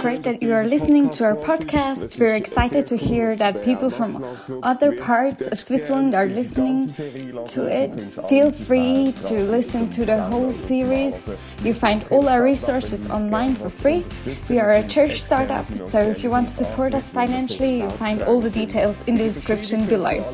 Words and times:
great 0.00 0.22
that 0.24 0.42
you 0.42 0.52
are 0.52 0.64
listening 0.64 1.08
to 1.10 1.24
our 1.24 1.36
podcast. 1.36 2.18
We're 2.18 2.34
excited 2.34 2.86
to 2.86 2.96
hear 2.96 3.36
that 3.36 3.62
people 3.62 3.90
from 3.90 4.24
other 4.62 4.96
parts 4.96 5.46
of 5.46 5.60
Switzerland 5.60 6.14
are 6.14 6.26
listening 6.26 6.92
to 6.92 7.66
it. 7.66 8.00
Feel 8.28 8.50
free 8.50 9.12
to 9.28 9.44
listen 9.44 9.88
to 9.90 10.04
the 10.04 10.20
whole 10.24 10.52
series. 10.52 11.30
You 11.62 11.74
find 11.74 12.04
all 12.10 12.28
our 12.28 12.42
resources 12.42 13.08
online 13.08 13.54
for 13.54 13.70
free. 13.70 14.04
We 14.50 14.58
are 14.58 14.70
a 14.70 14.86
church 14.86 15.22
startup, 15.22 15.66
so 15.78 16.00
if 16.00 16.24
you 16.24 16.30
want 16.30 16.48
to 16.48 16.54
support 16.54 16.94
us 16.94 17.10
financially, 17.10 17.78
you 17.78 17.90
find 17.90 18.22
all 18.22 18.40
the 18.40 18.50
details 18.50 19.00
in 19.06 19.14
the 19.14 19.24
description 19.24 19.86
below. 19.86 20.24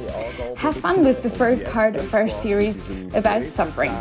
Have 0.56 0.76
fun 0.76 1.04
with 1.04 1.22
the 1.22 1.30
third 1.30 1.66
part 1.66 1.96
of 1.96 2.14
our 2.14 2.28
series 2.28 2.88
about 3.12 3.44
suffering. 3.44 3.92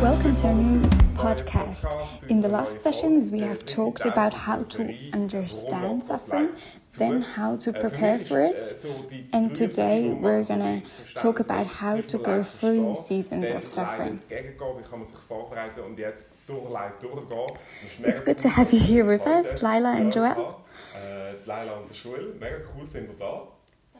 Welcome 0.00 0.36
to 0.36 0.48
a 0.48 0.54
new 0.54 0.82
podcast. 1.16 2.30
In 2.30 2.40
the 2.40 2.46
last 2.46 2.82
sessions, 2.84 3.32
we 3.32 3.40
have 3.40 3.66
talked 3.66 4.04
about 4.04 4.32
how 4.32 4.62
to 4.62 4.94
understand 5.12 6.04
suffering, 6.04 6.50
then 6.98 7.22
how 7.22 7.56
to 7.56 7.72
prepare 7.72 8.20
for 8.20 8.40
it, 8.40 8.64
and 9.32 9.54
today 9.54 10.10
we're 10.10 10.44
gonna 10.44 10.82
talk 11.16 11.40
about 11.40 11.66
how 11.66 12.00
to 12.00 12.18
go 12.18 12.44
through 12.44 12.94
seasons 12.94 13.50
of 13.50 13.66
suffering. 13.66 14.20
It's 18.00 18.20
good 18.20 18.38
to 18.38 18.48
have 18.48 18.72
you 18.72 18.78
here 18.78 19.04
with 19.04 19.26
us, 19.26 19.62
Laila 19.62 19.96
and 19.96 20.12
Joel. 20.12 20.64
Uh, 20.94 21.32
Laila 21.44 21.80
und 21.80 21.92
Joel, 21.92 22.34
mega 22.38 22.60
cool 22.72 22.86
sind 22.86 23.08
wir 23.08 23.16
da. 23.18 23.48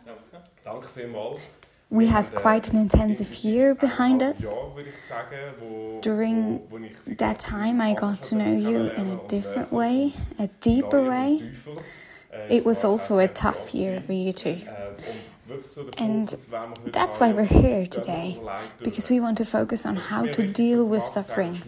Danke. 0.06 0.42
Danke 0.65 0.89
vielmals. 0.89 1.41
We 1.91 2.06
have 2.06 2.33
quite 2.33 2.69
an 2.70 2.78
intensive 2.78 3.45
year 3.45 3.74
behind 3.74 4.23
us. 4.23 4.56
During 6.01 6.61
that 7.06 7.38
time, 7.41 7.80
I 7.80 7.95
got 7.95 8.23
to 8.23 8.34
know 8.34 8.55
you 8.55 8.92
in 8.97 9.06
a 9.06 9.17
different 9.17 9.72
way, 9.72 10.14
a 10.39 10.48
deeper 10.61 11.03
way. 11.05 11.44
It 12.48 12.64
was 12.64 12.84
also 12.84 13.19
a 13.19 13.28
tough 13.28 13.75
year 13.75 14.00
for 14.00 14.12
you 14.12 14.33
too. 14.33 14.62
And 15.96 16.28
that's 16.86 17.18
why 17.20 17.32
we're 17.32 17.44
here 17.44 17.86
today, 17.86 18.41
because 18.82 19.10
we 19.10 19.20
want 19.20 19.38
to 19.38 19.44
focus 19.44 19.86
on 19.86 19.96
how 19.96 20.27
to 20.27 20.46
deal 20.46 20.88
with 20.88 21.06
suffering. 21.06 21.62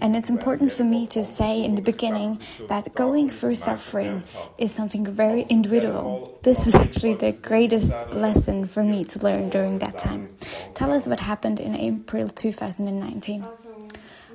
And 0.00 0.16
it's 0.16 0.30
important 0.30 0.72
for 0.72 0.84
me 0.84 1.06
to 1.08 1.22
say 1.22 1.64
in 1.64 1.74
the 1.74 1.82
beginning 1.82 2.40
that 2.68 2.94
going 2.94 3.30
through 3.30 3.56
suffering 3.56 4.22
is 4.58 4.72
something 4.72 5.04
very 5.06 5.42
individual. 5.48 6.38
This 6.42 6.64
was 6.64 6.74
actually 6.74 7.14
the 7.14 7.32
greatest 7.32 7.92
lesson 8.12 8.64
for 8.66 8.82
me 8.82 9.04
to 9.04 9.18
learn 9.20 9.50
during 9.50 9.78
that 9.80 9.98
time. 9.98 10.28
Tell 10.74 10.92
us 10.92 11.06
what 11.06 11.20
happened 11.20 11.60
in 11.60 11.74
April 11.74 12.28
2019. 12.28 13.46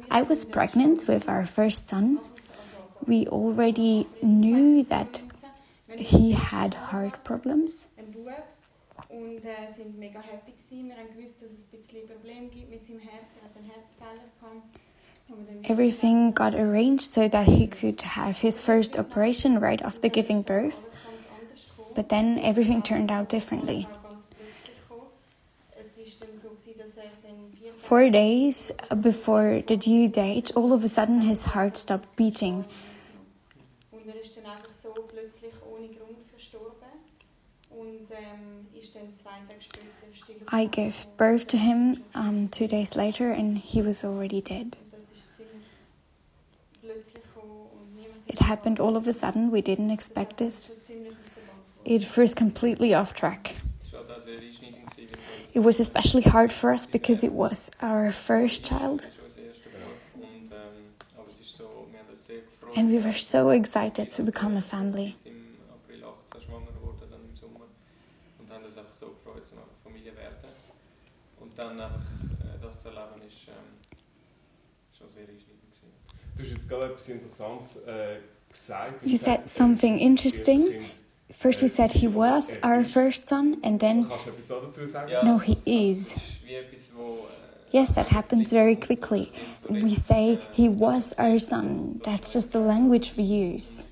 I 0.09 0.21
was 0.21 0.45
pregnant 0.45 1.07
with 1.07 1.29
our 1.29 1.45
first 1.45 1.87
son. 1.87 2.19
We 3.07 3.27
already 3.27 4.07
knew 4.21 4.83
that 4.83 5.21
he 5.97 6.31
had 6.31 6.73
heart 6.73 7.23
problems 7.23 7.87
und 9.11 9.43
äh, 9.45 9.71
sind 9.71 9.97
mega 9.99 10.19
happy 10.21 10.51
gewesen. 10.51 10.87
Wir 10.89 10.95
haben 10.95 11.09
gewusst, 11.15 11.41
dass 11.41 11.51
es 11.51 11.65
ein 11.65 11.81
bisschen 11.81 12.07
Probleme 12.07 12.47
gibt 12.47 12.69
mit 12.69 12.85
seinem 12.85 12.99
Herz. 12.99 13.37
Er 13.37 13.49
hat 13.49 13.57
einen 13.57 13.69
Herzfehler 13.69 14.25
gehabt. 14.39 14.79
Everything 15.63 16.33
got 16.33 16.53
arranged 16.55 17.13
so 17.13 17.29
that 17.29 17.47
he 17.47 17.67
could 17.67 18.01
have 18.01 18.41
his 18.41 18.61
first 18.61 18.97
operation 18.97 19.59
right 19.59 19.81
after 19.81 20.09
giving 20.09 20.41
birth. 20.41 20.75
But 21.95 22.09
then 22.09 22.37
everything 22.39 22.81
turned 22.81 23.11
out 23.11 23.29
differently. 23.29 23.87
Four 27.77 28.09
days 28.09 28.71
before 29.01 29.63
the 29.67 29.77
due 29.77 30.07
date, 30.07 30.51
all 30.55 30.73
of 30.73 30.83
a 30.83 30.89
sudden 30.89 31.21
his 31.21 31.43
heart 31.43 31.77
stopped 31.77 32.15
beating. 32.15 32.65
I 40.47 40.65
gave 40.65 41.07
birth 41.17 41.47
to 41.47 41.57
him 41.57 42.03
um, 42.13 42.49
two 42.49 42.67
days 42.67 42.95
later, 42.95 43.31
and 43.31 43.57
he 43.57 43.81
was 43.81 44.03
already 44.03 44.41
dead. 44.41 44.75
It 48.27 48.39
happened 48.39 48.79
all 48.79 48.97
of 48.97 49.07
a 49.07 49.13
sudden. 49.13 49.51
We 49.51 49.61
didn't 49.61 49.91
expect 49.91 50.37
this. 50.37 50.71
It 51.85 52.03
first 52.03 52.35
completely 52.35 52.93
off 52.93 53.13
track. 53.13 53.55
It 55.53 55.59
was 55.59 55.79
especially 55.79 56.21
hard 56.23 56.53
for 56.53 56.71
us 56.71 56.85
because 56.85 57.23
it 57.23 57.33
was 57.33 57.71
our 57.81 58.11
first 58.11 58.63
child. 58.63 59.07
And 62.75 62.89
we 62.89 62.99
were 62.99 63.13
so 63.13 63.49
excited 63.49 64.05
to 64.05 64.23
become 64.23 64.55
a 64.55 64.61
family. 64.61 65.17
Dann 71.61 71.79
einfach 71.79 71.99
äh, 71.99 72.59
das 72.61 72.79
zu 72.79 72.89
erleben, 72.89 73.21
ist 73.27 73.47
ähm, 73.47 73.53
schon 74.97 75.09
sehr 75.09 75.21
einschneidend. 75.21 75.61
Du 76.35 76.43
hast 76.43 76.51
jetzt 76.51 76.69
gerade 76.69 76.85
etwas 76.85 77.09
Interessantes 77.09 77.75
äh, 77.85 78.17
gesagt. 78.49 79.03
You 79.05 79.17
said 79.17 79.47
something 79.47 79.97
äh, 79.97 80.05
interesting. 80.05 80.67
First 81.29 81.61
you 81.61 81.67
äh, 81.67 81.71
said 81.71 81.91
he 81.93 82.07
was 82.07 82.55
our 82.63 82.83
first 82.83 83.27
son 83.27 83.57
and 83.63 83.79
then 83.79 84.07
no 85.23 85.37
he 85.37 85.57
is. 85.65 86.15
Yes, 87.71 87.95
that 87.95 88.09
happens 88.09 88.51
very 88.51 88.75
quickly. 88.75 89.31
We 89.69 89.95
say 89.95 90.39
he 90.51 90.67
was 90.67 91.13
our 91.17 91.39
son. 91.39 92.01
That's 92.03 92.33
just 92.33 92.51
the 92.51 92.59
language 92.59 93.13
we 93.15 93.23
use. 93.23 93.85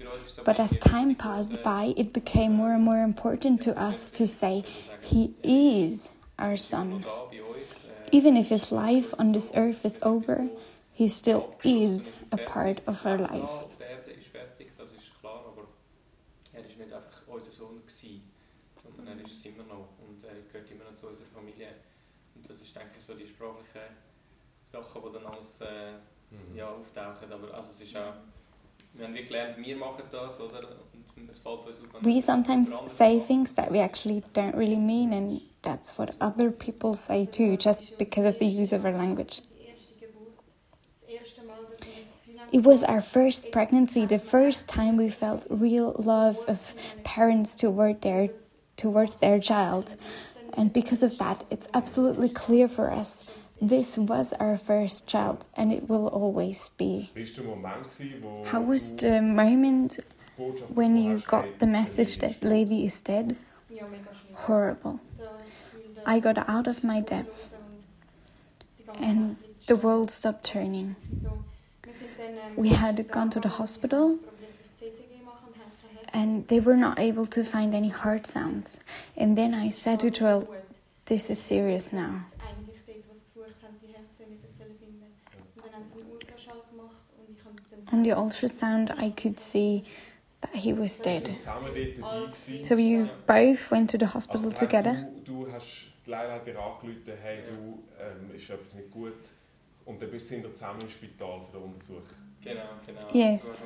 But 0.43 0.59
as 0.59 0.77
time 0.79 1.15
passed 1.15 1.63
by, 1.63 1.93
it 1.95 2.11
became 2.11 2.51
more 2.53 2.73
and 2.73 2.83
more 2.83 3.01
important 3.01 3.61
to 3.61 3.79
us 3.79 4.11
to 4.11 4.27
say 4.27 4.65
he 5.01 5.33
is 5.43 6.11
our 6.37 6.57
son. 6.57 7.05
Even 8.11 8.37
if 8.37 8.49
his 8.49 8.71
life 8.71 9.13
on 9.19 9.31
this 9.31 9.51
earth 9.55 9.85
is 9.85 9.99
over, 10.01 10.47
he 10.93 11.07
still 11.07 11.55
is 11.63 12.11
a 12.31 12.37
part 12.37 12.87
of 12.87 13.05
our 13.05 13.17
lives. 13.17 13.77
sondern 18.81 19.19
er 19.19 19.25
ist 19.25 19.33
es 19.33 19.45
immer 19.45 19.63
noch 19.63 19.87
und 20.07 20.23
er 20.23 20.35
gehört 20.51 20.71
immer 20.71 20.83
noch 20.85 20.95
zu 20.95 21.07
unserer 21.07 21.27
Familie. 21.27 21.67
Und 22.35 22.49
das 22.49 22.61
ist, 22.61 22.75
denke 22.75 22.91
ich, 22.97 23.03
so 23.03 23.13
die 23.13 23.27
sprachlichen 23.27 23.95
Sachen, 24.65 25.01
die 25.05 25.13
dann 25.13 25.25
alles 25.25 25.61
äh, 25.61 25.91
mhm. 26.31 26.55
ja, 26.55 26.69
auftauchen. 26.69 27.31
Aber 27.31 27.53
also 27.53 27.71
es 27.71 27.81
ist 27.81 27.95
auch, 27.95 28.13
wir 28.93 29.05
haben 29.05 29.13
gelernt, 29.13 29.57
wir 29.57 29.75
machen 29.75 30.03
das, 30.11 30.39
oder? 30.39 30.61
Und 31.15 31.29
es 31.29 31.39
fällt 31.39 31.65
uns 31.65 31.81
auf. 31.81 32.03
We 32.03 32.21
sometimes 32.21 32.71
say 32.87 33.19
things 33.19 33.53
that 33.53 33.71
we 33.71 33.79
actually 33.79 34.23
don't 34.33 34.55
really 34.55 34.77
mean 34.77 35.13
and 35.13 35.41
that's 35.61 35.97
what 35.97 36.15
other 36.21 36.51
people 36.51 36.93
say 36.93 37.25
too, 37.25 37.57
just 37.57 37.97
because 37.97 38.25
of 38.25 38.37
the 38.37 38.45
use 38.45 38.71
of 38.71 38.85
our 38.85 38.91
language. 38.91 39.41
It 42.51 42.63
was 42.63 42.83
our 42.83 43.01
first 43.01 43.51
pregnancy, 43.51 44.05
the 44.05 44.17
first 44.17 44.67
time 44.67 44.97
we 44.97 45.09
felt 45.09 45.45
real 45.49 45.95
love 45.99 46.43
of 46.47 46.73
parents 47.03 47.53
toward 47.53 48.01
their 48.01 48.29
towards 48.75 49.17
their 49.17 49.39
child. 49.39 49.95
And 50.53 50.73
because 50.73 51.03
of 51.03 51.17
that, 51.19 51.43
it's 51.51 51.67
absolutely 51.73 52.29
clear 52.29 52.67
for 52.67 52.91
us 52.91 53.25
this 53.61 53.97
was 53.97 54.33
our 54.39 54.57
first 54.57 55.07
child 55.07 55.45
and 55.55 55.71
it 55.71 55.89
will 55.89 56.07
always 56.07 56.69
be. 56.77 57.11
How 58.45 58.61
was 58.61 58.93
the 58.93 59.21
moment 59.21 59.99
when 60.73 60.95
you 60.95 61.21
got 61.27 61.59
the 61.59 61.67
message 61.67 62.17
that 62.19 62.41
Levi 62.43 62.85
is 62.85 63.01
dead? 63.01 63.35
Horrible. 64.33 65.01
I 66.05 66.19
got 66.19 66.37
out 66.49 66.67
of 66.67 66.83
my 66.83 67.01
depth 67.01 67.53
and 68.99 69.37
the 69.67 69.75
world 69.75 70.11
stopped 70.11 70.43
turning. 70.43 70.95
We 72.55 72.69
had 72.69 73.09
gone 73.11 73.29
to 73.31 73.39
the 73.39 73.49
hospital 73.49 74.19
and 76.13 76.47
they 76.47 76.59
were 76.59 76.75
not 76.75 76.99
able 76.99 77.25
to 77.27 77.43
find 77.43 77.73
any 77.75 77.89
heart 77.89 78.25
sounds. 78.25 78.79
And 79.15 79.37
then 79.37 79.53
I 79.53 79.69
said 79.69 79.99
to 80.01 80.09
Joel, 80.09 80.49
This 81.05 81.29
is 81.29 81.39
serious 81.39 81.93
now. 81.93 82.25
On 87.91 88.03
the 88.03 88.09
ultrasound, 88.09 88.97
I 88.99 89.09
could 89.09 89.39
see 89.39 89.83
that 90.41 90.55
he 90.55 90.73
was 90.73 90.99
dead. 90.99 91.37
So 92.63 92.75
you 92.75 93.09
both 93.25 93.71
went 93.71 93.89
to 93.91 93.97
the 93.97 94.07
hospital 94.07 94.51
together? 94.51 95.07
Laila 96.05 96.33
hat 96.33 96.45
dir 96.45 96.57
angerufen, 96.57 97.13
hey, 97.21 97.43
du, 97.45 97.83
ist 98.35 98.49
etwas 98.49 98.73
nicht 98.73 98.91
gut. 98.91 99.13
Und 99.85 100.01
dann 100.01 100.09
bist 100.09 100.31
du 100.31 100.53
zusammen 100.53 100.81
im 100.81 100.89
Spital 100.89 101.41
für 101.51 101.57
den 101.57 101.63
Untersuch. 101.63 102.01
Genau, 102.41 102.61
genau. 102.85 102.99
Yes. 103.11 103.63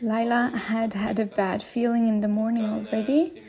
Laila 0.00 0.50
had 0.50 0.94
had 0.94 1.20
a 1.20 1.26
bad 1.26 1.62
feeling 1.62 2.08
in 2.08 2.20
the 2.20 2.28
morning 2.28 2.64
already. 2.64 3.42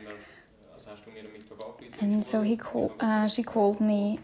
And 2.01 2.25
so 2.25 2.41
he 2.41 2.57
called, 2.57 2.91
uh, 2.99 3.27
she 3.27 3.43
called 3.43 3.79
me 3.79 4.19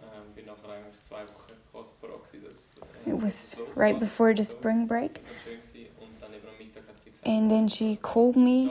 Ähm, 0.00 0.34
bin 0.34 0.44
nachher 0.46 0.68
eigentlich 0.68 1.04
zwei 1.04 1.22
Wochen 1.22 1.52
quasi 1.72 1.92
voran 2.00 2.20
gewesen, 2.22 2.44
dass 2.44 2.76
äh, 3.06 3.10
It 3.10 3.22
was 3.22 3.58
right 3.76 3.98
before 3.98 4.34
the 4.34 4.44
spring 4.44 4.86
break. 4.86 5.20
And 7.24 7.50
then 7.50 7.68
she 7.68 7.96
called 7.96 8.36
me 8.36 8.70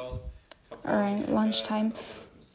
around 0.85 1.29
lunchtime 1.29 1.93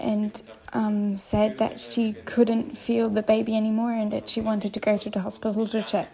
and 0.00 0.42
um, 0.72 1.16
said 1.16 1.58
that 1.58 1.78
she 1.78 2.14
couldn't 2.24 2.76
feel 2.76 3.08
the 3.08 3.22
baby 3.22 3.56
anymore 3.56 3.92
and 3.92 4.12
that 4.12 4.28
she 4.28 4.40
wanted 4.40 4.74
to 4.74 4.80
go 4.80 4.98
to 4.98 5.10
the 5.10 5.20
hospital 5.20 5.66
to 5.68 5.82
check. 5.82 6.08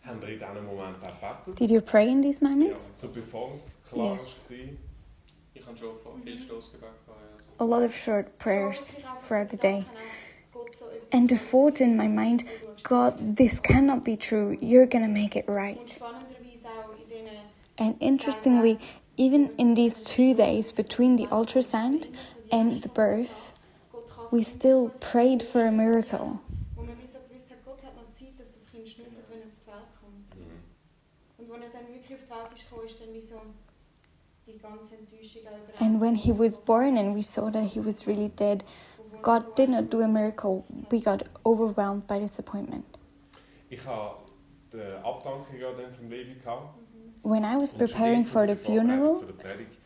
Did 1.57 1.69
you 1.71 1.81
pray 1.81 2.09
in 2.09 2.21
these 2.21 2.41
moments? 2.43 2.89
so 2.95 3.07
bevor 3.07 3.51
es 3.53 3.83
klar 3.89 4.11
Yes. 4.13 4.43
war. 4.49 4.57
Ich 5.53 5.65
habe 5.67 5.77
schon 5.77 5.99
von 6.03 6.21
viel 6.23 6.35
Mhm. 6.35 6.39
Stoßgebet 6.39 6.81
gehabt. 6.81 7.07
Ja, 7.07 7.13
also. 7.57 7.73
A 7.73 7.77
lot 7.79 7.83
of 7.85 7.95
short 7.95 8.37
prayers 8.37 8.87
So 8.87 8.93
wirklich 8.93 9.05
einfach 9.09 9.27
throughout 9.27 9.49
the 9.51 9.57
day. 9.57 9.79
Gedanke 9.85 9.89
auch, 9.97 10.53
Gott 10.65 10.75
so 10.75 10.85
etwas 10.85 11.19
And 11.19 11.29
the 11.29 11.35
macht, 11.35 11.51
thought 11.51 11.81
in 11.81 11.97
my 11.97 12.07
mind, 12.07 12.43
wo 12.45 12.67
du 12.67 12.73
hast 12.75 12.83
God, 13.19 13.35
this 13.35 13.61
cannot 13.61 14.03
be 14.03 14.15
true. 14.17 14.55
You're 14.61 14.85
gonna 14.87 15.07
make 15.07 15.35
it 15.37 15.45
right. 15.47 15.77
spannenderweise 15.89 16.67
auch 16.67 16.93
in 16.93 17.09
diesen 17.09 17.37
And 17.79 18.01
interestingly, 18.01 18.77
even 19.17 19.49
in 19.57 19.73
these 19.75 20.03
two 20.03 20.33
days 20.33 20.71
between 20.73 21.17
the 21.17 21.27
ultrasound 21.31 22.07
and 22.51 22.81
the 22.83 22.89
birth, 22.89 23.53
we 24.31 24.43
still 24.43 24.89
prayed 24.99 25.41
for 25.43 25.65
a 25.65 25.71
miracle. 25.71 26.39
Wo 26.75 26.83
man 26.83 26.97
wie 27.01 27.07
so 27.07 27.19
gewusst 27.27 27.49
hat, 27.49 27.57
Gott 27.65 27.83
hat 27.83 27.95
noch 27.95 28.11
Zeit, 28.13 28.39
dass 28.39 28.51
das 28.53 28.69
Kind 28.71 28.87
schnüffelt, 28.87 29.25
wenn 29.29 29.41
er 29.41 29.47
auf 29.47 29.53
die 29.61 29.67
Welt 29.67 29.89
kommt. 30.01 30.35
Mhm. 30.37 30.61
Und 31.37 31.51
als 31.63 31.73
er 31.73 31.79
dann 31.81 31.87
wirklich 31.93 32.13
auf 32.17 32.23
die 32.23 32.29
Welt 32.29 32.53
ist 32.53 32.57
gekommen, 32.57 32.57
ist 32.57 32.57
dann 32.57 32.57
wie 32.57 32.57
so 32.57 32.57
die 32.57 32.57
ganze 32.57 32.65
Enttäuschung 32.65 32.73
auch 32.73 32.76
über 32.76 32.76
And 35.79 35.99
when 35.99 36.15
he 36.15 36.31
was 36.31 36.57
born 36.57 36.97
and 36.97 37.13
we 37.13 37.21
saw 37.21 37.51
that 37.51 37.63
he 37.63 37.79
was 37.79 38.07
really 38.07 38.29
dead, 38.29 38.63
God 39.21 39.55
did 39.55 39.69
not 39.69 39.89
do 39.89 40.01
a 40.01 40.07
miracle. 40.07 40.65
We 40.89 41.01
got 41.01 41.23
overwhelmed 41.45 42.07
by 42.07 42.19
disappointment. 42.19 42.85
Ich 43.69 43.85
habe 43.85 44.15
die 44.71 44.81
Abdankung 45.03 45.59
ja 45.59 45.71
dann 45.73 45.93
vom 45.93 46.09
Levi 46.09 46.31
mm-hmm. 46.31 46.43
gehabt. 46.43 46.77
When 47.23 47.43
I 47.43 47.57
was 47.57 47.73
preparing 47.73 48.23
for 48.23 48.47
the 48.47 48.55
für 48.55 48.71
die 48.71 48.77
Vorbereitung 48.77 48.87
funeral, 48.87 49.19
Für 49.19 49.25
die 49.25 49.33
Predigt, 49.33 49.77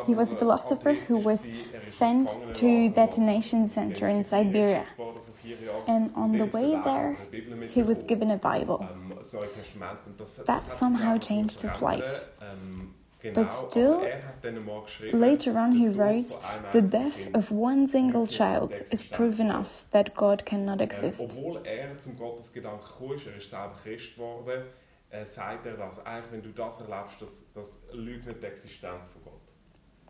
He 0.06 0.16
was 0.16 0.34
a 0.34 0.38
philosopher 0.38 0.94
who 1.08 1.24
was 1.24 1.44
atheistisch 1.44 1.52
gewesen. 1.52 1.74
Er 1.74 1.80
ist 1.80 2.00
sent 2.00 2.30
to 2.54 2.90
detonation 2.90 3.68
center 3.68 4.06
Er 4.06 4.12
in 4.12 4.24
Siberia. 4.24 4.84
Sibirien 4.84 4.98
worden 4.98 5.20
für 5.26 5.34
vier 5.42 5.58
Jahre. 5.58 5.88
And 5.88 6.16
on 6.16 6.34
the 6.34 6.54
way 6.54 6.78
there, 6.84 7.10
und 7.10 7.18
eine 7.18 7.26
Bibel 7.32 7.70
he 7.70 7.88
was 7.88 8.06
given 8.08 8.32
a 8.32 8.36
Bible. 8.36 8.80
Ähm, 8.82 9.14
so 9.22 9.40
ein 9.40 9.50
Testament. 9.56 10.00
Und 10.06 10.20
das, 10.20 10.36
That 10.38 10.48
das 10.48 10.56
hat 10.56 10.70
sich 10.70 10.80
somehow 10.80 11.20
changed 11.20 11.62
his 11.62 11.82
life. 11.82 12.28
Ähm, 12.42 12.96
But 13.34 13.50
still, 13.50 13.96
aber 13.96 14.10
er 14.10 14.28
hat 14.28 14.46
dann 14.46 14.66
mal 14.66 14.82
geschrieben, 14.84 15.20
Later 15.20 15.56
on, 15.56 15.74
he 15.74 15.90
wrote, 15.90 16.38
The 16.72 16.82
death 16.82 17.30
of 17.36 17.52
one 17.52 17.86
single 17.86 18.26
child 18.26 18.72
is 18.92 19.04
proof 19.04 19.42
enough 19.42 19.86
that 19.92 20.16
God 20.16 20.46
cannot 20.46 20.80
Ähm, 20.80 20.88
exist. 20.88 21.36
Obwohl 25.12 25.26
zum 25.26 25.26
Gottesgedanken 25.26 25.26
gekommen 25.26 25.26
ist, 25.26 25.26
ist 25.26 25.26
selber 25.26 25.26
Christ 25.26 25.26
geworden, 25.26 25.26
äh, 25.26 25.26
sagt 25.26 25.66
er 25.66 25.78
das. 25.78 26.06
Eigentlich, 26.06 26.32
wenn 26.32 26.42
du 26.42 26.50
das 26.52 26.82
erlebst, 26.82 27.22
das, 27.22 27.46
das 27.54 27.84
leugnet 27.94 28.42
die 28.42 28.48
Existenz 28.48 29.10
von 29.10 29.24
Gott. 29.24 29.42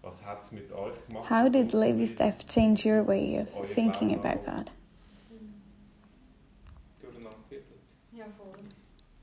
Was 0.02 0.26
hat 0.26 0.42
es 0.42 0.52
mit 0.52 0.72
euch 0.72 1.08
gemacht? 1.08 1.30
How 1.30 1.50
did 1.50 1.74
eurer 1.74 1.88
Levi's 1.88 2.16
death 2.16 2.48
change 2.48 2.86
your 2.86 3.06
way 3.06 3.40
of 3.42 3.50
thinking 3.74 4.10
Glauben 4.10 4.26
about 4.26 4.46
God? 4.46 4.72
Durcheinander 7.02 7.38
gewirbelt, 7.50 7.80
Ja, 8.12 8.26
voll. 8.38 8.54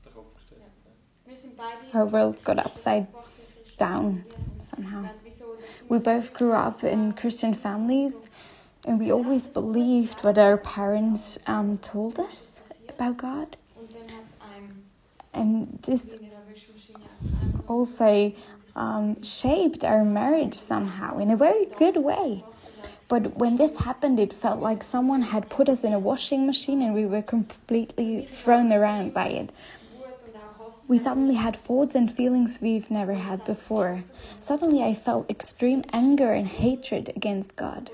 den 0.05 0.13
Kopf 0.13 0.33
gestellt. 0.35 0.61
Ja. 0.61 0.91
Ja. 0.91 1.29
Wir 1.29 1.37
sind 1.37 1.57
beide... 1.57 1.97
Our 1.97 2.11
world 2.11 2.43
got 2.43 2.59
upside 2.63 3.07
down 3.77 4.23
somehow. 4.63 5.09
We 5.89 5.99
both 5.99 6.33
grew 6.33 6.51
up 6.53 6.83
in 6.83 7.13
Christian 7.15 7.53
families, 7.55 8.29
and 8.87 8.99
we 8.99 9.11
always 9.11 9.47
believed 9.47 10.23
what 10.23 10.37
our 10.37 10.57
parents 10.57 11.39
um, 11.47 11.77
told 11.79 12.19
us 12.19 12.61
about 12.89 13.17
God. 13.17 13.57
Und 13.75 13.93
dann 13.93 14.09
hat 14.15 14.25
es 14.27 14.37
einem 14.41 14.83
And 15.37 15.79
this 15.83 16.15
also 17.67 18.33
um, 18.75 19.21
shaped 19.21 19.83
our 19.83 20.03
marriage 20.03 20.55
somehow 20.55 21.17
in 21.17 21.29
a 21.29 21.37
very 21.37 21.65
good 21.65 21.97
way. 21.97 22.43
But 23.07 23.37
when 23.37 23.55
this 23.57 23.77
happened, 23.77 24.19
it 24.19 24.33
felt 24.33 24.61
like 24.61 24.83
someone 24.83 25.21
had 25.21 25.49
put 25.49 25.69
us 25.69 25.83
in 25.83 25.93
a 25.93 25.99
washing 25.99 26.45
machine 26.45 26.81
and 26.81 26.93
we 26.93 27.05
were 27.05 27.21
completely 27.21 28.27
thrown 28.31 28.71
around 28.71 29.13
by 29.13 29.27
it. 29.27 29.51
We 30.87 30.97
suddenly 30.97 31.35
had 31.35 31.55
thoughts 31.55 31.95
and 31.95 32.11
feelings 32.11 32.59
we've 32.61 32.89
never 32.89 33.13
had 33.13 33.43
before. 33.43 34.03
Suddenly, 34.39 34.83
I 34.83 34.93
felt 34.93 35.29
extreme 35.29 35.83
anger 35.91 36.31
and 36.31 36.47
hatred 36.47 37.11
against 37.15 37.55
God. 37.57 37.91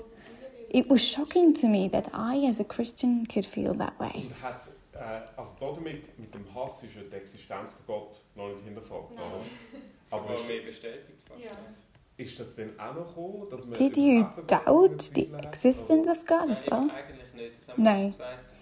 It 0.70 0.88
was 0.88 1.00
shocking 1.00 1.54
to 1.54 1.68
me 1.68 1.88
that 1.88 2.08
I, 2.12 2.38
as 2.38 2.60
a 2.60 2.64
Christian, 2.64 3.26
could 3.26 3.46
feel 3.46 3.74
that 3.74 3.98
way. 3.98 4.30
Äh, 4.94 5.20
also 5.36 5.74
damit, 5.74 6.18
mit 6.18 6.32
dem 6.34 6.54
Hass 6.54 6.82
ist 6.84 6.94
ja 6.94 7.02
die 7.02 7.16
Existenz 7.16 7.74
von 7.74 7.86
Gott 7.86 8.20
noch 8.34 8.48
nicht 8.48 8.64
hinterfragt, 8.64 9.12
Aber 10.10 10.34
ist- 10.34 10.46
mehr 10.46 10.62
bestätigt 10.62 11.18
fast. 11.26 11.40
Ja. 11.42 11.50
Ist 12.16 12.38
das 12.38 12.54
denn 12.54 12.78
auch 12.78 12.94
noch 12.94 13.08
gekommen, 13.08 13.50
dass 13.50 13.64
man 13.64 13.72
Did 13.74 13.96
you 13.96 14.24
doubt 14.46 15.02
the 15.02 15.28
existence 15.42 16.08
of 16.08 16.24
God 16.26 16.42
Nein, 16.46 16.50
as 16.52 16.66
well? 16.70 16.90
eigentlich 16.90 17.32
nicht. 17.34 17.56
Das 17.56 17.68
haben 17.70 17.82
wir 17.84 17.90
Nein. 17.90 18.06
gesagt. 18.06 18.54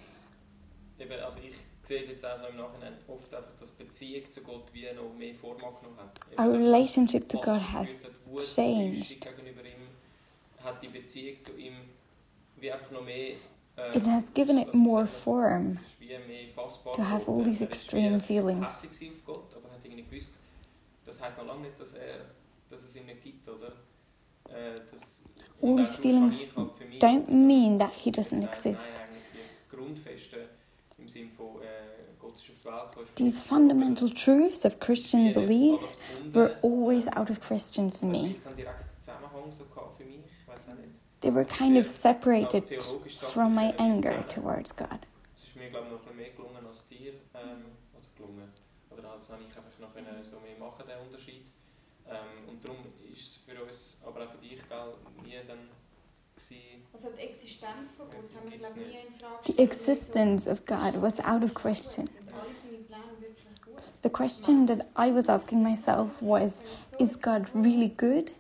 Eben, 0.99 1.13
also 1.21 1.39
ich 1.47 1.55
sehe 1.83 2.01
es 2.01 2.09
jetzt 2.09 2.25
auch 2.31 2.39
so 2.39 2.47
im 2.47 2.57
Nachhinein 2.57 2.95
oft 3.09 3.35
einfach, 3.35 3.53
dass 3.61 3.77
die 3.77 3.85
Beziehung 3.85 4.31
zu 4.31 4.41
Gott 4.41 4.73
wie 4.73 4.87
noch 4.95 5.13
mehr 5.19 5.35
Form 5.35 5.57
angenommen 5.57 5.99
hat. 5.99 6.19
Eben, 6.33 6.41
Our 6.41 6.53
relationship 6.55 7.29
to 7.29 7.39
God 7.41 7.61
has 7.75 7.91
changed. 8.55 9.21
Gegenüber 9.21 9.61
ihm, 9.67 9.87
hat 10.65 10.83
die 10.83 10.87
Beziehung 10.89 11.43
zu 11.43 11.55
ihm 11.59 11.75
wie 12.57 12.73
einfach 12.73 12.91
noch 12.91 13.05
mehr... 13.05 13.35
äh, 13.77 13.97
It 13.97 14.07
has 14.07 14.25
given 14.35 14.59
it 14.59 14.67
was 14.69 14.73
soll 14.73 14.81
ich 14.81 14.87
more 14.87 15.07
form 15.07 15.67
Es 15.69 15.75
ist 15.75 16.01
wie 16.01 16.07
mehr 16.07 16.49
fassbar 16.55 16.93
to 16.95 17.03
have 17.03 17.31
all 17.31 17.43
these 17.45 17.65
extreme 17.65 18.21
feelings. 18.21 18.83
hässig 18.83 18.91
gewesen 18.91 19.17
auf 19.17 19.25
Gott, 19.35 19.57
aber 19.57 19.71
hat 19.73 19.85
irgendwie 19.85 20.03
gewusst, 20.05 20.33
das 21.05 21.21
heisst 21.21 21.39
noch 21.39 21.47
lange 21.47 21.63
nicht, 21.63 21.81
dass, 21.81 21.95
dass 22.71 22.83
es 22.83 22.97
ihn 22.97 23.07
nicht 23.07 23.23
gibt, 23.23 23.49
oder? 23.49 23.73
Das, 24.91 25.25
All 25.63 25.77
these 25.77 25.99
feelings 26.01 26.49
darum 26.49 26.71
kann 26.77 26.89
ich 26.91 27.03
halt 27.03 27.09
für 27.09 27.15
mich 27.17 27.27
Don't 27.27 27.31
mean 27.31 27.79
that 27.79 27.93
He 27.95 28.11
doesn't 28.11 28.45
exist. 28.45 28.93
Nein, 28.97 29.09
eigentlich 29.09 29.23
die 29.71 29.77
Grundfesten 29.77 30.41
im 30.99 31.09
Sinne 31.09 31.31
von 31.37 31.57
Gott 32.19 32.35
ist 32.35 32.41
auf 32.41 32.47
die 32.61 32.65
Welt 32.67 32.91
gekommen. 32.91 33.07
These 33.15 33.41
fundamental 33.43 34.11
truths 34.11 34.65
of 34.65 34.79
Christian 34.81 35.33
belief 35.33 35.81
were 36.33 36.57
always 36.63 37.09
out 37.09 37.31
of 37.31 37.41
Christian 37.41 37.91
for 37.91 38.07
me. 38.09 38.37
Ich 41.23 41.29
habe 41.29 41.45
direkt 41.45 41.61
einen 41.61 41.85
Zusammenhang 41.85 41.85
so 41.85 42.03
gehabt 42.03 42.25
für 42.25 42.31
mich, 42.31 42.49
ich 42.49 42.59
weiß 42.59 42.69
auch 42.69 42.69
nicht. 42.69 42.73
They 42.73 42.75
were 42.75 42.75
kind 42.75 42.83
of 42.83 42.83
separated 42.83 42.83
from 43.21 43.55
my 43.55 43.73
anger 43.79 44.27
towards 44.29 44.75
God. 44.75 44.89
Es 45.35 45.45
ist 45.45 45.57
mir 45.57 45.71
glaube 45.71 45.87
ich 45.87 45.93
noch 45.93 46.01
ein 46.01 46.03
bisschen 46.03 46.17
mehr 46.17 46.31
gelungen 46.31 46.67
als 46.67 46.87
dir, 46.89 47.13
ähm, 47.35 47.65
oder 47.95 48.09
gelungen. 48.17 48.53
Oder 48.91 49.09
halt, 49.09 49.21
das 49.21 49.31
habe 49.31 49.43
ich 49.43 49.57
einfach 49.57 49.79
noch 49.81 49.95
können 49.95 50.25
so 50.25 50.41
mehr 50.41 50.59
machen, 50.59 50.85
den 50.87 50.99
Unterschied. 51.07 51.47
Ähm, 52.09 52.49
und 52.49 52.65
darum 52.65 52.79
ist 53.13 53.21
es 53.21 53.37
für 53.47 53.63
uns, 53.63 53.99
aber 54.05 54.25
auch 54.25 54.31
für 54.33 54.39
dich, 54.39 54.59
gell, 54.69 54.95
nie 55.23 55.39
dann 55.47 55.69
gewesen, 56.35 56.83
Also 56.93 57.09
die 57.17 57.23
Existenz 57.23 57.95
von 57.95 58.07
Gott 58.11 58.29
haben 58.37 58.51
wir 58.51 58.59
glaube 58.59 58.81
ich 58.81 58.87
nie 58.87 59.01
in 59.07 59.13
Frage 59.15 59.43
The 59.47 59.59
existence 59.59 60.47
of 60.49 60.65
God 60.67 61.01
was 61.01 61.21
out 61.21 61.43
of 61.45 61.55
question. 61.55 62.07
Sind 62.07 62.33
alle 62.35 62.51
seine 62.63 62.83
Pläne 62.85 63.21
wirklich 63.21 63.63
gut? 63.63 63.79
The 64.03 64.11
question 64.11 64.67
that 64.67 64.81
I 64.99 65.15
was 65.15 65.29
asking 65.29 65.63
myself 65.63 66.11
was 66.21 66.61
Is 66.99 67.17
God 67.21 67.47
really 67.55 67.89
good? 67.97 68.31
Mhm. 68.31 68.33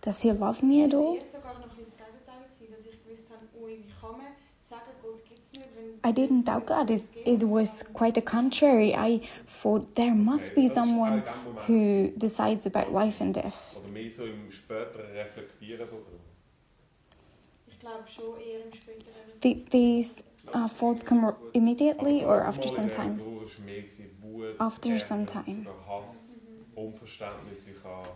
Does 0.00 0.20
He 0.22 0.30
love 0.30 0.62
me 0.64 0.84
at 0.84 0.94
all? 0.94 1.16
Es 1.18 1.20
war 1.20 1.26
eher 1.26 1.30
sogar 1.30 1.54
noch 1.54 1.62
ein 1.64 1.76
bisschen 1.76 1.84
das 1.90 1.98
Gegenteil, 1.98 2.42
gewesen, 2.46 2.72
dass 2.72 2.86
ich 2.86 3.04
gewusst 3.04 3.26
habe, 3.30 3.44
ui, 3.60 3.72
wie 3.84 3.92
kann 4.00 4.16
man 4.16 4.32
sagen, 4.60 4.90
Gott 5.02 5.24
gibt 5.28 5.42
es 5.42 5.52
nicht, 5.52 5.68
wenn... 5.76 5.89
I 6.02 6.12
didn't 6.12 6.46
doubt 6.46 6.66
God. 6.66 6.90
It, 6.90 7.02
it 7.26 7.42
was 7.42 7.84
quite 7.92 8.14
the 8.14 8.22
contrary. 8.22 8.94
I 8.94 9.20
thought 9.46 9.96
there 9.96 10.14
must 10.14 10.54
be 10.54 10.66
someone 10.66 11.22
who 11.66 12.10
decides 12.16 12.64
about 12.66 12.92
life 12.92 13.20
and 13.20 13.34
death. 13.34 13.76
Oder 13.76 13.88
mehr 13.92 14.10
so 14.10 14.24
im 14.24 14.50
späteren 14.50 15.10
Reflektieren 15.12 15.88
oder? 15.88 16.18
Ich 17.68 17.78
glaube 17.78 18.06
schon 18.06 18.40
eher 18.40 18.64
im 18.64 18.72
späteren... 18.72 19.04
The, 19.42 19.64
these 19.70 20.22
uh, 20.54 20.68
thoughts 20.68 21.04
come 21.04 21.34
immediately 21.52 22.24
or 22.24 22.42
after 22.46 22.68
some 22.68 22.90
time? 22.90 23.18
Du 23.18 23.42
hast 23.44 23.58
mehr 23.60 23.82
gewesen, 23.82 24.10
Wut, 24.22 24.58
After 24.58 24.98
some 24.98 25.26
time. 25.26 25.64
sogar 25.64 25.86
Hass, 25.86 26.40
Unverständnis, 26.74 27.66
wie 27.66 27.72
kann... 27.72 28.06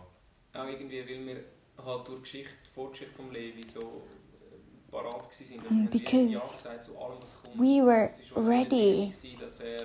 auch 0.53 0.67
irgendwie, 0.67 1.01
weil 1.01 1.25
wir 1.25 1.43
halt 1.85 2.07
durch 2.07 2.17
die 2.17 2.21
Geschichte, 2.21 2.53
die 2.65 2.73
Vorgeschichte 2.73 3.13
vom 3.13 3.31
Levi 3.31 3.63
so 3.63 4.01
Because 5.91 6.33
Ja 6.33 6.39
gesagt 6.39 6.83
zu 6.83 6.97
allem, 6.97 7.17
was 7.21 7.35
kommt. 7.41 7.59
we 7.59 7.85
were 7.85 8.05
Es 8.05 8.19
ist 8.19 8.35
uns 8.35 8.47
ready 8.47 9.07
wichtig 9.07 9.21
gewesen, 9.21 9.39
dass 9.39 9.59
er 9.59 9.77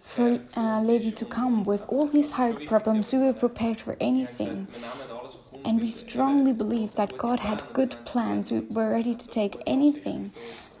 For 0.00 0.38
uh, 0.56 0.80
Levi 0.82 1.10
to 1.10 1.26
come 1.26 1.64
with 1.64 1.82
all 1.88 2.06
his 2.06 2.30
heart 2.32 2.64
problems, 2.64 3.12
we 3.12 3.18
were 3.18 3.32
prepared 3.32 3.80
for 3.80 3.96
anything. 4.00 4.66
gesagt, 4.66 4.72
wir 4.72 4.78
nehmen 4.78 5.20
alles, 5.20 5.34
was 5.34 5.50
kommt, 5.50 5.66
And 5.66 5.82
we 5.82 5.90
strongly 5.90 6.52
believe 6.52 6.94
that 6.94 7.18
God 7.18 7.40
had 7.40 7.62
good 7.74 7.96
plans. 8.04 8.50
We 8.52 8.62
were 8.70 8.90
ready 8.90 9.16
to 9.16 9.26
take 9.28 9.58
anything. 9.66 10.30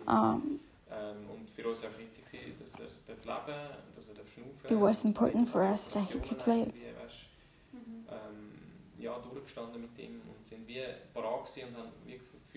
Um, 0.06 0.60
und 1.28 1.50
für 1.56 1.68
uns 1.68 1.82
war 1.82 1.90
auch 1.90 1.98
wichtig, 1.98 2.24
gewesen, 2.24 2.54
dass 2.60 2.72
darf 3.26 3.46
leben 3.48 3.58
dass 3.96 4.06
darf 4.06 4.28
schnaufen 4.32 4.70
it 4.70 4.80
was 4.80 5.04
important 5.04 5.48
for 5.48 5.64
us 5.64 5.92
that 5.92 6.04
he 6.04 6.20
could 6.20 6.46
live. 6.46 6.72
Irgendwie, 10.48 10.80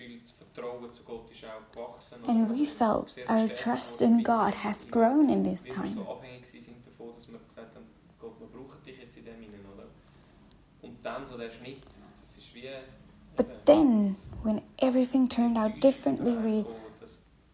durchgestanden 0.00 0.08
mit 0.08 0.08
ihm 0.08 0.14
und 0.14 0.24
sind 0.24 0.40
wie 0.40 0.54
parat 0.54 0.80
gewesen 0.80 0.80
und 0.80 0.80
haben 0.80 0.88
wie 0.90 0.90
das 0.90 0.90
Gefühl, 0.90 0.90
das 0.90 0.90
Vertrauen 0.90 0.92
zu 0.92 1.04
Gott 1.04 1.30
ist 1.30 1.44
auch 1.44 1.72
gewachsen. 1.72 2.24
And 2.26 2.50
we 2.50 2.66
felt 2.66 3.28
our 3.28 3.48
trust 3.54 4.00
in 4.02 4.22
God 4.22 4.54
has 4.64 4.88
grown 4.90 5.28
in 5.28 5.44
this 5.44 5.62
time. 5.64 5.88
so 5.94 6.02
abhängig 6.02 6.46
sind 6.46 6.86
davon, 6.86 7.14
dass 7.14 7.28
wir 7.28 7.38
gesagt 7.38 7.74
haben, 7.74 7.86
Gott, 8.18 8.38
wir 8.40 8.46
brauchen 8.48 8.82
dich 8.84 8.98
jetzt 8.98 9.16
in 9.16 9.24
dem 9.24 9.42
Innen, 9.42 9.64
oder? 9.74 9.86
Und 10.82 11.04
dann 11.04 11.26
so 11.26 11.36
der 11.36 11.50
Schnitt, 11.50 11.82
das 12.18 12.38
ist 12.38 12.54
wie... 12.54 12.68
But 13.36 13.64
then, 13.64 14.16
when 14.42 14.60
everything 14.78 15.28
turned 15.28 15.56
out 15.56 15.82
differently, 15.82 16.32
we, 16.36 16.66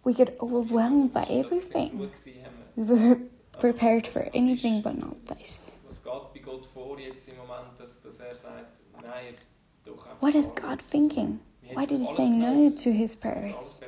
we 0.05 0.13
get 0.15 0.41
overwhelmed 0.41 1.13
by 1.13 1.21
so- 1.21 1.43
dass 1.43 1.51
wir 1.51 1.57
nicht 1.59 1.71
everything. 1.75 1.91
genug 1.91 2.13
gewesen 2.13 2.45
haben. 2.45 2.89
We 2.89 2.89
were 2.89 3.17
prepared 3.61 4.07
for 4.09 4.23
anything 4.35 4.83
but 4.83 4.95
not 4.99 5.17
this. 5.27 5.79
Was 5.87 6.03
geht 6.03 6.33
bei 6.35 6.41
Gott 6.41 6.67
vor 6.67 6.99
jetzt 6.99 7.29
im 7.29 7.37
Moment, 7.39 7.79
dass, 7.79 8.03
dass 8.03 8.21
er 8.21 8.35
sagt, 8.35 8.83
nein, 9.07 9.27
jetzt 9.31 9.53
doch 9.85 10.07
einfach 10.07 10.23
What 10.23 10.35
is 10.35 10.47
God 10.55 10.79
thinking? 10.91 11.39
Why 11.73 11.85
did 11.87 11.99
he 12.01 12.05
say 12.07 12.29
no 12.31 12.71
to 12.71 12.93
his 12.93 13.17
prayers, 13.17 13.81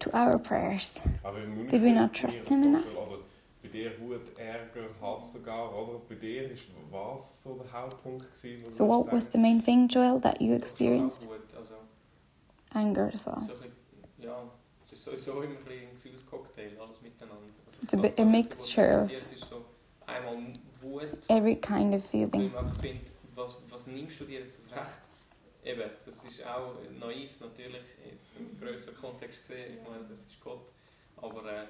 to 0.00 0.10
our 0.16 0.38
prayers? 0.38 0.98
Did 1.68 1.82
we 1.82 1.92
not 1.92 2.12
trust 2.14 2.48
him 2.48 2.62
enough? 2.62 2.96
bei 3.62 3.68
dir 3.68 3.92
Wut, 4.00 4.22
Ärger, 4.38 4.88
Hass 5.02 5.32
sogar, 5.34 5.70
oder? 5.76 6.00
Bei 6.08 6.14
dir 6.14 6.50
ist 6.50 6.64
was 6.90 7.42
so 7.42 7.56
der 7.62 7.70
Hauptpunkt 7.72 8.26
gewesen? 8.34 8.64
wo 8.66 8.70
So, 8.72 8.84
what 8.86 9.12
was 9.12 9.28
the 9.30 9.38
main 9.38 9.60
thing, 9.62 9.86
Joel, 9.88 10.18
that 10.20 10.40
you 10.40 10.48
Doch 10.48 10.52
schon 10.52 10.54
auch 10.54 10.58
experienced? 10.60 11.28
Also, 11.56 11.74
Anger 12.72 13.10
as 13.12 13.26
well. 13.26 13.40
so 13.40 13.52
ein 13.52 13.58
bisschen, 13.58 13.72
ja, 14.22 14.42
es 14.86 14.92
ist 14.92 15.04
sowieso 15.04 15.42
immer 15.42 15.52
ein 15.52 15.56
bisschen 15.64 15.90
Gefühlscocktail, 15.90 16.70
alles 16.80 17.00
miteinander. 17.02 17.36
Also, 17.66 17.82
It's 17.82 17.92
a 17.94 17.96
bit- 17.98 18.12
a 18.18 18.24
da 18.24 18.24
nicht 18.24 18.54
so 18.54 18.56
gut 18.72 18.86
mixture 18.86 18.90
of- 18.94 19.00
passiert, 19.02 19.22
Es 19.22 19.32
ist 19.32 19.44
so 19.50 19.64
einmal 20.06 20.36
Wut, 20.80 21.02
Every 21.28 21.56
kind 21.56 21.94
of 21.94 22.02
feeling. 22.04 22.50
man 22.52 22.64
einfach 22.66 22.82
was, 23.36 23.58
was 23.68 23.86
nimmst 23.86 24.20
du 24.20 24.24
dir 24.24 24.40
jetzt 24.40 24.58
das 24.58 24.76
Recht? 24.76 24.90
Eben, 25.64 25.90
das 26.06 26.24
ist 26.24 26.46
auch 26.46 26.74
naiv 26.98 27.38
natürlich, 27.40 27.82
jetzt 28.10 28.36
im 28.38 28.58
grösseren 28.58 28.96
Kontext 28.96 29.40
gesehen, 29.40 29.76
ich 29.78 29.88
meine, 29.88 30.04
das 30.08 30.20
ist 30.20 30.40
Gott, 30.42 30.72
aber 31.16 31.52
äh, 31.52 31.66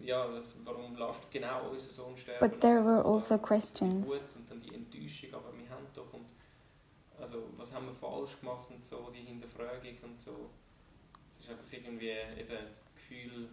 ja, 0.00 0.28
das, 0.28 0.56
warum 0.64 0.96
lässt 0.96 1.24
du 1.24 1.28
genau 1.30 1.70
unseren 1.70 1.90
Sohn 1.90 2.16
sterben? 2.16 2.48
But 2.48 2.60
there 2.60 2.84
were 2.84 3.04
also 3.04 3.36
questions. 3.36 4.08
Wut 4.08 4.20
und 4.36 4.50
dann 4.50 4.60
die 4.60 4.74
Enttäuschung, 4.74 5.34
aber 5.34 5.52
wir 5.58 5.68
haben 5.68 5.86
doch 5.92 6.12
und 6.12 6.32
also 7.20 7.48
was 7.56 7.72
haben 7.72 7.86
wir 7.86 7.94
falsch 7.94 8.38
gemacht 8.40 8.68
und 8.70 8.84
so, 8.84 9.10
die 9.10 9.28
Hinterfragung 9.28 9.98
und 10.02 10.20
so. 10.20 10.50
Es 11.30 11.40
ist 11.40 11.50
einfach 11.50 11.72
irgendwie 11.72 12.10
eben 12.10 12.58
Gefühl, 12.94 13.48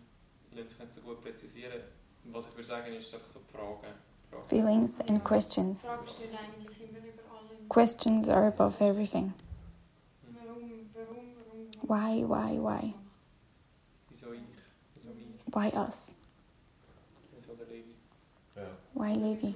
lässt 0.51 0.71
sich 0.71 0.79
nicht 0.79 0.93
so 0.93 1.01
gut 1.01 1.21
präzisieren. 1.23 1.81
Was 2.25 2.47
ich 2.47 2.53
würde 2.53 2.63
sagen 2.63 2.93
ist 2.93 3.13
einfach 3.13 3.27
so 3.27 3.39
die 3.39 3.51
Fragen. 3.51 3.93
Fragen. 4.29 4.45
Feelings 4.45 4.99
and 5.01 5.23
questions. 5.23 5.81
Die 5.81 5.87
Frage 5.87 6.07
steht 6.07 6.29
eigentlich 6.31 6.81
immer 6.81 6.99
über. 6.99 7.24
Questions 7.69 8.29
are 8.29 8.47
above 8.47 8.81
everything. 8.81 9.33
Why, 11.81 12.21
why, 12.21 12.53
why? 12.53 12.93
Why 15.51 15.69
us? 15.69 16.11
Why 18.93 19.13
Levi? 19.13 19.51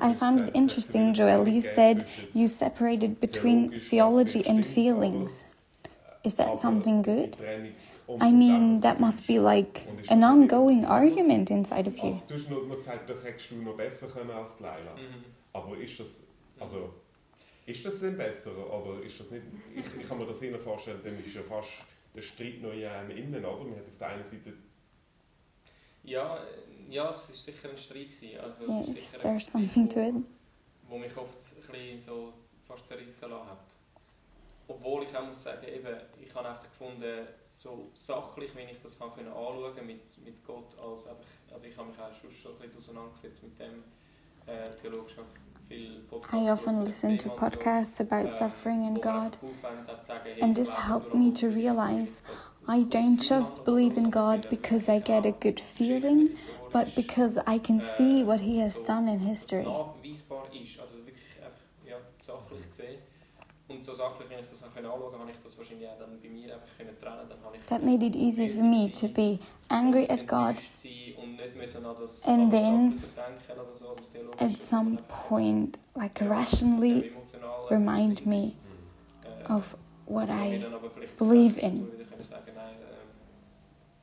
I 0.00 0.14
found 0.14 0.48
it 0.48 0.52
interesting, 0.54 1.14
Joel. 1.14 1.48
You 1.48 1.60
said 1.62 2.06
you 2.32 2.48
separated 2.48 3.20
between 3.20 3.78
theology 3.80 4.46
and 4.46 4.64
feelings. 4.64 5.46
Is 6.24 6.34
that 6.36 6.58
something 6.58 7.02
good? 7.02 7.36
Trennung 8.06 8.20
und 8.20 8.22
I 8.22 8.32
mean, 8.32 8.80
that 8.82 9.00
must 9.00 9.26
be 9.26 9.38
like 9.38 9.86
an 10.08 10.22
ongoing 10.24 10.84
argument 10.84 11.50
inside 11.50 11.88
of 11.88 11.96
you. 11.98 12.04
Also, 12.06 12.24
du 12.28 12.34
hast 12.34 12.50
nur, 12.50 12.64
nur 12.66 12.76
gesagt, 12.76 13.08
das 13.10 13.22
hättest 13.24 13.50
du 13.50 13.56
noch 13.56 13.76
besser 13.76 14.08
können 14.08 14.30
als 14.30 14.56
die 14.58 14.62
Laila. 14.64 14.94
Mhm. 14.94 15.24
Aber 15.52 15.76
ist 15.78 15.98
das, 16.00 16.28
also, 16.60 16.92
ist 17.66 17.84
das 17.84 18.00
denn 18.00 18.16
besser? 18.16 18.50
Oder 18.56 19.02
ist 19.02 19.18
das 19.18 19.30
nicht, 19.30 19.42
ich, 19.74 20.00
ich 20.00 20.08
kann 20.08 20.18
mir 20.18 20.26
das 20.26 20.40
eher 20.42 20.58
vorstellen, 20.58 21.00
dann 21.04 21.22
ist 21.24 21.34
ja 21.34 21.42
fast 21.42 21.68
der 22.14 22.22
Streit 22.22 22.62
noch 22.62 22.72
in 22.72 22.84
einem 22.84 23.10
innen, 23.10 23.44
oder? 23.44 23.64
Man 23.64 23.76
hat 23.76 23.86
auf 23.86 23.98
der 23.98 24.08
einen 24.08 24.24
Seite, 24.24 24.52
Ja, 26.04 26.40
ja, 26.88 27.10
es 27.10 27.28
war 27.28 27.34
sicher 27.34 27.70
ein 27.70 27.76
Streit. 27.76 28.10
Gewesen. 28.10 28.38
Also, 28.40 28.64
es 28.82 28.88
ist 28.88 29.12
sicher 29.12 29.22
there's 29.22 29.48
etwas, 29.48 29.52
something 29.52 29.88
to 29.88 29.96
wo- 30.00 30.08
it. 30.08 30.14
wo 30.88 30.98
mich 30.98 31.16
oft 31.16 31.36
ein 31.68 31.72
bisschen 31.72 32.00
so 32.00 32.32
fast 32.64 32.86
zerrissen 32.86 33.28
lassen 33.30 33.50
hat. 33.50 33.75
Obwohl 34.68 35.04
ich 35.04 35.16
auch 35.16 35.24
muss 35.24 35.42
sagen, 35.42 35.66
eben, 35.66 35.96
ich 36.20 36.34
habe 36.34 36.48
einfach 36.48 36.64
gefunden, 36.64 37.26
so 37.44 37.90
sachlich, 37.94 38.54
wenn 38.54 38.68
ich 38.68 38.80
das 38.82 38.98
kann 38.98 39.14
können 39.14 39.28
anschauen 39.28 39.86
mit, 39.86 40.24
mit 40.24 40.44
Gott, 40.44 40.76
als 40.78 41.06
einfach, 41.06 41.24
also 41.52 41.66
ich 41.66 41.76
habe 41.76 41.88
mich 41.88 41.98
auch 41.98 42.12
schon, 42.14 42.30
schon 42.30 42.52
ein 42.52 42.58
bisschen 42.58 42.78
auseinandergesetzt 42.78 43.42
mit 43.42 43.58
dem, 43.60 43.84
äh, 44.46 44.68
theologisch 44.70 45.14
viel 45.68 46.00
Podcasts 46.08 46.34
I 46.34 46.50
often 46.50 46.84
listen 46.84 47.18
to 47.18 47.28
Thema 47.28 47.34
und 47.34 47.40
so, 47.40 47.58
podcasts 47.58 48.00
about 48.00 48.28
ähm, 48.28 48.30
suffering 48.30 48.86
and 48.86 49.02
God. 49.02 49.06
einfach 49.06 49.40
geholfen 49.40 49.88
hat, 49.88 50.04
zu 50.04 50.06
sagen, 50.06 50.20
hey, 50.24 50.42
And 50.42 50.56
this 50.56 50.68
helped 50.68 51.14
me 51.14 51.32
to 51.32 51.48
realize 51.48 52.22
I 52.68 52.84
don't 52.84 53.20
just 53.20 53.64
believe 53.64 53.96
in 53.96 54.10
God 54.10 54.48
because 54.50 54.88
I 54.88 54.98
get 55.00 55.24
a 55.24 55.32
good 55.32 55.60
feeling, 55.60 56.30
but 56.72 56.94
because 56.94 57.38
I 57.46 57.58
can 57.58 57.80
see 57.80 58.20
ähm, 58.20 58.26
what 58.26 58.40
He 58.40 58.60
has 58.60 58.82
done 58.82 59.08
in 59.08 59.20
history. 59.20 59.64
nachweisbar 59.64 60.42
ist, 60.52 60.78
also 60.80 60.98
wirklich 60.98 61.36
einfach 61.42 61.60
ja, 61.84 61.96
sachlich 62.20 62.66
gesehen. 62.68 62.98
Und 63.68 63.84
so 63.84 63.92
wenn 63.92 64.38
ich 64.44 64.50
das 64.50 64.60
dann 64.60 64.68
anschauen 64.68 65.00
konnte, 65.00 65.18
habe 65.18 65.30
ich 65.30 65.36
das 65.42 65.58
wahrscheinlich 65.58 65.88
auch 65.88 65.98
dann 65.98 66.20
bei 66.20 66.28
mir 66.28 66.54
einfach 66.54 66.68
können 66.76 66.96
trennen 67.00 67.28
Dann 67.28 67.42
habe 67.42 67.56
ich 67.56 67.64
That 67.66 67.82
made 67.82 68.06
it 68.06 68.14
easy 68.14 68.48
for 68.48 68.62
me 68.62 68.90
to 68.92 69.08
be 69.08 69.40
angry 69.68 70.06
at 70.08 70.26
God 70.28 70.54
und 71.16 71.36
nicht 71.36 71.56
müssen 71.56 71.84
an 71.84 71.96
das 72.00 72.24
And 72.26 72.50
then, 72.50 73.02
oder 73.52 73.74
so, 73.74 73.96
at 74.38 74.56
some 74.56 74.98
point, 75.08 75.78
like 75.94 76.20
rationally 76.20 77.12
remind 77.68 78.24
me 78.24 78.52
äh, 79.24 79.52
of 79.52 79.76
what 80.06 80.28
I 80.28 80.60
dann 80.60 80.74
aber 80.74 80.90
vielleicht 80.90 81.16
believe 81.16 81.60
in. 81.60 81.92
wieder 81.92 82.04
können 82.04 82.22
sagen, 82.22 82.52
nein, 82.54 82.76
ähm, 82.80 83.08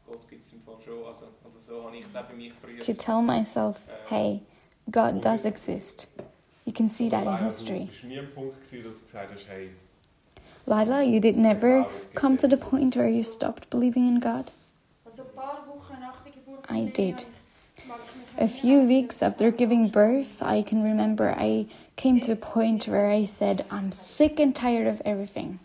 Gott 0.06 0.28
gibt 0.28 0.44
es 0.44 0.52
im 0.52 0.62
Fall 0.62 0.76
schon. 0.84 1.06
Also, 1.06 1.28
also 1.46 1.60
so 1.60 1.86
habe 1.86 1.96
ich 1.96 2.06
es 2.06 2.16
auch 2.16 2.26
für 2.26 2.34
mich 2.36 2.50
geprüft. 2.50 2.86
to 2.86 2.94
tell 2.94 3.22
myself, 3.22 3.88
ähm, 3.88 3.96
hey, 4.10 4.42
God 4.92 5.24
does 5.24 5.46
exist. 5.46 6.08
You 6.66 6.72
can 6.74 6.90
see 6.90 7.10
that 7.10 7.22
in 7.24 7.26
Laila, 7.26 7.44
history. 7.44 7.80
Du 7.80 7.86
bist 7.88 8.04
nie 8.06 8.20
am 8.20 8.28
Punkt 8.34 8.62
gewesen, 8.64 8.84
dass 8.90 9.00
du 9.02 9.06
gesagt 9.06 9.34
hast, 9.34 9.48
hey, 9.50 9.70
Laila, 10.66 11.02
you 11.04 11.20
did 11.20 11.36
never 11.36 11.86
come 12.16 12.38
to 12.38 12.48
the 12.48 12.56
point 12.58 12.96
where 12.96 13.10
you 13.10 13.22
stopped 13.24 13.70
believing 13.70 14.08
in 14.08 14.20
God? 14.20 14.50
Also 15.06 15.24
ein 15.24 15.36
paar 15.36 15.66
Wochen 15.68 16.00
nach 16.00 16.24
der 16.24 16.32
Geburt 16.32 16.64
I 16.72 16.86
did. 16.86 17.26
habe 17.26 17.26
ich- 17.78 17.86
mag 17.86 18.00
ich 18.08 18.16
mich 18.16 18.42
A 18.42 18.48
few 18.48 18.88
weeks 18.88 19.22
after 19.22 19.52
giving 19.52 19.90
birth, 19.90 20.42
I 20.42 20.64
can 20.64 20.82
remember 20.84 21.36
I 21.38 21.68
came 21.98 22.20
to 22.22 22.32
a 22.32 22.36
point 22.38 22.88
where 22.88 23.12
I 23.12 23.26
said, 23.26 23.66
I'm 23.70 23.92
sick 23.92 24.40
and 24.40 24.56
tired 24.56 24.88
of 24.88 25.02
everything. 25.06 25.60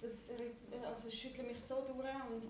Das 0.00 0.30
rüt- 0.38 0.86
also 0.88 1.10
schüttelt 1.10 1.48
mich 1.48 1.60
so 1.62 1.74
durch 1.86 1.98
und 2.30 2.48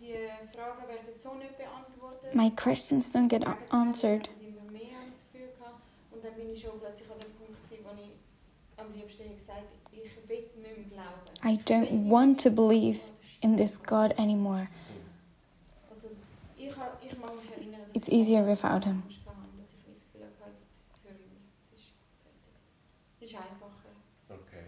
die 0.00 0.12
Fragen 0.58 0.88
werden 0.88 1.14
so 1.18 1.34
nicht 1.34 1.56
beantwortet. 1.56 2.34
My 2.34 2.50
questions 2.50 3.14
don't 3.14 3.28
get 3.28 3.44
answered. 3.70 4.28
werden 4.28 4.58
immer 4.58 4.72
mehr, 4.72 4.98
habe 4.98 5.08
ich 5.08 5.14
das 5.14 5.24
Gefühl 5.32 5.48
gehabt. 5.56 5.80
Und 6.10 6.24
dann 6.24 6.34
bin 6.34 6.52
ich 6.52 6.60
schon 6.60 6.78
plötzlich 6.80 7.08
an 7.10 7.18
dem 7.20 7.32
Punkt 7.38 7.62
gewesen, 7.62 7.84
wo 7.86 7.90
ich 7.94 8.10
am 8.76 8.92
liebsten 8.92 9.22
hätte 9.22 9.34
gesagt 9.36 9.62
ich 9.92 10.10
will 10.28 10.36
nicht 10.36 10.56
mehr 10.58 10.74
glauben. 10.90 11.22
I 11.44 11.58
don't 11.66 12.08
want 12.08 12.40
to 12.44 12.50
believe 12.50 13.00
in 13.42 13.56
this 13.56 13.76
God 13.78 14.14
anymore. 14.18 14.68
Also 15.90 16.08
ich, 16.56 16.74
ha- 16.76 16.96
ich 17.02 17.18
mag 17.18 17.30
mich 17.30 17.52
erinnern, 17.52 17.80
dass 17.92 17.96
It's 17.96 18.08
easier 18.08 18.46
without 18.46 18.84
him. 18.84 19.02
Angst 19.04 19.26
hatte, 19.26 19.38
dass 19.60 19.72
ich 19.72 19.84
das 19.86 20.04
Gefühl 20.12 20.24
hatte, 20.26 20.50
jetzt 20.52 20.68
jetzt 20.88 21.04
höre 21.04 21.12
ich 21.12 21.26
auf. 21.26 21.36
Es 21.72 21.80
ist 21.80 21.92
fertig. 22.22 22.54
Es 23.20 23.30
ist 23.30 23.36
einfacher. 23.36 23.92
Okay. 24.30 24.64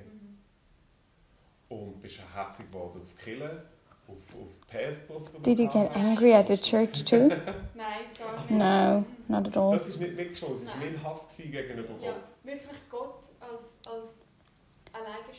Und 1.69 2.01
bist 2.03 2.19
du 2.19 2.23
hässlich 2.41 2.69
geworden 2.71 3.01
auf 3.03 3.17
Kille, 3.25 3.63
auf, 4.07 4.17
auf 4.35 4.69
Pastors? 4.71 5.33
die 5.33 5.37
du 5.39 5.43
Did 5.43 5.59
you 5.59 5.67
get 5.69 5.97
angry 5.97 6.33
at 6.35 6.47
the 6.49 6.57
church 6.57 7.05
too? 7.05 7.29
Nein, 7.75 8.07
gar 8.19 8.39
nicht. 8.41 8.51
No, 8.51 9.05
not 9.29 9.49
at 9.49 9.57
all. 9.57 9.77
Das 9.79 9.91
war 9.99 10.07
nicht 10.07 10.17
nicht 10.17 10.39
schon, 10.39 10.55
es 10.55 10.67
war 10.67 10.77
mein 10.77 11.03
Hass 11.03 11.37
gegenüber 11.37 11.95
Gott. 12.01 12.15
wirklich 12.45 12.79
Gott 12.91 13.23
als, 13.41 13.65
als 13.93 14.09
alleinstehende 14.93 15.35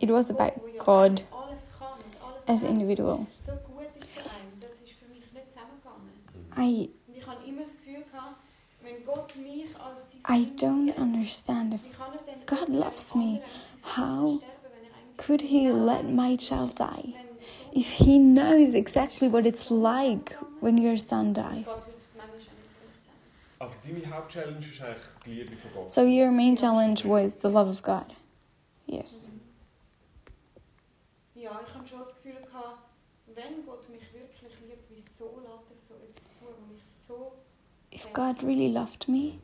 It 0.00 0.10
was 0.10 0.30
about 0.30 0.60
God 0.78 1.24
alles 1.32 1.62
kann 1.78 1.98
und 1.98 2.46
alles 2.46 2.62
as 2.62 2.64
an 2.64 2.70
individual. 2.76 3.26
So 3.38 3.52
gut 3.52 3.86
ist 3.98 4.14
zu 4.14 4.20
einem, 4.20 4.60
das 4.60 4.70
ist 4.72 4.92
für 4.98 5.06
mich 5.08 5.24
nicht 5.32 5.46
zusammengegangen. 5.52 6.12
I 6.56 6.90
Und 7.08 7.16
ich 7.16 7.26
habe 7.26 7.44
immer 7.46 7.62
das 7.62 7.72
Gefühl 7.72 8.04
gehabt, 8.10 8.36
wenn 8.82 9.04
Gott 9.04 9.36
mich 9.36 9.66
als 9.80 10.12
sein 10.22 10.42
I 10.42 10.46
don't 10.56 10.96
understand 10.98 11.74
if 11.74 11.84
wie 11.84 11.90
kann 11.90 12.12
denn 12.26 12.46
God 12.46 12.68
loves 12.68 13.14
me. 13.14 13.40
How 13.96 14.30
Sohn 14.30 14.38
sterben, 14.38 14.54
wenn 14.62 14.84
eigentlich 14.84 15.16
could 15.16 15.42
he 15.42 15.68
let 15.70 16.04
my 16.04 16.34
was 16.36 16.38
es 16.38 16.42
ist, 16.42 16.48
child 16.48 16.78
die? 16.78 17.14
wenn 17.14 17.36
der 17.36 17.46
Sohn 17.72 17.80
If 17.80 17.88
he 17.90 18.18
knows 18.18 18.74
exactly 18.74 19.28
what 19.32 19.46
it's 19.46 19.70
like 19.70 20.36
when 20.60 20.78
your 20.78 20.96
son 20.96 21.32
dies. 21.34 21.44
geht 21.44 21.66
heute 21.66 21.86
manchmal 22.16 22.26
auch 22.28 22.34
nicht 22.34 22.50
zusammen. 23.02 23.58
Also 23.58 23.74
deine 23.84 24.16
Hauptchallenge 24.16 24.58
ist 24.60 24.80
eigentlich 24.82 25.02
die 25.26 25.30
Liebe 25.32 25.56
von 25.56 25.70
Gott. 25.74 25.90
So 25.90 26.02
your 26.02 26.30
main 26.30 26.56
challenge 26.56 27.04
was 27.04 27.34
the 27.42 27.48
love 27.48 27.68
of 27.70 27.82
God. 27.82 28.06
Yes. 28.88 29.30
Ja, 31.34 31.60
ich 31.64 31.74
habe 31.74 31.86
schon 31.86 31.98
das 32.00 32.14
Gefühl 32.16 32.40
gehabt, 32.40 32.88
wenn 33.34 33.64
Gott 33.64 33.88
mich 33.90 34.02
wirklich 34.12 34.52
liebt, 34.66 34.86
wieso 34.90 35.40
lässt 35.40 35.70
er 35.70 35.76
so 35.86 35.94
etwas 35.94 36.24
zu, 36.34 36.44
wo 36.44 36.72
mich 36.72 36.82
so... 37.06 37.32
If 37.92 38.12
God 38.12 38.42
really 38.42 38.68
loved 38.72 39.08
me, 39.08 39.38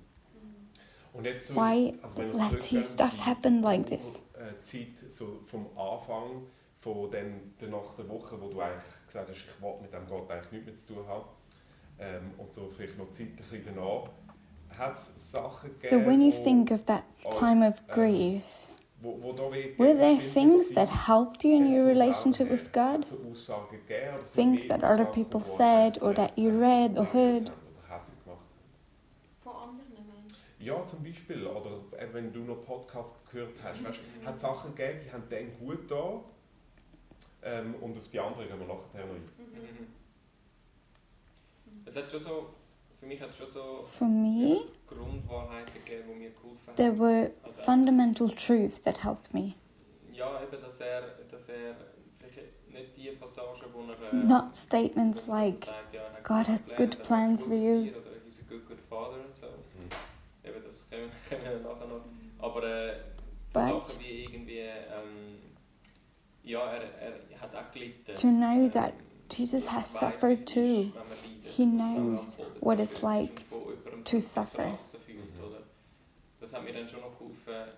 Und 1.13 1.25
jetzt 1.25 1.49
so, 1.49 1.55
why 1.57 1.95
also 2.03 2.17
wenn 2.17 2.37
lets 2.37 2.67
He 2.67 2.81
stuff 2.83 3.25
happen 3.25 3.63
like 3.63 3.87
this? 3.87 4.25
äh, 4.35 4.61
Zeit 4.61 4.99
so 5.11 5.41
vom 5.47 5.67
Anfang, 5.79 6.47
von 6.81 7.11
den, 7.11 7.55
der 7.61 7.69
nach 7.69 7.95
der 7.97 8.09
Woche, 8.09 8.41
wo 8.41 8.49
du 8.49 8.61
eigentlich 8.61 8.83
gesagt 9.07 9.29
hast, 9.31 9.37
ich 9.37 9.63
will 9.63 9.75
mit 9.81 9.93
dem 9.93 10.07
Gott 10.09 10.31
eigentlich 10.31 10.53
nichts 10.53 10.67
mehr 10.67 10.77
zu 10.77 10.95
tun 10.95 11.07
haben, 11.09 11.25
ähm, 11.99 12.31
und 12.39 12.53
so 12.53 12.71
vielleicht 12.75 12.99
noch 12.99 13.11
zeitlich 13.11 13.63
danach, 13.65 14.09
hat 14.79 14.95
es 14.97 15.31
Sachen 15.31 15.71
gegeben, 15.81 16.01
So 16.03 16.07
when 16.07 16.21
you 16.21 16.33
think 16.33 16.71
of 16.71 16.85
that 16.87 17.05
time 17.39 17.67
of 17.67 17.75
grief, 17.89 18.43
wo, 19.05 19.23
wo 19.23 19.33
da 19.33 19.53
wie 19.53 19.79
were 19.79 19.95
there 19.95 20.19
things 20.19 20.71
that 20.75 20.89
helped 20.89 21.45
you 21.45 21.55
in 21.55 21.73
your 21.73 21.87
relationship 21.87 22.51
with 22.51 22.73
God? 22.73 23.05
So 23.05 23.17
Aussagen 23.31 23.79
gegeben, 23.87 24.15
oder 24.15 24.27
sind 24.27 24.57
Things 24.57 24.69
that 24.69 24.83
other 24.83 25.05
people 25.05 25.41
said 25.41 26.01
or 26.03 26.15
that 26.15 26.37
you 26.39 26.51
read 26.51 26.99
or 26.99 27.05
heard? 27.13 27.51
haben 27.51 27.67
Oder 27.69 27.95
hässlich 27.95 28.25
gemacht 28.25 28.41
haben? 28.41 29.43
Von 29.43 29.53
anderen 29.57 29.93
Menschen. 29.93 30.37
Ja, 30.59 30.87
zum 30.87 31.03
Beispiel. 31.05 31.47
Oder 31.47 31.81
äh, 31.99 32.07
wenn 32.13 32.33
du 32.33 32.41
noch 32.41 32.65
Podcasts 32.65 33.21
gehört 33.31 33.55
hast, 33.63 33.85
weißt, 33.85 34.01
hat 34.25 34.41
Sachen 34.41 34.75
gegeben, 34.75 35.01
die 35.05 35.13
haben 35.13 35.25
dann 35.29 35.59
gut 35.59 35.91
da. 35.91 36.21
Ähm, 37.43 37.75
und 37.83 37.99
auf 37.99 38.09
die 38.09 38.19
anderen 38.19 38.49
gehen 38.49 38.59
wir 38.59 38.67
nachher 38.67 39.05
noch 39.05 39.15
ein. 39.15 39.31
Mhm. 39.37 39.87
Es 41.85 41.95
hat 41.95 42.11
schon 42.11 42.21
so, 42.21 42.55
für 43.05 43.09
mich 43.09 43.21
hat 43.21 43.31
es 43.31 43.37
schon 43.37 43.47
so 43.49 43.83
For 43.83 44.09
me, 44.09 44.63
Grundwahrheiten 44.87 45.75
gegeben, 45.75 46.05
die 46.09 46.15
mir 46.15 46.31
geholfen 46.31 46.67
haben. 46.69 46.77
there 46.77 46.99
were 46.99 47.31
fundamental 47.65 48.31
truths 48.31 48.81
that 48.81 49.05
helped 49.05 49.35
me. 49.35 49.53
ja, 50.13 50.43
eben, 50.43 50.63
dass 50.63 50.79
dass 50.79 51.47
vielleicht 52.19 52.71
nicht 52.73 52.97
die 52.97 53.11
Passage, 53.11 53.67
wo 53.75 53.83
Not 54.17 54.57
statements 54.57 55.27
like, 55.27 55.63
sagt, 55.65 55.93
ja, 55.93 56.01
hat 56.11 56.25
God 56.25 56.49
has 56.49 56.69
good 56.77 57.03
plans 57.03 57.45
for 57.45 57.53
you. 57.55 57.85
dir, 57.85 57.97
Oder 57.99 58.11
he's 58.25 58.41
a 58.41 58.45
good, 58.49 58.67
good 58.67 58.81
father 58.89 59.23
und 59.23 59.37
so. 59.37 59.47
Eben, 60.43 60.65
das 60.65 60.89
können, 60.89 61.11
können 61.29 61.43
wir 61.45 61.61
nachher 61.61 61.87
noch. 61.87 62.01
Aber 62.39 62.61
so 63.49 63.61
But- 63.61 63.87
Sachen 63.89 64.03
wie 64.05 64.25
irgendwie... 64.25 64.61
Ja, 66.43 66.73
hat 67.41 67.55
auch 67.57 67.73
gelitten. 67.73 68.15
To 68.17 68.29
know 68.29 68.69
that 68.69 68.93
Ähm, 68.93 69.14
Jesus 69.31 69.73
has 69.73 69.93
suffered 69.99 70.31
wie 70.31 70.33
es 70.33 70.41
ist, 70.41 70.49
too. 70.55 70.61
wenn 70.61 70.95
man 70.95 71.09
leidet, 71.09 71.43
He 71.43 71.63
wenn 71.63 71.77
man 71.77 71.87
am 71.97 72.07
knows 72.07 72.39
what 72.61 72.79
it's 72.81 73.03
like 73.03 73.45
und 73.51 73.61
von 73.61 73.75
jemandem 73.75 74.05
to 74.05 74.21
suffer. 74.21 74.63
verlassen 74.63 75.01
fühlt, 75.01 75.43
oder? 75.47 75.63
Das 76.41 76.53
hat 76.53 76.65
mir 76.65 76.73
dann 76.73 76.89
schon 76.89 77.01
noch 77.01 77.13
geholfen. 77.19 77.71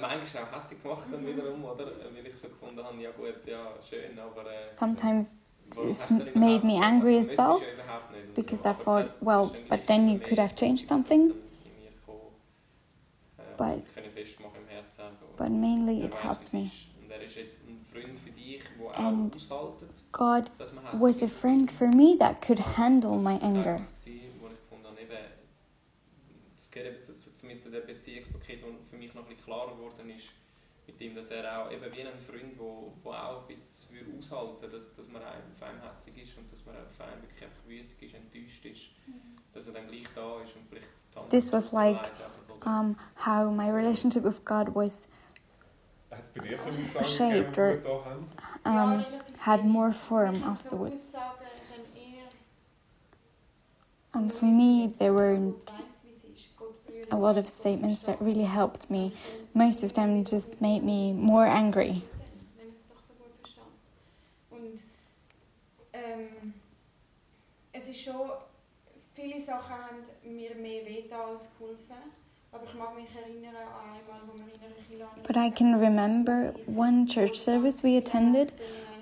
Manchmal 0.00 0.44
auch 0.44 0.52
hässlich 0.54 0.82
gemacht 0.82 1.04
dann 1.10 1.26
wiederum, 1.26 1.64
oder? 1.64 1.86
Weil 1.86 2.26
ich 2.26 2.36
so 2.36 2.48
gefunden 2.48 2.84
habe, 2.84 3.00
ja 3.00 3.10
gut, 3.12 3.46
ja 3.46 3.72
schön, 3.88 4.18
aber... 4.18 4.42
Äh, 4.50 4.74
Sometimes 4.74 5.32
warum 5.74 5.88
it's 5.88 6.00
hast 6.00 6.10
du 6.10 6.24
denn 6.24 6.40
made 6.40 6.66
me 6.66 6.78
angry 6.82 7.18
as 7.18 7.28
well, 7.38 7.52
müsstest 7.52 7.62
ja 7.62 7.84
überhaupt 7.84 8.10
nicht 8.12 8.26
und 8.28 8.34
because 8.34 8.68
I 8.68 8.74
thought, 8.74 9.10
well, 9.22 9.50
but 9.70 9.86
then 9.86 10.08
you 10.08 10.18
could 10.18 10.38
have 10.38 10.54
changed 10.56 10.86
something. 10.88 11.28
das 11.28 11.36
dann 11.38 11.72
in 11.72 11.84
mir 11.84 11.90
gekommen, 11.90 12.20
äh, 13.38 13.56
But- 13.56 13.72
und 13.72 13.78
ich 13.88 13.94
kann 13.94 14.04
festmachen 14.12 14.60
im 14.60 14.68
Herzen 14.68 15.00
auch 15.02 15.12
so. 15.12 15.24
But 15.38 15.50
mainly 15.50 16.04
it 16.04 16.22
helped 16.22 16.52
me. 16.52 16.70
Es 17.20 17.36
ist. 17.36 17.36
Und 17.36 17.36
ist 17.36 17.36
jetzt 17.36 17.60
ein 17.68 17.84
Freund 17.84 18.18
für 18.18 18.30
dich, 18.30 18.62
der 18.78 18.98
And 18.98 19.48
God 20.12 20.50
dass 20.58 20.72
man 20.72 20.84
hässlich 20.84 21.02
was 21.02 21.22
a 21.22 21.28
friend 21.28 21.70
for 21.70 21.88
me 21.88 22.16
that 22.18 22.40
could 22.40 22.60
handle 22.76 23.18
my 23.18 23.38
anger. 23.42 23.78
mit 30.86 31.00
ihm, 31.00 31.14
dass 31.14 31.30
er 31.30 31.58
auch 31.58 31.70
eben 31.70 31.84
wie 31.92 32.02
ein 32.02 32.18
Freund, 32.18 32.58
wo, 32.58 32.92
wo 33.02 33.10
auch 33.10 33.48
ein 33.48 33.56
bisschen 33.66 34.18
aushalten 34.18 34.70
dass, 34.70 34.94
dass 34.94 35.08
man 35.08 35.22
auf 35.22 35.62
einem 35.62 35.80
ist 35.88 36.38
und 36.38 36.50
dass 36.50 36.64
man 36.66 36.74
auf 36.76 37.00
einen 37.00 37.22
wirklich 37.22 37.42
einfach 37.42 37.62
ist, 38.00 38.14
enttäuscht 38.14 38.64
ist, 38.64 38.90
dass 39.52 39.66
er 39.66 39.74
dann 39.74 39.86
gleich 39.86 40.06
da 40.14 40.40
ist 40.40 40.56
und 40.56 40.68
vielleicht 40.68 40.88
This 41.30 41.52
was 41.52 41.72
like, 41.72 41.96
leid 41.96 42.10
einfach, 42.12 42.56
oder? 42.56 42.66
Um, 42.66 42.96
how 43.16 43.50
my 43.54 43.70
relationship 43.70 44.24
with 44.24 44.42
God 44.44 44.74
was 44.74 45.08
Hat 46.10 46.11
es 46.11 46.11
bei 46.11 46.11
dir 46.11 46.11
so 46.11 46.11
Aussagen 46.11 46.11
Shaped 47.04 47.58
or- 47.58 47.68
wir 47.68 47.76
da 47.78 48.04
haben? 48.04 48.26
um, 48.64 49.04
had 49.38 49.64
more 49.64 49.92
form 49.92 50.42
afterwards. 50.44 51.10
So 51.12 51.18
Aussagen 51.18 51.46
dann 51.70 52.02
eher 52.02 52.28
And 54.12 54.32
for 54.32 54.46
me, 54.46 54.92
there 54.98 55.12
were 55.14 55.36
Gott 55.36 55.66
weiss, 55.72 56.04
wie 56.04 56.10
es 56.10 56.24
ist. 56.38 56.56
Gott 56.56 56.86
berührt 56.86 57.12
a 57.12 57.16
lot 57.16 57.36
of 57.36 57.48
statements 57.48 58.02
that 58.02 58.20
really 58.20 58.44
helped 58.44 58.90
me. 58.90 59.12
Most 59.54 59.82
of 59.82 59.92
them 59.94 60.24
just 60.24 60.60
made 60.60 60.82
me 60.84 61.12
more 61.12 61.46
angry. 61.46 62.02
Es 62.58 62.82
doch 62.88 63.02
so 63.02 63.14
gut 63.14 63.32
verstand. 63.40 63.68
Und 64.50 64.82
ähm, 65.92 66.54
es 67.72 67.88
ist 67.88 68.00
schon, 68.00 68.30
viele 69.14 69.40
Sachen 69.40 69.70
haben 69.74 69.96
mir 70.24 70.54
mehr 70.54 70.84
wehgetan 70.84 71.30
als 71.34 71.50
geholfen. 71.58 72.21
Aber 72.52 72.64
ich 72.64 72.74
mag 72.74 72.94
mich 72.94 73.08
erinnern 73.16 73.56
an 73.56 73.96
einmal, 73.96 74.20
wo 74.26 74.34
wir 74.38 74.44
in 74.44 74.60
einer 74.60 74.74
Kirche 74.86 75.26
But 75.26 75.36
I 75.36 75.50
can 75.50 75.80
remember 75.80 76.52
one 76.66 77.06
church 77.06 77.36
service 77.36 77.82
we 77.82 77.96
attended 77.96 78.52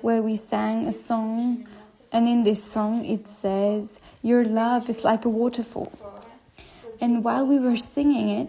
where 0.02 0.22
we 0.22 0.36
sang 0.36 0.86
a 0.86 0.92
song, 0.92 1.66
and 2.12 2.28
in 2.28 2.44
this 2.44 2.62
song 2.62 3.04
it 3.04 3.26
says, 3.42 3.98
Your 4.22 4.44
love 4.44 4.88
is 4.88 5.02
like 5.02 5.24
a 5.24 5.28
waterfall. 5.28 5.90
And 7.00 7.24
while 7.24 7.46
we 7.46 7.58
were 7.58 7.76
singing 7.76 8.28
it, 8.28 8.48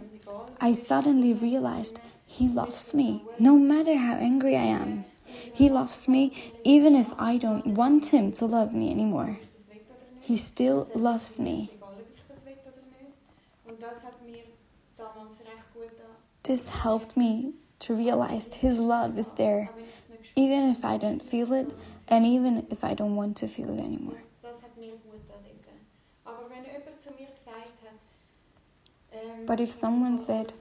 I 0.59 0.73
suddenly 0.73 1.33
realized 1.33 1.99
He 2.27 2.47
loves 2.47 2.93
me 2.93 3.23
no 3.39 3.57
matter 3.57 3.97
how 3.97 4.13
angry 4.13 4.55
I 4.55 4.65
am. 4.65 5.05
He 5.25 5.69
loves 5.69 6.07
me 6.07 6.53
even 6.63 6.95
if 6.95 7.11
I 7.17 7.37
don't 7.37 7.67
want 7.67 8.07
Him 8.13 8.31
to 8.33 8.45
love 8.45 8.73
me 8.73 8.91
anymore. 8.91 9.39
He 10.19 10.37
still 10.37 10.89
loves 10.93 11.39
me. 11.39 11.69
Egal, 11.73 11.89
ob 11.89 12.05
ich 12.15 12.23
das 12.29 12.45
will 12.45 12.53
oder 12.61 12.83
nicht. 12.99 13.17
Und 13.65 13.81
das 13.81 14.03
hat 14.03 14.21
mir 14.23 14.43
damals 14.97 15.39
recht 15.39 15.73
gut 15.73 15.89
getan. 15.89 16.30
This 16.43 16.69
helped 16.69 17.15
me 17.15 17.53
to 17.79 17.93
realize 17.95 18.53
His 18.53 18.77
love 18.79 19.17
is 19.19 19.33
there, 19.35 19.69
Auch 19.71 19.75
wenn 19.77 19.85
ich 19.85 19.95
es 19.97 20.09
nicht 20.09 20.19
gespürt 20.21 20.37
even 20.37 20.71
if 20.71 20.83
I 20.83 20.97
don't 20.97 21.21
feel 21.21 21.53
it, 21.53 21.73
and 22.07 22.25
even 22.25 22.65
if 22.71 22.83
I 22.83 22.93
don't 22.95 23.15
want 23.15 23.37
to 23.37 23.47
feel 23.47 23.69
it 23.73 23.79
anymore. 23.81 24.15
Das, 24.41 24.53
das 24.53 24.63
hat 24.63 24.77
mir 24.77 24.91
gut 24.93 25.21
getan 25.27 25.43
dort. 25.43 25.75
Aber 26.25 26.49
wenn 26.49 26.65
er 26.65 26.79
jemand 26.79 27.01
zu 27.01 27.09
mir 27.11 27.27
gesagt 27.27 27.81
hat, 27.83 27.99
ähm, 29.11 29.45
But 29.45 29.59
if 29.59 29.71
someone 29.71 30.17
said, 30.17 30.53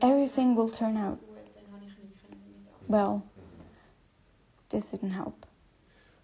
Everything 0.00 0.56
will 0.56 0.68
turn 0.68 0.96
out 0.96 1.18
gut, 1.20 1.38
dann 1.54 1.72
habe 1.72 1.84
ich 1.86 1.98
nichts 2.02 2.18
damit 2.28 2.38
anfangen. 2.88 3.22
well. 3.22 3.22
This 4.68 4.90
didn't 4.92 5.12
help. 5.12 5.46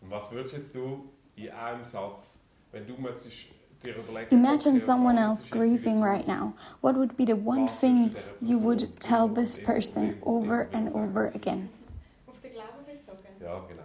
Und 0.03 0.11
was 0.11 0.31
würdest 0.33 0.55
jetzt 0.57 0.75
du 0.75 1.09
in 1.37 1.51
einem 1.51 1.85
Satz, 1.85 2.41
wenn 2.73 2.87
du 2.87 2.95
müsstest 2.95 3.49
dir 3.49 3.49
überlegen... 3.49 3.60
Imagine 4.31 4.79
someone 4.81 5.16
else 5.19 5.43
grieving 5.51 6.01
right 6.03 6.27
now. 6.27 6.53
What 6.83 6.97
would 6.97 7.16
be 7.16 7.25
the 7.25 7.35
one 7.37 7.66
thing 7.66 8.11
würdest 8.11 8.14
du 8.40 8.47
dieser 8.47 8.53
you 8.53 8.59
would 8.59 9.01
tell 9.01 9.27
this 9.29 9.57
person 9.59 10.16
over 10.23 10.69
and 10.73 10.88
over 10.95 11.29
again? 11.35 11.71
Auf 12.27 12.40
den 12.43 12.53
Glauben 12.53 12.85
bezogen? 12.87 13.25
Ja, 13.40 13.59
genau. 13.69 13.83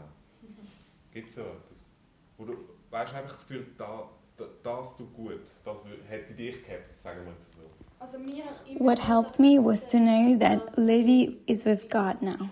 Gibt 1.14 1.28
es 1.28 1.36
so 1.36 1.42
etwas? 1.42 1.90
Wo 2.38 2.46
du 2.46 2.54
weißt 2.92 3.14
einfach 3.14 3.32
das 3.32 3.48
Gefühl, 3.48 3.66
da, 3.78 4.10
da, 4.38 4.44
das 4.64 4.98
tut 4.98 5.14
gut, 5.16 5.40
das 5.64 5.78
wür- 5.80 6.04
hätte 6.10 6.34
dich 6.34 6.66
gehabt, 6.66 6.96
sagen 6.98 7.22
wir 7.26 7.32
jetzt 7.32 7.54
so. 7.54 7.60
Also 8.00 8.20
mir 8.20 8.44
hat 8.44 8.56
immer 8.68 8.80
What 8.82 9.00
helped 9.00 9.40
me 9.40 9.58
was 9.58 9.86
to 9.88 9.98
know 9.98 10.38
that 10.40 10.66
dass 10.68 10.78
Levi 10.78 11.38
is 11.48 11.66
with 11.66 11.88
God 11.90 12.22
now, 12.22 12.50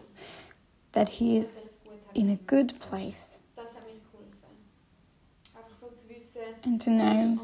that 0.93 1.09
he 1.09 1.37
is 1.37 1.61
es 1.65 1.79
gut 1.83 1.91
hat. 1.93 1.99
in 2.15 2.29
a 2.29 2.37
good 2.47 2.79
place, 2.79 3.37
mit 6.65 6.87
ihm. 6.87 7.39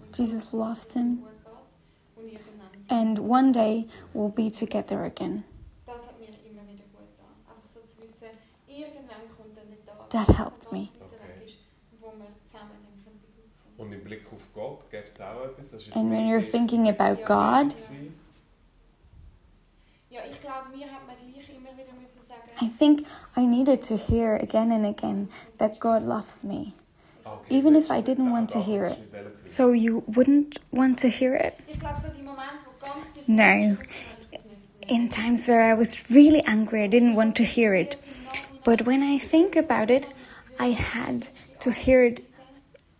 Und 0.00 0.18
Jesus 0.18 0.52
loves 0.52 0.92
him. 0.92 1.22
gut 1.22 1.30
geht 1.44 2.16
und 2.16 2.24
irgendwann 2.26 2.70
sind 2.80 2.92
and 2.92 3.18
one 3.18 3.52
day 3.52 3.86
we'll 4.14 4.28
be 4.30 4.50
together 4.50 5.02
again. 5.04 5.42
Das 5.86 6.06
hat 6.06 6.18
mir 6.20 6.26
immer 6.28 6.62
wieder 6.70 6.84
gut 6.92 7.08
getan. 7.10 7.34
Einfach 7.48 7.66
so 7.66 7.80
zu 7.80 8.02
wissen, 8.02 8.28
irgendwann 8.66 9.26
kommt 9.36 9.56
dann 9.56 9.68
der 9.68 9.84
Tag, 9.84 10.10
That 10.10 10.28
helped 10.38 10.70
me. 10.70 10.80
ganz 10.86 11.00
weit 11.00 11.12
weg 11.40 11.46
ist, 11.46 11.56
wo 12.00 12.06
wir 12.12 12.26
zusammen 12.46 12.70
dann 12.84 13.04
können 13.04 13.20
gut 13.34 13.56
sein 13.56 13.72
Und 13.76 13.92
im 13.92 14.04
Blick 14.04 14.26
auf 14.32 14.46
Gott 14.54 14.90
gäbe 14.90 15.04
es 15.06 15.20
auch 15.20 15.44
etwas. 15.46 15.70
Das 15.70 15.80
ist 15.80 15.86
jetzt 15.88 15.96
And 15.96 16.10
when 16.10 16.28
you're 16.28 16.48
thinking 16.48 16.88
about 16.88 17.20
Ja. 17.22 17.62
God, 17.62 17.74
I 22.60 22.68
think 22.68 23.06
I 23.36 23.44
needed 23.44 23.82
to 23.82 23.96
hear 23.96 24.36
again 24.36 24.70
and 24.72 24.86
again 24.86 25.28
that 25.58 25.78
God 25.80 26.02
loves 26.04 26.44
me. 26.44 26.74
Even 27.50 27.74
if 27.76 27.90
I 27.90 28.00
didn't 28.00 28.30
want 28.30 28.48
to 28.50 28.60
hear 28.60 28.84
it. 28.86 28.98
So 29.46 29.72
you 29.72 30.02
wouldn't 30.06 30.58
want 30.70 30.98
to 31.00 31.08
hear 31.08 31.34
it? 31.34 31.58
ich 31.68 31.78
glaube, 31.80 32.00
so 32.00 32.08
die 32.08 32.22
Momente, 32.22 32.64
wo 32.64 32.72
ganz 32.80 33.10
viel 33.12 33.24
No. 33.26 33.42
Menschen 33.42 33.76
sind, 33.76 33.78
habe 33.78 34.22
ich 34.22 34.28
das 34.30 34.44
nicht- 34.44 34.80
nicht. 34.80 34.90
In 34.90 35.08
times 35.08 35.48
where 35.48 35.62
I 35.62 35.74
was 35.74 36.10
really 36.10 36.42
angry, 36.46 36.82
I 36.84 36.88
didn't 36.88 37.14
want 37.16 37.36
to 37.36 37.42
hear 37.44 37.74
it. 37.74 37.96
Jetzt 37.96 38.06
im 38.08 38.24
Nachhinein 38.24 38.60
But 38.64 38.86
when 38.86 39.02
I 39.02 39.18
think 39.18 39.56
about 39.56 39.90
it, 39.90 40.06
I 40.58 40.72
had 40.72 41.28
to 41.60 41.70
hear 41.70 42.04
it 42.04 42.22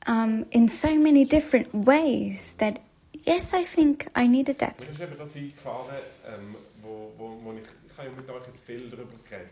um, 0.06 0.44
in 0.50 0.68
so 0.68 0.94
many 0.96 1.24
different 1.24 1.68
ways 1.74 2.54
that 2.58 2.80
yes, 3.24 3.52
I 3.52 3.64
think 3.64 4.06
I 4.16 4.26
needed 4.26 4.60
Mir 4.60 4.68
that. 4.68 4.82
ist 4.82 5.00
eben 5.00 5.18
das 5.18 5.37
eingefahren, 5.37 5.96
ähm, 6.26 6.54
wo, 6.82 7.12
wo, 7.18 7.38
wo 7.42 7.52
ich, 7.52 7.62
ich 7.87 7.98
habe 7.98 8.08
ja 8.08 8.14
mit 8.16 8.30
euch 8.30 8.46
jetzt 8.46 8.64
viel 8.64 8.88
darüber 8.90 9.12
geredet. 9.28 9.50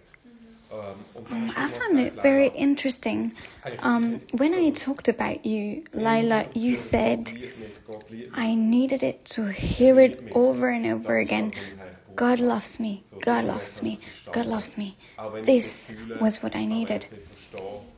Ähm, 0.72 0.78
und 1.14 1.30
da 1.30 1.34
Um, 1.34 1.50
I 1.50 1.68
found 1.68 1.98
it 1.98 2.14
very 2.22 2.48
interesting. 2.48 3.32
Um, 3.82 4.20
when 4.32 4.54
I 4.54 4.70
talked 4.70 5.08
about 5.08 5.44
you, 5.44 5.84
Laila, 5.92 6.46
you 6.54 6.74
said 6.74 7.26
Gott 7.26 7.40
liebt 7.40 7.58
mich, 7.58 7.86
Gott 7.86 8.10
liebt 8.10 8.36
mich. 8.36 8.38
I 8.38 8.54
needed 8.54 9.02
it 9.02 9.24
to 9.34 9.46
hear 9.46 10.00
it 10.00 10.18
over 10.34 10.68
and 10.68 10.86
over 10.86 11.16
again. 11.16 11.52
God 12.16 12.40
loves 12.40 12.78
me. 12.78 13.02
God 13.20 13.44
loves 13.44 13.82
me. 13.82 13.98
God 14.30 14.46
loves 14.46 14.76
me. 14.76 14.96
This 15.44 15.92
was 16.20 16.42
what 16.42 16.54
I 16.54 16.66
needed. 16.66 17.06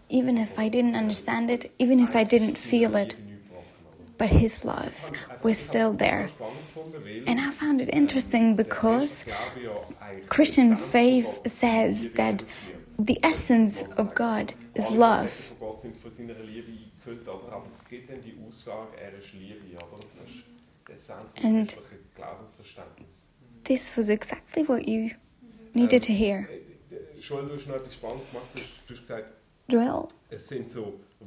Even 0.09 0.39
if 0.39 0.59
I 0.59 0.69
didn't 0.69 0.95
understand 0.97 1.51
it, 1.51 1.71
even 1.79 1.99
if 1.99 2.15
I 2.15 2.25
didn't 2.25 2.57
feel 2.59 2.95
it, 2.97 3.15
but 4.19 4.29
His 4.29 4.65
love 4.65 5.11
was 5.43 5.59
still 5.59 5.93
there. 5.93 6.29
And 7.27 7.41
I 7.41 7.51
found 7.51 7.81
it 7.81 7.89
interesting 7.93 8.57
because 8.57 9.25
Christian 10.29 10.77
faith 10.77 11.41
says 11.47 12.11
that 12.13 12.43
the 12.99 13.19
essence 13.23 13.83
of 13.97 14.15
God 14.15 14.55
is 14.75 14.91
love. 14.91 15.31
Von 15.31 15.59
Gott 15.59 15.81
sind 15.81 15.97
von 16.01 16.11
seiner 16.11 16.35
Liebe 16.35 16.71
eingefüllt, 16.73 17.29
oder? 17.29 17.53
aber 17.53 17.67
es 17.71 17.85
gibt 17.89 18.11
dann 18.11 18.23
die 18.23 18.37
Aussage, 18.49 18.97
ist 19.19 19.33
Liebe. 19.33 19.61
Oder? 19.77 20.05
Das 20.17 20.31
ist 20.31 20.45
die 20.89 20.93
Essenz 20.93 21.33
vom 21.33 21.45
And- 21.45 21.77
This 23.65 23.97
was 23.97 24.09
exactly 24.09 24.63
what 24.69 24.87
you 24.87 25.11
needed 25.73 26.03
to 26.03 26.13
hear. 26.13 26.49
Joel, 29.69 30.09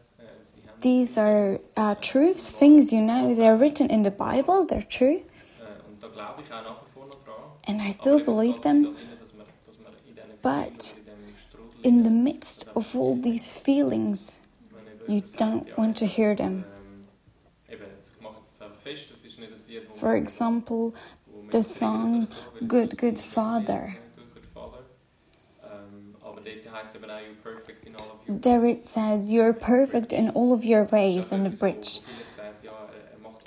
sie 0.43 0.69
haben 0.69 0.79
These 0.81 1.17
are 1.21 1.59
uh, 1.77 1.95
truths, 2.01 2.51
things 2.51 2.91
you 2.91 3.01
know, 3.01 3.33
they're 3.35 3.57
written 3.57 3.89
in 3.89 4.03
the 4.03 4.09
Bible, 4.11 4.65
they're 4.67 4.87
true, 4.89 5.21
und 5.21 6.01
da 6.01 6.07
glaube 6.07 6.41
ich 6.41 6.51
auch 6.53 6.63
nach 6.63 6.81
wie 6.85 6.91
vor 6.93 7.05
noch 7.07 7.23
dran. 7.23 7.35
and 7.67 7.81
I 7.81 7.91
still 7.91 8.19
believe 8.19 8.59
them. 8.61 8.77
in 8.77 8.83
das 8.85 8.97
hinein, 8.97 9.17
dass 9.21 9.33
wir, 9.33 9.45
dass 9.65 9.79
wir 9.79 9.87
in 9.87 10.15
diesen 10.15 10.41
But 10.41 10.95
in 10.97 11.05
diesem 11.05 11.35
Strudel 11.37 11.69
In 11.83 12.03
the 12.03 12.09
midst 12.09 12.67
of 12.75 12.93
all 12.95 13.15
these 13.21 13.49
feelings, 13.49 14.41
you 15.07 15.21
don't 15.37 15.65
want 15.77 15.97
to 15.99 16.05
hear 16.05 16.35
them. 16.35 16.65
Ähm, 17.69 17.73
eben, 17.73 17.83
ich 17.99 18.21
mache 18.21 18.35
jetzt 18.41 18.61
einfach 18.61 18.79
fest, 18.81 19.09
das 19.11 19.23
ist 19.23 19.39
nicht 19.39 19.51
das 19.53 19.62
Lied, 19.62 19.62
wo 19.62 19.62
For 19.95 20.15
example, 20.15 20.95
the 21.51 21.63
song 21.63 22.27
Good, 22.65 22.97
Good 22.97 23.19
Father. 23.19 23.97
There 28.27 28.65
it 28.65 28.77
says, 28.77 29.31
You're 29.31 29.53
perfect 29.53 30.13
in 30.13 30.29
all 30.29 30.53
of 30.53 30.63
your 30.63 30.85
ways 30.85 31.31
on 31.31 31.43
the 31.43 31.49
bridge. 31.49 31.99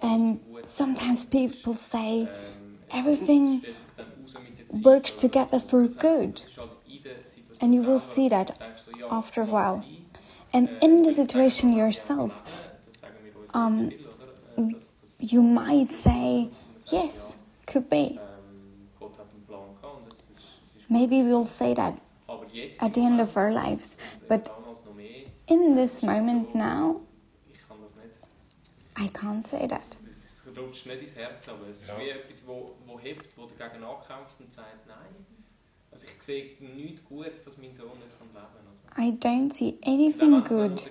And 0.01 0.41
sometimes 0.65 1.25
people 1.25 1.75
say, 1.75 2.29
everything 2.91 3.63
works 4.83 5.15
together 5.15 5.59
for 5.59 5.89
good. 5.89 6.43
And 7.61 7.75
you 7.75 7.83
will 7.83 7.99
see 7.99 8.29
that 8.29 8.59
after 9.11 9.43
a 9.43 9.47
while. 9.47 9.85
And 10.53 10.77
in 10.83 11.03
the 11.03 11.13
situation 11.13 11.73
yourself, 11.73 12.69
um, 13.55 13.93
you 15.19 15.43
might 15.43 15.93
say, 15.93 16.51
Yes, 16.89 17.39
could 17.67 17.91
be. 17.91 18.21
Maybe 20.89 21.23
we'll 21.23 21.45
say 21.45 21.75
that 21.75 22.01
at 22.81 22.95
the 22.95 23.01
end 23.01 23.21
of 23.21 23.37
our 23.37 23.53
lives. 23.53 23.97
But 24.29 24.57
in 25.49 25.75
this 25.75 26.03
moment 26.03 26.55
now. 26.55 27.01
I 28.97 29.09
can't 29.09 29.47
say 29.47 29.67
that. 29.67 29.97
I 38.99 39.11
don't 39.11 39.51
see 39.51 39.79
anything 39.83 40.41
good 40.41 40.83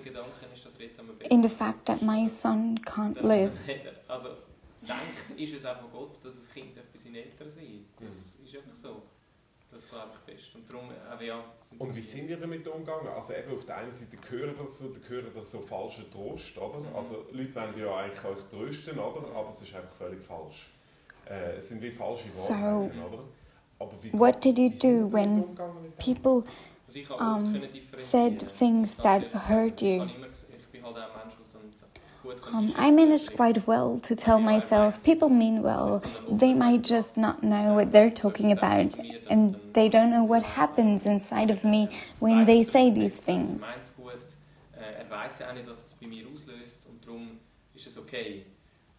in 1.30 1.42
the 1.42 1.48
fact 1.48 1.86
that 1.86 2.02
my 2.02 2.26
son 2.28 2.78
can't 2.78 3.24
live. 3.24 3.58
Also 4.08 4.28
denkt, 4.82 5.40
ist 5.40 5.54
es 5.54 5.64
auch 5.66 5.76
von 5.78 5.90
Gott, 5.90 6.16
dass 6.24 6.36
das 6.36 6.50
Kind 6.50 6.76
etwas 6.76 7.04
in 7.06 7.14
Eltern 7.14 7.48
sein. 7.50 7.86
Das 7.98 8.38
Mhm. 8.38 8.44
ist 8.46 8.56
einfach 8.56 8.74
so. 8.74 9.02
Das 9.68 9.88
glaube 9.88 10.12
ich 10.28 10.34
fest. 10.34 10.54
Und 10.54 10.70
darum, 10.70 10.90
äh, 10.90 11.26
ja, 11.26 11.44
sind 11.60 11.80
Und 11.80 11.88
so 11.90 11.96
wie 11.96 12.00
sind 12.02 12.28
ihr 12.30 12.36
damit 12.36 12.66
umgegangen? 12.68 13.08
Also 13.08 13.32
eben 13.34 13.52
auf 13.52 13.64
der 13.66 13.78
einen 13.78 13.90
Seite 13.90 14.16
hören 14.30 14.54
das 14.56 14.78
so, 14.78 14.88
da 14.94 15.08
hören 15.08 15.30
das 15.34 15.50
so 15.50 15.58
falscher 15.58 16.08
Trost, 16.08 16.56
oder? 16.56 16.78
Mhm. 16.78 16.94
Also 16.96 17.26
Leute 17.32 17.54
wollen 17.56 17.78
ja 17.78 17.96
eigentlich 17.96 18.24
euch 18.24 18.44
trösten, 18.48 18.98
oder? 18.98 19.28
Aber 19.34 19.50
es 19.50 19.60
ist 19.62 19.74
einfach 19.74 19.90
völlig 19.96 20.22
falsch. 20.22 20.70
Äh, 21.28 21.56
es 21.56 21.68
sind 21.68 21.82
wie 21.82 21.90
falsche 21.90 22.28
So, 22.28 22.52
Wahrheiten, 22.52 23.02
oder? 23.02 23.24
Aber 23.80 23.92
wie, 24.02 24.12
what 24.12 24.42
did 24.44 24.56
you 24.56 24.70
do 24.70 25.12
when 25.12 25.42
umgegangen 25.42 25.82
mit 25.82 26.06
dem? 26.06 26.14
People 26.14 26.44
Also 26.88 27.14
um, 27.16 27.60
said 27.98 28.38
things 28.58 28.96
that 28.98 29.24
hurt 29.48 29.82
you. 29.82 30.06
Um, 32.52 32.72
I 32.76 32.90
managed 32.90 33.36
quite 33.36 33.66
well 33.66 33.98
to 34.00 34.14
tell 34.14 34.40
myself 34.40 35.02
people 35.02 35.28
mean 35.28 35.62
well. 35.62 36.02
They 36.30 36.54
might 36.54 36.82
just 36.82 37.16
not 37.16 37.42
know 37.42 37.74
what 37.74 37.92
they're 37.92 38.10
talking 38.10 38.52
about, 38.52 38.98
and 39.28 39.56
they 39.72 39.88
don't 39.88 40.10
know 40.10 40.24
what 40.24 40.42
happens 40.42 41.06
inside 41.06 41.50
of 41.50 41.64
me 41.64 41.88
when 42.20 42.44
they 42.44 42.62
say 42.62 42.90
these 42.90 43.20
things. 43.20 43.62
Meint 43.62 43.80
es 43.80 43.94
gut, 43.96 44.14
äh, 44.76 45.10
weiß 45.10 45.40
ja 45.40 45.48
auch 45.48 45.54
nicht, 45.54 45.68
was 45.68 45.84
es 45.84 45.94
bei 45.94 46.06
mir 46.06 46.24
auslöst 46.32 46.86
und 46.88 47.04
darum 47.04 47.38
ist 47.74 47.86
es 47.86 47.98
okay. 47.98 48.46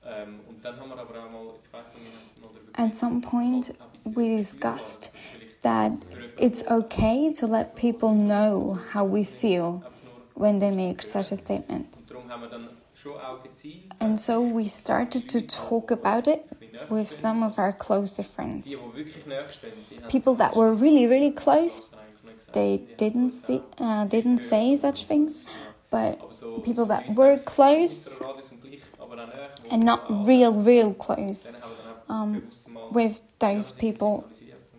Ähm, 0.05 0.39
und 0.47 0.63
dann 0.63 0.79
haben 0.79 0.89
wir 0.89 0.97
aber 0.97 1.19
auch 1.19 1.31
mal, 1.31 1.53
ich 1.63 1.73
weiss 1.73 1.93
nicht, 1.93 2.05
wir 2.05 2.11
haben 2.11 2.41
noch 2.41 2.53
darüber 2.53 2.79
At 2.79 2.95
some 2.95 3.21
point, 3.21 3.73
auch 3.79 3.85
ein 4.05 4.13
bisschen 4.13 4.15
we 4.15 4.37
discussed 4.37 5.11
That 5.63 5.91
it's 6.37 6.63
okay 6.67 7.33
to 7.33 7.47
let 7.47 7.75
people 7.75 8.13
know 8.13 8.79
how 8.93 9.03
we 9.03 9.23
feel 9.23 9.83
when 10.35 10.59
they 10.59 10.69
make 10.69 11.01
such 11.01 11.31
a 11.31 11.35
statement. 11.35 11.97
Und 13.07 13.07
darum 13.07 13.07
haben 13.07 13.07
wir 13.07 13.07
dann 13.07 13.07
schon 13.07 13.21
auch 13.21 13.43
gezielt, 13.43 13.83
And 13.99 14.19
so 14.21 14.41
we 14.41 14.69
started 14.69 15.27
to 15.29 15.41
talk 15.41 15.91
about 15.91 16.29
it 16.29 16.41
with 16.89 17.11
some 17.11 17.43
of 17.45 17.57
our 17.57 17.73
closer 17.73 18.23
friends. 18.23 18.81
die 18.81 18.93
wirklich 18.95 19.25
näher 19.25 19.47
stehen, 19.49 19.71
die 19.89 19.95
haben 19.97 20.07
People 20.07 20.35
that 20.37 20.55
were 20.55 20.71
really, 20.79 21.05
really 21.07 21.31
close, 21.33 21.89
eigentlich 21.97 22.23
nicht 22.23 22.37
gesagt. 22.37 22.53
they 22.53 22.79
didn't 22.97 23.31
see, 23.31 23.63
uh, 23.79 24.05
didn't 24.05 24.39
say 24.39 24.75
such 24.77 25.05
things, 25.07 25.43
but 25.89 26.17
people 26.63 26.85
that 26.87 27.03
were 27.07 27.37
close 27.39 28.21
äußerer 28.23 28.27
Radius 28.29 28.51
und 28.51 28.61
gleich, 28.61 28.81
aber 28.99 29.13
auch 29.21 29.27
näher, 29.27 29.49
wo 29.63 29.73
and 29.73 29.83
not 29.83 30.01
real, 30.09 30.51
real 30.53 30.93
close, 30.93 31.55
Dann 31.55 31.63
haben 31.63 31.75
wir 31.75 31.83
dann 32.05 32.07
auch 32.07 32.23
um, 32.23 32.41
with 32.89 33.21
those 33.39 33.71
people, 33.73 34.23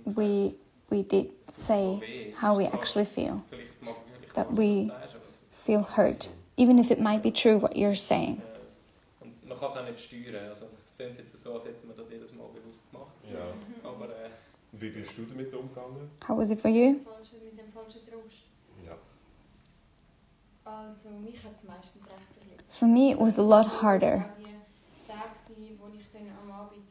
we 0.05 0.55
we 0.91 1.03
did 1.03 1.31
say 1.51 2.03
how 2.41 2.57
we 2.57 2.65
actually 2.73 3.05
feel, 3.05 3.43
vielleicht 3.51 3.83
mag 3.83 3.97
wirklich 4.13 4.33
that 4.35 4.47
we 4.51 4.85
du 4.85 4.91
sagst, 4.91 5.15
aber 5.15 5.27
es- 5.29 5.45
feel 5.51 5.83
hurt, 5.97 6.31
even 6.59 6.79
if 6.79 6.91
it 6.91 7.01
might 7.01 7.23
be 7.23 7.31
true 7.31 7.57
what 7.59 7.75
you're 7.77 7.95
saying. 7.97 8.43
Äh, 9.21 9.25
Und 9.25 9.49
man 9.49 9.59
kann 9.59 9.69
es 9.71 9.77
auch 9.77 9.85
nicht 9.85 10.01
steuern. 10.01 10.49
Also, 10.49 10.67
es 10.85 10.95
klingt 10.97 11.17
jetzt 11.19 11.37
so, 11.41 11.55
als 11.55 11.65
hätte 11.65 11.87
man 11.87 11.97
das 11.97 12.11
jedes 12.11 12.35
Mal 12.35 12.47
bewusst 12.49 12.91
gemacht. 12.91 13.13
Ja. 13.33 13.89
Aber 13.89 14.07
äh, 14.07 14.29
Und 14.73 14.83
Wie 14.83 14.91
bist 14.91 15.17
du 15.17 15.23
damit 15.23 15.55
umgegangen? 15.55 16.11
How 16.29 16.37
was 16.37 16.51
it 16.51 16.61
for 16.61 16.71
you? 16.71 16.97
Falsche, 17.05 17.37
mit 17.45 17.59
dem 17.59 17.73
falschen 17.73 18.01
Trost. 18.05 18.45
Ja. 18.85 18.97
Also, 20.65 21.09
mich 21.25 21.43
hat 21.43 21.55
es 21.55 21.65
meistens 21.65 22.05
recht 22.05 22.29
verletzt. 22.37 22.65
For 22.79 22.87
me, 22.87 23.13
it 23.13 23.19
was 23.19 23.39
a 23.39 23.43
lot 23.43 23.67
harder. 23.83 24.27
Das 25.07 25.17
war 25.17 25.25
die 25.25 25.47
Tage, 25.47 25.79
wo 25.81 25.87
ich 25.97 26.05
dann 26.13 26.29
am 26.43 26.51
Abend, 26.53 26.85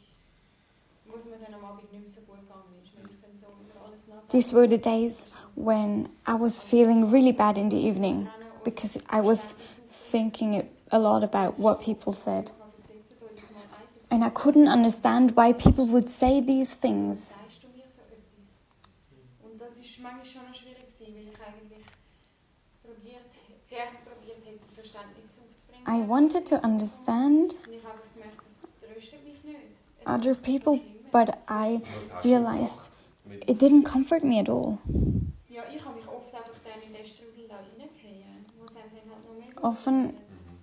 wo 1.06 1.16
es 1.18 1.26
mir 1.26 1.38
dann 1.38 1.54
am 1.60 1.66
Abend 1.66 1.92
nicht 1.92 2.02
mehr 2.02 2.10
so 2.10 2.22
gut 2.22 2.40
gegangen 2.40 2.74
ist, 2.84 2.96
weil 2.98 3.06
ich 3.12 3.22
dann 3.22 3.38
so 3.38 3.46
über 3.62 3.86
alles 3.86 4.08
nachdenke. 4.08 4.28
These 4.30 4.54
were 4.56 4.68
the 4.68 4.80
days 4.80 5.28
when 5.56 6.10
I 6.28 6.34
was 6.34 6.60
feeling 6.62 7.12
really 7.12 7.32
bad 7.34 7.58
in 7.58 7.70
the 7.70 7.78
evening 7.78 8.28
because 8.68 8.98
I 9.10 9.22
was 9.22 9.56
thinking 9.90 10.68
a 10.92 11.00
lot 11.00 11.24
about 11.24 11.58
what 11.58 11.80
people 11.80 12.12
said. 12.12 12.52
And 14.12 14.26
I 14.26 14.30
couldn't 14.30 14.68
understand 14.68 15.38
why 15.38 15.54
people 15.54 15.86
would 15.86 16.10
say 16.10 16.42
these 16.42 16.74
things. 16.74 17.34
I 25.86 26.00
wanted 26.00 26.46
to 26.48 26.62
understand 26.62 27.56
other 30.06 30.36
people, 30.36 30.84
but 31.10 31.40
I 31.48 31.84
realized 32.22 32.90
it 33.48 33.60
didn't 33.60 33.84
comfort 33.84 34.26
me 34.26 34.40
at 34.40 34.50
all. 34.50 34.80
Ja, 35.50 35.64
ich 35.74 35.84
habe 35.84 35.96
mich 35.96 36.08
oft 36.10 36.36
einfach 36.36 36.60
dann 36.66 36.82
in 36.86 36.94
den 36.94 37.06
Strudel 37.06 37.48
da 37.48 37.56
reingefallen, 37.56 38.46
wo 38.60 38.66
es 38.66 38.76
einem 38.76 38.92
dann 38.94 39.10
halt 39.10 39.24
noch 39.26 39.34
mehr 39.34 39.47
Often- 39.64 40.18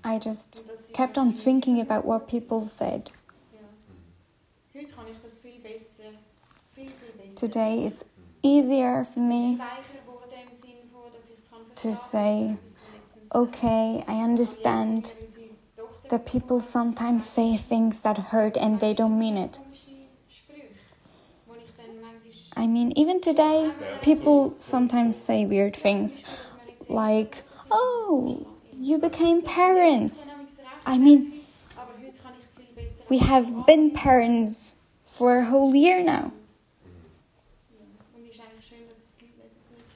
I 0.05 0.19
just 0.19 0.63
kept 0.93 1.19
on 1.19 1.33
thinking 1.33 1.81
about 1.81 2.05
what 2.05 2.29
people 2.29 2.61
said. 2.61 3.11
Today 7.35 7.85
it's 7.85 8.05
easier 8.43 9.05
for 9.05 9.21
me 9.21 9.61
to 11.77 11.95
say, 11.95 12.57
okay, 13.35 14.05
I 14.07 14.21
understand 14.23 15.15
that 16.09 16.27
people 16.27 16.61
sometimes 16.61 17.29
say 17.29 17.57
things 17.57 18.01
that 18.03 18.19
hurt 18.19 18.57
and 18.57 18.79
they 18.79 18.95
don't 18.95 19.19
mean 19.19 19.37
it. 19.37 19.61
I 22.57 22.67
mean, 22.69 22.93
even 22.97 23.21
today, 23.21 23.73
people 24.01 24.55
sometimes 24.59 25.17
say 25.17 25.45
weird 25.45 25.75
things 25.77 26.23
like, 26.89 27.43
oh, 27.71 28.47
you 28.81 28.99
became 28.99 29.43
parents. 29.43 30.33
I 30.87 30.99
mean, 30.99 31.41
we 33.09 33.19
have 33.19 33.67
been 33.67 33.91
parents 33.91 34.75
for 35.11 35.37
a 35.37 35.45
whole 35.45 35.75
year 35.75 36.03
now. 36.03 36.33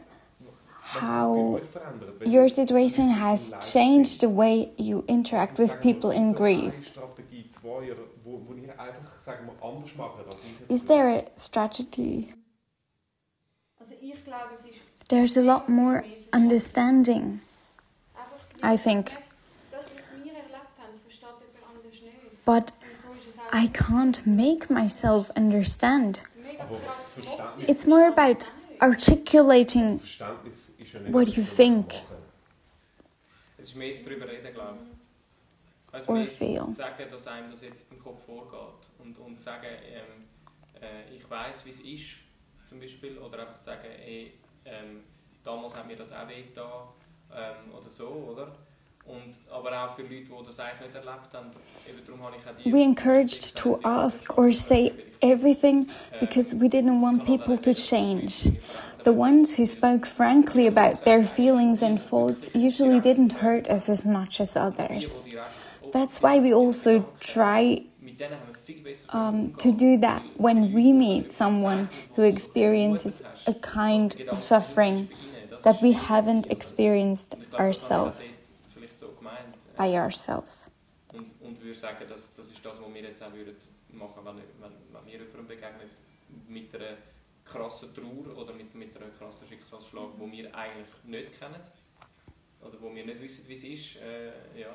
was 0.84 0.94
hat 0.94 1.00
sich 1.00 1.00
bei 1.00 1.08
how 1.08 1.54
euch 1.54 1.68
verändert? 1.70 2.20
Wenn 2.20 2.30
your 2.30 2.48
situation 2.48 3.20
has 3.20 3.56
changed 3.60 4.20
the 4.20 4.28
way 4.28 4.70
you 4.76 5.02
interact 5.06 5.58
with 5.58 5.70
people 5.80 6.10
in 6.10 6.34
grief. 6.34 6.74
Eine 6.74 6.84
Strategie, 6.84 7.48
zwei, 7.50 7.92
oder 7.92 8.02
wo, 8.24 8.42
wo 8.46 8.54
ihr 8.54 8.78
einfach, 8.78 9.20
sagen 9.20 9.46
wir, 9.46 9.66
anders 9.66 9.94
macht, 9.96 10.26
als 10.26 10.42
ich 10.44 10.60
jetzt 10.60 10.70
Is 10.70 10.87
there 10.87 11.18
a 11.18 11.24
strategy? 11.38 12.28
Also 13.78 13.94
ich 14.00 14.24
glaube, 14.24 14.54
es 14.54 14.64
ist 14.64 14.74
There's 15.08 15.37
a 15.37 15.42
lot 15.42 15.68
more 15.68 16.04
understanding. 16.32 17.40
I 18.62 18.76
think. 18.78 19.10
Das, 19.70 19.84
was 19.84 20.08
wir 20.24 20.32
erlebt 20.32 20.78
haben, 20.78 20.98
versteht 21.02 21.28
jemand 21.28 21.76
anders 21.76 22.02
nicht. 22.02 22.44
But 22.46 22.72
Und 22.72 22.98
so 23.02 23.08
ist 23.12 23.28
es 23.28 23.38
auch 23.38 23.54
I 23.54 23.68
can't 23.68 24.26
make 24.26 24.72
myself 24.72 25.30
understand. 25.37 26.22
It's 27.66 27.87
more 27.87 28.09
about 28.09 28.50
articulating 28.81 30.00
what 31.07 31.37
you 31.37 31.44
think. 31.44 31.92
Or 36.07 36.27
feel. 36.27 36.74
ich 41.14 41.31
weiß, 41.31 41.64
wie 41.64 41.70
es 41.70 41.81
ist, 41.81 42.18
zum 42.68 42.81
Beispiel. 42.81 43.18
Oder 43.18 43.40
einfach 43.40 43.57
sagen, 43.57 43.87
ey, 44.05 44.35
ähm, 44.64 45.05
damals 45.42 45.74
das 45.96 46.12
auch 46.12 46.29
wehgetan. 46.29 46.88
Ähm, 47.33 47.72
oder 47.72 47.88
so, 47.88 48.09
oder? 48.09 48.57
Und, 49.07 49.37
aber 49.53 49.85
auch 49.85 49.97
für 49.97 50.03
Leute, 50.03 50.25
die 50.25 50.47
das 50.47 50.59
eigentlich 50.59 50.95
nicht 50.95 50.95
erlebt 50.95 51.35
haben. 51.35 51.51
Eben 51.87 51.99
darum 52.07 52.23
habe 52.23 52.37
ich 52.37 52.49
auch 52.49 52.55
die... 52.57 52.73
We 52.73 52.83
encouraged 52.83 53.55
to 53.57 53.79
ask 53.83 54.38
or 54.38 54.53
say 54.53 54.93
everything 55.21 55.88
because 56.21 56.55
we 56.55 56.69
didn't 56.69 57.03
want 57.03 57.25
people 57.25 57.59
to 57.59 57.75
change. 57.75 58.51
The 59.05 59.12
ones 59.12 59.59
who 59.59 59.67
spoke 59.67 60.07
frankly 60.07 60.67
about 60.67 61.05
their 61.05 61.23
feelings 61.23 61.83
and 61.83 62.01
thoughts 62.01 62.51
usually 62.55 63.01
didn't 63.01 63.33
hurt 63.43 63.69
us 63.69 63.90
as 63.90 64.07
much 64.07 64.40
as 64.40 64.57
others. 64.57 65.27
That's 65.93 66.23
why 66.23 66.38
we 66.38 66.55
also 66.55 67.07
try 67.21 67.83
um, 69.11 69.53
to 69.59 69.71
do 69.71 69.99
that 69.99 70.23
when 70.38 70.73
we 70.73 70.93
meet 70.93 71.31
someone 71.31 71.90
who 72.17 72.23
experiences 72.23 73.23
a 73.47 73.53
kind 73.53 74.17
of 74.29 74.38
suffering 74.38 75.11
that 75.62 75.83
we 75.83 75.93
haven't 75.93 76.47
experienced 76.47 77.35
ourselves 77.59 78.38
by 79.76 79.98
ourselves. 79.98 80.70
Und, 81.12 81.30
und 81.40 81.60
würde 81.60 81.74
sagen, 81.74 82.06
dass, 82.08 82.34
das 82.34 82.50
ist 82.50 82.64
das, 82.64 82.80
was 82.80 82.94
wir 82.94 83.02
jetzt 83.02 83.22
auch 83.22 83.32
würden 83.32 83.56
machen 83.90 84.24
wenn, 84.24 84.37
wenn, 84.37 84.72
wenn 84.92 85.06
wir 85.06 85.12
jemandem 85.12 85.46
begegnet 85.46 85.90
mit 86.48 86.74
einer 86.74 86.96
krassen 87.44 87.94
Trauer 87.94 88.37
oder 88.37 88.52
mit, 88.52 88.74
mit 88.74 88.96
einem 88.96 89.16
krassen 89.16 89.46
Schicksalsschlag, 89.46 90.08
wo 90.18 90.30
wir 90.30 90.54
eigentlich 90.54 90.88
nicht 91.04 91.38
kennen. 91.38 91.60
Oder 92.60 92.80
wo 92.80 92.94
wir 92.94 93.04
nicht 93.04 93.20
wissen, 93.20 93.44
wie 93.46 93.52
es 93.52 93.64
ist. 93.64 93.96
Äh, 93.96 94.60
ja. 94.60 94.74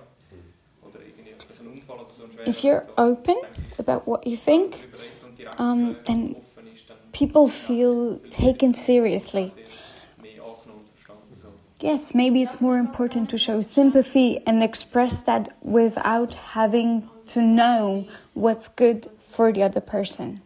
Oder 0.82 1.00
irgendwie 1.02 1.34
ein 1.34 1.68
Unfall 1.68 2.00
oder 2.00 2.12
so 2.12 2.24
ein 2.24 2.32
schwerer 2.32 2.48
If 2.48 2.60
you're 2.64 2.82
so, 2.82 2.92
open 2.98 3.36
ich, 3.74 3.80
about 3.80 4.10
what 4.10 4.26
you 4.26 4.38
think, 4.38 4.78
darüber 4.78 5.00
redet 5.00 5.24
und 5.26 5.38
direkt, 5.38 5.60
um, 5.60 5.92
äh, 5.92 6.04
then 6.06 6.36
ist, 6.74 6.90
dann 6.90 6.98
people 7.12 7.50
feel 7.50 8.22
taken 8.30 8.70
wird 8.70 8.76
seriously. 8.76 9.50
sehr 9.50 9.66
Mehr 10.22 10.44
angenommen 10.44 10.82
und 10.82 10.90
verstanden. 10.90 11.36
So. 11.36 11.50
Yes, 11.82 12.14
maybe 12.14 12.42
it's 12.42 12.60
more 12.60 12.78
important 12.78 13.30
to 13.30 13.38
show 13.38 13.62
sympathy 13.62 14.42
and 14.46 14.62
express 14.62 15.22
that 15.22 15.50
without 15.62 16.36
having 16.54 17.10
to 17.28 17.42
know 17.42 18.06
what's 18.34 18.68
good 18.68 19.08
for 19.22 19.54
the 19.54 19.64
other 19.64 19.80
person. 19.80 20.42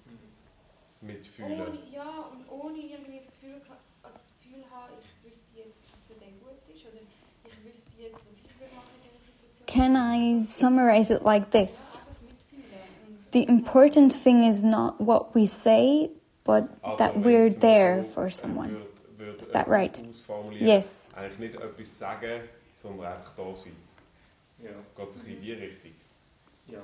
Mitfühlen. 1.03 1.59
Ohne, 1.61 1.77
ja, 1.91 2.03
und 2.31 2.45
ohne 2.51 2.77
irgendwie 2.77 3.17
das 3.17 3.31
Gefühl, 3.31 3.59
ha- 3.67 3.77
das 4.03 4.29
Gefühl 4.39 4.63
haben, 4.71 4.93
ich 5.01 5.31
wüsste 5.31 5.57
jetzt, 5.57 5.81
was 5.91 6.03
für 6.07 6.13
den 6.23 6.37
gut 6.39 6.59
ist, 6.73 6.85
oder 6.85 7.01
ich 7.01 7.65
wüsste 7.65 7.89
jetzt, 7.99 8.21
was 8.29 8.37
ich 8.37 8.59
würde 8.61 8.75
machen 8.75 8.93
in 9.01 9.09
dieser 9.17 9.33
Situation. 9.33 9.65
Can 9.65 9.95
I 9.95 10.41
summarize 10.43 11.11
it 11.11 11.23
like 11.23 11.49
this? 11.49 11.97
Einfach 11.97 12.21
mitfühlen. 12.29 13.09
Und 13.09 13.33
The 13.33 13.43
important 13.49 14.13
thing 14.13 14.43
is 14.47 14.63
not 14.63 14.99
what 14.99 15.33
we 15.33 15.47
say, 15.47 16.11
but 16.43 16.65
that 16.99 17.15
we're 17.17 17.49
there 17.49 18.03
for 18.13 18.29
someone. 18.29 18.77
Würd- 19.33 19.39
würd 19.39 19.41
Is 19.41 19.49
that 19.49 19.67
right? 19.67 20.03
ausformulieren, 20.09 20.67
Yes. 20.67 21.09
Eigentlich 21.15 21.39
nicht 21.39 21.55
etwas 21.55 21.99
sagen, 21.99 22.41
sondern 22.75 23.07
einfach 23.13 23.33
da 23.35 23.55
sein. 23.55 23.75
Ja. 24.61 24.69
Geht 24.95 25.09
es 25.09 25.15
ein 25.15 25.19
bisschen 25.21 25.35
in 25.37 25.41
die 25.41 25.51
Richtung. 25.53 25.91
Ja. 26.67 26.79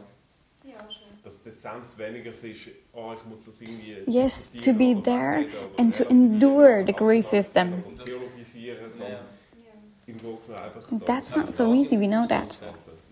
ja, 0.66 0.90
schon. 0.92 1.08
Dass 1.24 1.42
die 1.44 1.50
Essenz 1.50 1.98
weniger 1.98 2.32
ist, 2.32 2.44
oh, 2.94 3.14
ich 3.18 3.26
muss 3.26 3.46
das 3.46 3.62
irgendwie 3.62 3.98
Yes, 4.08 4.52
to 4.52 4.74
be 4.74 4.96
there 5.02 5.46
and 5.78 5.96
to 5.96 6.04
endure 6.06 6.84
the 6.86 6.92
grief 6.94 7.32
with 7.32 7.54
them. 7.54 7.82
theologisieren, 8.06 8.90
sondern 8.92 9.12
Ja. 9.12 9.18
Ja. 9.18 9.24
im 10.08 10.18
Grunde 10.18 10.62
einfach 10.62 10.90
da 10.90 10.98
That's 11.06 11.36
not 11.36 11.54
so 11.54 11.74
easy, 11.74 11.98
we 12.00 12.08
know 12.08 12.26
that. 12.28 12.62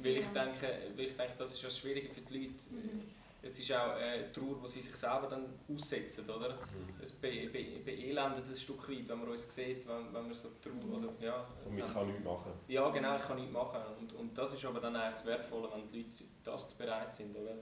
Weil 0.04 0.18
ich 0.18 0.26
denke, 0.28 0.68
weil 0.96 1.06
ich 1.06 1.16
denke, 1.16 1.34
das 1.38 1.54
ist 1.54 1.64
das 1.64 1.78
Schwierige 1.78 2.10
für 2.10 2.22
die 2.22 2.38
Leute. 2.38 2.54
Mhm. 2.70 3.02
Es 3.48 3.58
ist 3.60 3.72
auch 3.72 3.96
äh, 3.98 4.30
Trauer, 4.34 4.58
die 4.64 4.68
sie 4.68 4.82
sich 4.82 4.96
selber 4.96 5.28
dann 5.30 5.46
aussetzen, 5.74 6.30
oder? 6.30 6.50
Mhm. 6.50 7.02
Es 7.02 7.14
be 7.14 7.48
be 7.52 7.80
beelendet 7.86 8.44
ein 8.50 8.56
Stück 8.56 8.90
weit, 8.90 9.08
wenn 9.08 9.20
man 9.20 9.30
uns 9.30 9.54
sieht, 9.56 9.88
wenn, 9.88 10.14
wenn 10.14 10.28
wir 10.28 10.36
so 10.36 10.50
Trauer, 10.62 10.98
oder, 10.98 11.14
ja, 11.26 11.46
es 11.66 11.72
Und 11.72 11.80
ich 11.80 11.94
kann 11.94 12.08
nichts 12.08 12.24
machen. 12.26 12.52
ja, 12.68 12.90
genau, 12.90 13.16
ich 13.16 13.22
kann 13.24 13.38
nichts 13.38 13.52
machen. 13.54 13.80
Und, 14.00 14.14
und 14.14 14.38
das 14.38 14.54
ist 14.54 14.66
aber 14.66 14.82
dann 14.82 14.96
eigentlich 14.98 15.14
das 15.16 15.26
Wertvolle, 15.26 15.70
wenn 15.74 15.90
die 15.92 16.00
Leute 16.04 16.24
das 16.44 16.74
bereit 16.74 17.14
sind, 17.14 17.36
oder? 17.38 17.56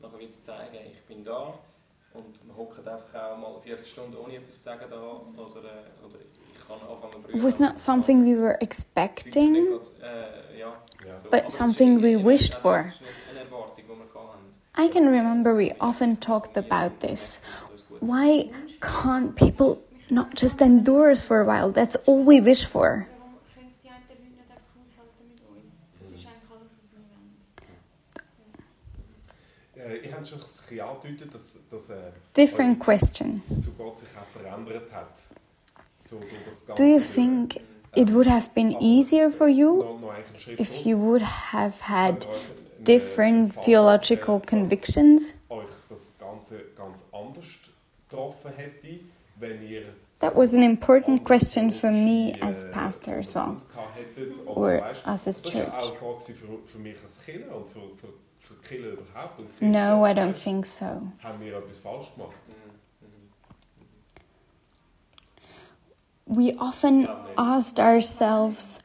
Nachher 0.00 0.18
wird 0.18 0.32
zeigen, 0.32 0.76
ich 0.90 1.02
bin 1.02 1.22
da 1.24 1.58
und 2.14 2.46
man 2.46 2.56
hockt 2.56 2.78
einfach 2.88 3.14
auch 3.14 3.36
mal 3.36 3.52
eine 3.52 3.60
Viertelstunde 3.60 4.18
ohne 4.18 4.36
etwas 4.36 4.56
zu 4.56 4.62
sagen 4.62 4.86
da, 4.88 4.96
oder, 5.02 5.64
äh, 5.64 6.04
oder 6.06 6.18
ich 6.18 6.66
kann 6.66 6.80
anfangen 6.80 7.24
zu 7.30 7.42
was 7.42 7.58
not 7.58 7.78
something 7.78 8.24
we 8.24 8.40
were 8.40 8.58
expecting, 8.62 9.54
Äh, 10.02 10.58
ja. 10.58 10.72
Ja. 11.06 11.16
So, 11.16 11.28
But 11.30 11.44
es 11.46 11.56
something 11.56 11.96
ist 11.98 12.02
we 12.02 12.24
wished 12.24 12.54
das 12.54 12.60
for. 12.62 12.78
ist 12.78 13.00
nicht 13.02 13.12
eine 13.30 13.40
Erwartung, 13.40 13.84
I 14.76 14.88
can 14.88 15.06
remember 15.06 15.54
we 15.54 15.72
often 15.80 16.16
talked 16.16 16.56
about 16.56 17.00
this. 17.00 17.40
Why 18.00 18.50
can't 18.80 19.34
people 19.34 19.82
not 20.10 20.34
just 20.34 20.60
endure 20.60 21.10
us 21.10 21.24
for 21.24 21.40
a 21.40 21.44
while? 21.44 21.70
That's 21.72 21.96
all 22.06 22.22
we 22.22 22.40
wish 22.40 22.66
for. 22.66 23.06
Warum 23.18 23.38
können 23.54 23.68
es 23.70 23.78
die 23.82 23.88
einen 23.88 24.04
Leute 24.08 24.22
nicht 24.22 24.38
einfach 24.38 24.60
aushalten 24.76 25.24
mit 25.30 25.40
uns? 25.48 25.72
Das 25.98 26.08
ist 26.08 26.26
eigentlich 26.26 26.50
alles, 26.52 26.72
was 26.76 26.92
wir 26.92 27.00
wollen. 29.80 29.92
Äh, 29.92 30.06
ich 30.06 30.12
habe 30.12 30.26
schon 30.26 30.38
ein 30.40 30.44
bisschen 30.44 30.80
angedeutet, 30.80 31.34
dass, 31.34 31.58
dass 31.70 31.90
äh, 31.90 32.12
Different 32.36 32.78
question. 32.78 33.42
zu 33.62 33.72
Gott 33.72 33.98
sich 33.98 34.08
auch 34.10 34.26
verändert 34.38 34.92
hat. 34.92 35.22
So, 36.00 36.18
durch 36.18 36.30
das 36.48 36.66
Do 36.76 36.84
you 36.84 37.00
think 37.00 37.56
it 37.96 38.12
would 38.12 38.28
have 38.28 38.50
been 38.54 38.72
äh, 38.72 38.78
easier 38.80 39.30
for 39.30 39.48
you 39.48 39.82
noch, 39.82 40.00
noch 40.00 40.10
einen 40.10 40.24
Schritt 40.38 40.60
if 40.60 40.84
you 40.84 40.98
would 40.98 41.22
have 41.22 41.80
had 41.80 42.28
Könnt 42.86 42.88
ihr 42.88 42.94
euch 42.94 43.18
einen- 43.18 43.48
different 43.48 43.64
theological 43.64 44.40
convictions? 44.40 45.34
euch 45.48 45.66
das 45.88 46.16
Ganze 46.18 46.60
ganz 46.76 47.04
anders 47.12 47.44
getroffen 48.08 48.52
hätte, 48.56 49.00
wenn 49.38 49.62
ihr 49.68 49.82
That 50.20 50.34
was 50.34 50.54
an 50.54 50.62
important 50.62 51.24
question 51.24 51.70
for 51.70 51.90
me 51.90 52.32
as 52.40 52.64
äh, 52.64 52.70
pastor 52.72 53.16
as 53.18 53.34
well. 53.34 53.56
Vorbilder 53.74 53.74
gehabt 53.74 53.96
hättet, 53.96 54.46
oder 54.46 54.56
Or 54.56 55.12
us 55.12 55.26
as 55.28 55.42
Das 55.42 55.52
church. 55.52 55.92
No, 59.60 60.06
I 60.06 60.12
don't 60.14 60.32
think 60.32 60.64
so. 60.64 60.84
Haben 61.22 61.40
wir 61.40 61.56
etwas 61.58 61.78
falsch 61.80 62.12
gemacht? 62.14 62.32
Mhm. 62.46 63.08
Mhm. 66.28 66.36
we 66.38 66.52
often 66.58 67.08
asked 67.36 67.78
ourselves, 67.78 68.78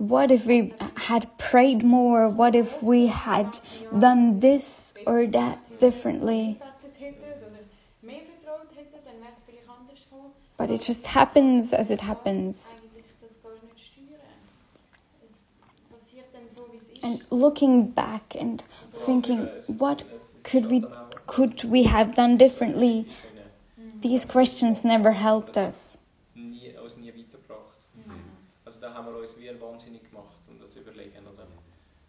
what 0.00 0.30
if 0.30 0.46
we 0.46 0.72
had 0.96 1.26
prayed 1.36 1.84
more? 1.84 2.26
What 2.26 2.56
if 2.56 2.82
we 2.82 3.08
had 3.08 3.58
done 3.96 4.40
this 4.40 4.94
or 5.06 5.26
that 5.26 5.58
differently? 5.78 6.58
But 10.56 10.70
it 10.70 10.80
just 10.80 11.06
happens 11.06 11.74
as 11.74 11.90
it 11.90 12.00
happens. 12.00 12.74
And 17.02 17.22
looking 17.30 17.88
back 17.88 18.34
and 18.38 18.64
thinking, 18.86 19.50
what 19.66 20.04
could 20.44 20.70
we 20.70 20.86
could 21.26 21.62
we 21.64 21.82
have 21.82 22.14
done 22.14 22.38
differently? 22.38 23.06
These 24.00 24.24
questions 24.24 24.82
never 24.82 25.12
helped 25.12 25.58
us. 25.58 25.98
Also 28.80 28.88
da 28.88 28.94
haben 28.94 29.12
wir 29.12 29.20
uns 29.20 29.38
wie 29.38 29.60
wahnsinnig 29.60 30.08
gemacht, 30.08 30.38
um 30.48 30.58
das 30.58 30.72
zu 30.72 30.80
überlegen. 30.80 31.26
Oder? 31.26 31.46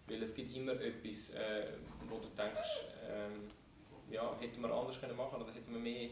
Weil 0.07 0.23
es 0.23 0.33
gibt 0.33 0.55
immer 0.55 0.71
etwas, 0.79 1.31
äh, 1.31 1.73
wo 2.07 2.17
du 2.17 2.29
denkst, 2.29 2.85
ähm, 3.09 3.51
ja, 4.09 4.37
hätten 4.39 4.61
wir 4.61 4.71
anders 4.71 4.99
können 4.99 5.17
machen 5.17 5.41
oder 5.41 5.51
hätten 5.53 5.73
wir 5.73 5.79
mehr 5.79 6.09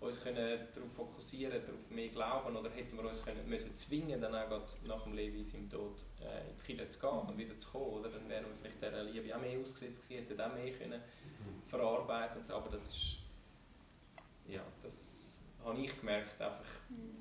uns 0.00 0.22
können 0.22 0.60
darauf 0.72 0.92
fokussieren, 0.94 1.60
darauf 1.60 1.90
mehr 1.90 2.08
glauben 2.08 2.56
oder 2.56 2.70
hätten 2.70 2.96
wir 2.96 3.06
uns 3.06 3.22
können, 3.22 3.46
müssen 3.48 3.74
zwingen, 3.74 4.20
dann 4.20 4.34
auch 4.34 4.48
nach 4.86 5.02
dem 5.02 5.12
Levi 5.12 5.44
seinem 5.44 5.68
Tod 5.68 5.96
äh, 6.22 6.48
in 6.48 6.56
die 6.56 6.64
Kirche 6.64 6.88
zu 6.88 7.00
gehen 7.00 7.10
und 7.10 7.36
wieder 7.36 7.58
zu 7.58 7.68
kommen. 7.68 7.98
Oder? 7.98 8.08
Dann 8.08 8.28
wären 8.30 8.46
wir 8.46 8.54
vielleicht 8.62 8.80
dieser 8.80 9.02
Liebe 9.02 9.36
auch 9.36 9.40
mehr 9.40 9.58
ausgesetzt 9.58 10.08
gewesen, 10.08 10.26
hätten 10.26 10.40
auch 10.40 10.54
mehr 10.54 10.72
können 10.72 11.02
verarbeiten 11.66 12.38
und 12.38 12.46
so. 12.46 12.54
Aber 12.54 12.70
das 12.70 12.88
ist, 12.88 13.18
ja, 14.48 14.62
das 14.82 15.17
habe 15.68 15.80
ich 15.80 16.00
gemerkt, 16.00 16.40
einfach 16.40 16.64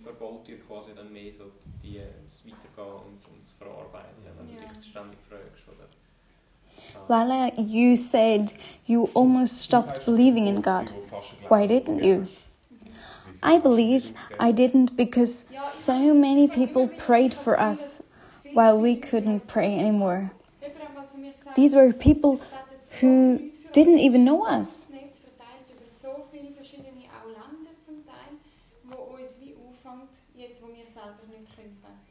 verbaut 0.04 0.48
dir 0.48 0.60
quasi 0.60 0.94
dann 0.96 1.12
mehr 1.12 1.32
so 1.32 1.52
die, 1.84 2.02
das 2.26 2.46
Weitergehen 2.46 2.96
und, 3.06 3.14
und 3.14 3.42
das 3.42 3.52
Verarbeiten, 3.54 4.24
wenn 4.24 4.48
du 4.48 4.54
dich 4.54 4.90
ständig 4.90 5.20
fragst. 5.30 5.68
Oder, 5.68 5.88
Laila, 7.10 7.52
you 7.58 7.96
said 7.96 8.54
you 8.86 9.10
almost 9.14 9.62
stopped 9.62 10.06
believing 10.06 10.48
in 10.48 10.62
God. 10.62 10.94
Why 11.50 11.66
didn't 11.68 12.04
you? 12.04 12.28
I 13.44 13.60
believe 13.60 14.14
I 14.40 14.52
didn't 14.52 14.96
because 14.96 15.46
so 15.64 16.14
many 16.14 16.48
people 16.48 16.88
prayed 16.88 17.34
for 17.34 17.60
us 17.60 18.02
while 18.54 18.80
we 18.80 18.96
couldn't 18.96 19.48
pray 19.48 19.78
anymore. 19.78 20.32
Jemand 20.62 20.84
hat 20.84 20.96
mal 20.96 21.08
zu 21.08 21.18
mir 21.18 21.32
gesagt, 21.34 21.56
These 21.56 21.76
were 21.76 21.94
people 21.94 22.34
es 22.34 22.40
betet 22.40 23.00
so 23.00 23.08
who 23.08 23.40
didn't 23.72 24.00
even 24.00 24.26
know 24.26 24.44
us. 24.44 24.88
Das 24.88 24.90
Netz 24.90 25.20
verteilt 25.20 25.70
über 25.70 25.90
so 25.90 26.26
viele 26.32 26.52
verschiedene 26.54 27.06
auch 27.14 27.26
Länder 27.26 27.72
zum 27.82 28.04
Teil, 28.06 28.38
wo 28.84 29.16
uns 29.16 29.40
wie 29.40 29.54
auffängt, 29.56 30.22
jetzt 30.36 30.62
wo 30.62 30.68
wir 30.68 30.88
selber 30.88 31.24
nicht 31.30 31.56
können 31.56 31.78
beten 31.82 32.08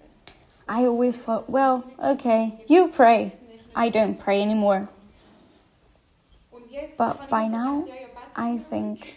I 0.69 0.85
always 0.85 1.19
thought, 1.19 1.49
well, 1.49 1.85
okay, 2.03 2.55
you 2.67 2.89
pray. 2.89 3.33
I 3.75 3.89
don't 3.89 4.19
pray 4.19 4.43
anymore. 4.43 4.89
But 6.99 7.29
by 7.29 7.47
now, 7.47 7.89
I 8.35 8.59
think 8.59 9.17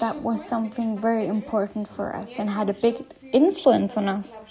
that 0.00 0.22
was 0.22 0.44
something 0.44 0.98
very 0.98 1.26
important 1.26 1.86
for 1.88 2.16
us 2.16 2.38
and 2.38 2.50
had 2.50 2.68
a 2.68 2.72
big 2.72 3.04
influence 3.32 3.96
on 3.96 4.08
us. 4.08 4.42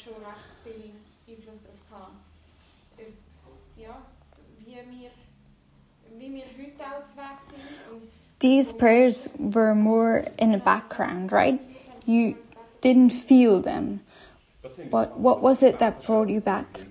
These 8.39 8.73
prayers 8.73 9.29
were 9.37 9.75
more 9.75 10.25
in 10.39 10.51
the 10.51 10.57
background, 10.57 11.31
right? 11.31 11.61
You 12.05 12.37
didn't 12.81 13.11
feel 13.11 13.61
them. 13.61 14.01
But 14.89 15.17
what 15.17 15.41
was 15.41 15.63
it 15.63 15.79
that 15.79 16.03
brought 16.03 16.29
you 16.29 16.39
back? 16.39 16.81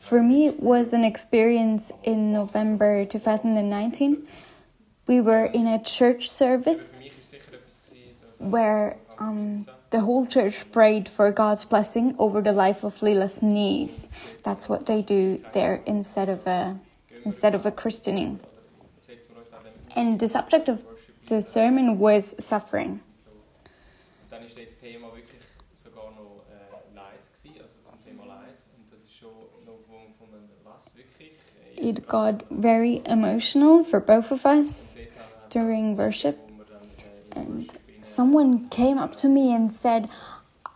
For 0.00 0.22
me, 0.22 0.46
it 0.46 0.60
was 0.60 0.92
an 0.92 1.04
experience 1.04 1.90
in 2.02 2.32
November 2.32 3.04
2019. 3.04 4.26
We 5.06 5.20
were 5.20 5.46
in 5.46 5.66
a 5.66 5.82
church 5.82 6.30
service 6.30 7.00
where 8.38 8.96
um, 9.18 9.66
the 9.90 10.00
whole 10.00 10.26
church 10.26 10.70
prayed 10.72 11.08
for 11.08 11.30
God's 11.30 11.64
blessing 11.64 12.14
over 12.18 12.40
the 12.42 12.52
life 12.52 12.84
of 12.84 13.00
Lilith's 13.02 13.42
niece. 13.42 14.08
That's 14.42 14.68
what 14.68 14.86
they 14.86 15.02
do 15.02 15.42
there 15.52 15.82
instead 15.86 16.28
of 16.28 16.46
a 16.46 16.78
instead 17.24 17.54
of 17.54 17.64
a 17.64 17.70
christening. 17.70 18.40
And 19.96 20.18
the 20.18 20.28
subject 20.28 20.68
of 20.68 20.84
the 21.26 21.40
sermon 21.40 21.98
was 21.98 22.34
suffering. 22.38 23.00
so. 23.24 23.30
Und 23.30 24.30
dann 24.30 24.42
ist 24.42 24.58
das 24.58 24.78
Thema 24.80 25.14
wirklich 25.14 25.40
sogar 25.74 26.10
noch 26.10 26.42
äh, 26.50 26.94
Leid 26.94 27.22
gewesen, 27.32 27.62
also 27.62 27.76
zum 27.84 28.04
Thema 28.04 28.26
Leid. 28.26 28.58
Und 28.76 28.92
das 28.92 29.04
ist 29.04 29.14
schon 29.16 29.32
noch 29.64 29.78
wo 29.88 29.94
wir 29.94 30.06
gefunden, 30.08 30.50
was 30.64 30.94
wirklich. 30.96 31.32
Äh, 31.73 31.73
It 31.84 32.08
got 32.08 32.44
very 32.50 33.02
emotional 33.04 33.84
for 33.84 34.00
both 34.00 34.32
of 34.32 34.46
us 34.46 34.96
during 35.50 35.98
worship. 35.98 36.38
And 37.32 37.70
someone 38.02 38.70
came 38.70 38.96
up 38.96 39.16
to 39.16 39.28
me 39.28 39.52
and 39.52 39.70
said, 39.70 40.08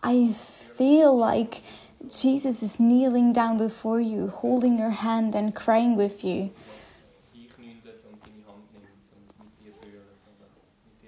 I 0.02 0.32
feel 0.32 1.16
like 1.16 1.62
Jesus 2.10 2.62
is 2.62 2.78
kneeling 2.78 3.32
down 3.32 3.56
before 3.56 4.02
you, 4.02 4.28
holding 4.28 4.78
your 4.78 4.90
hand 4.90 5.34
and 5.34 5.54
crying 5.54 5.96
with 5.96 6.22
you. 6.24 6.50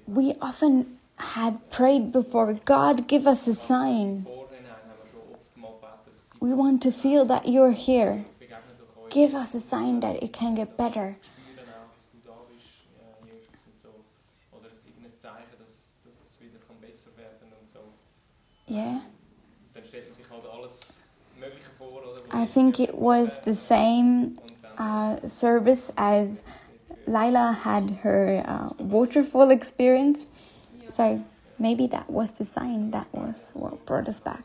We 0.07 0.33
often 0.41 0.99
had 1.17 1.71
prayed 1.71 2.11
before 2.11 2.55
God, 2.55 3.07
give 3.07 3.27
us 3.27 3.47
a 3.47 3.55
sign. 3.55 4.27
We 6.41 6.55
want 6.55 6.81
to 6.85 6.91
feel 6.91 7.27
that 7.27 7.49
you're 7.49 7.73
here. 7.73 8.25
Begegne 9.11 9.29
durch 9.29 9.33
uns, 9.33 9.33
Give 9.33 9.35
us 9.35 9.55
a 9.55 9.61
sign 9.61 10.01
that 10.01 10.23
it 10.23 10.33
can 10.33 10.55
get 10.55 10.77
better. 10.77 11.13
spüren 11.13 11.69
auch, 11.69 11.95
dass 11.97 12.11
du 12.11 12.19
da 12.25 12.33
bist, 12.49 12.67
ja, 12.97 13.27
Jesus 13.27 13.49
und 13.67 13.81
so. 13.81 13.89
Oder 14.57 14.69
es 14.71 14.79
ist 14.79 14.87
irgendein 14.87 15.19
Zeichen, 15.19 15.59
dass 15.59 15.73
es, 15.73 15.99
dass 16.05 16.15
es 16.15 16.41
wieder 16.41 16.59
kann 16.67 16.77
besser 16.81 17.11
werden 17.17 17.53
und 17.61 17.69
so. 17.71 17.81
Yeah. 18.73 19.03
Dann 19.75 19.85
stellt 19.85 20.09
man 20.09 20.15
sich 20.17 20.31
halt 20.31 20.45
alles 20.47 20.79
Mögliche 21.39 21.71
vor, 21.79 22.03
oder? 22.03 22.21
I 22.33 22.47
think 22.47 22.79
it 22.79 22.95
was 22.95 23.41
the 23.45 23.55
same 23.55 24.37
uh, 24.79 25.17
service 25.27 25.93
as 25.97 26.29
Laila 27.07 27.53
had 27.53 27.91
her 28.03 28.45
uh, 28.47 28.71
waterfall 28.79 29.51
experience. 29.51 30.27
So 30.85 31.23
maybe 31.59 31.87
that 31.89 32.09
was 32.09 32.33
the 32.33 32.45
sign, 32.45 32.91
that 32.93 33.07
was 33.13 33.53
what 33.55 33.85
brought 33.87 34.09
us 34.09 34.21
back. 34.21 34.45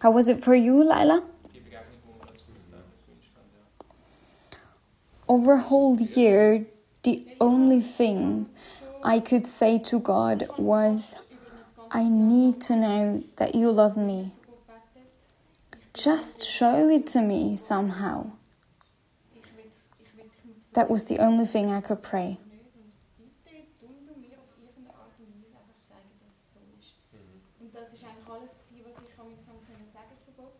How 0.00 0.10
was 0.10 0.28
it 0.28 0.42
for 0.44 0.54
you, 0.54 0.82
Laila? 0.84 1.22
die 1.52 1.60
Begegnung, 1.60 2.00
die 2.02 2.72
wir 2.72 2.78
uns 2.84 3.06
gewünscht 3.06 3.32
haben, 3.36 3.50
ja. 3.54 3.64
Over 5.28 5.52
a 5.54 5.60
whole 5.60 6.00
year, 6.00 6.66
the 7.02 7.26
only 7.40 7.80
thing 7.80 8.48
I 9.02 9.20
could 9.20 9.46
say 9.46 9.78
to 9.90 9.98
God 9.98 10.48
was, 10.56 11.14
I 11.90 12.04
need 12.08 12.60
to 12.62 12.76
know 12.76 13.22
that 13.36 13.54
you 13.54 13.70
love 13.70 13.96
me. 13.96 14.32
Just 15.92 16.42
show 16.42 16.88
it 16.88 17.06
to 17.08 17.20
me 17.20 17.56
somehow. 17.56 18.32
That 20.72 20.90
was 20.90 21.04
the 21.04 21.18
only 21.18 21.46
thing 21.46 21.70
I 21.70 21.80
could 21.80 22.02
pray. 22.02 22.38
nicht 22.50 22.74
und 22.74 22.90
bitte 23.44 23.62
tun 23.78 23.94
du 24.02 24.12
mir 24.18 24.34
auf 24.40 24.50
irgendeine 24.58 24.90
Art 24.98 25.14
und 25.20 25.30
Weise 25.38 25.54
einfach 25.54 25.78
zeigen, 25.86 26.10
dass 26.18 26.34
es 26.34 26.50
so 26.50 26.60
ist. 26.74 26.98
Und 27.60 27.70
das 27.70 27.92
ist 27.94 28.02
eigentlich 28.02 28.26
alles 28.26 28.58
gewesen, 28.58 28.82
was 28.90 28.98
ich 28.98 29.14
am 29.14 29.30
Examen 29.30 29.62
können 29.68 29.88
sagen 29.92 30.16
zu 30.18 30.32
Gott. 30.34 30.58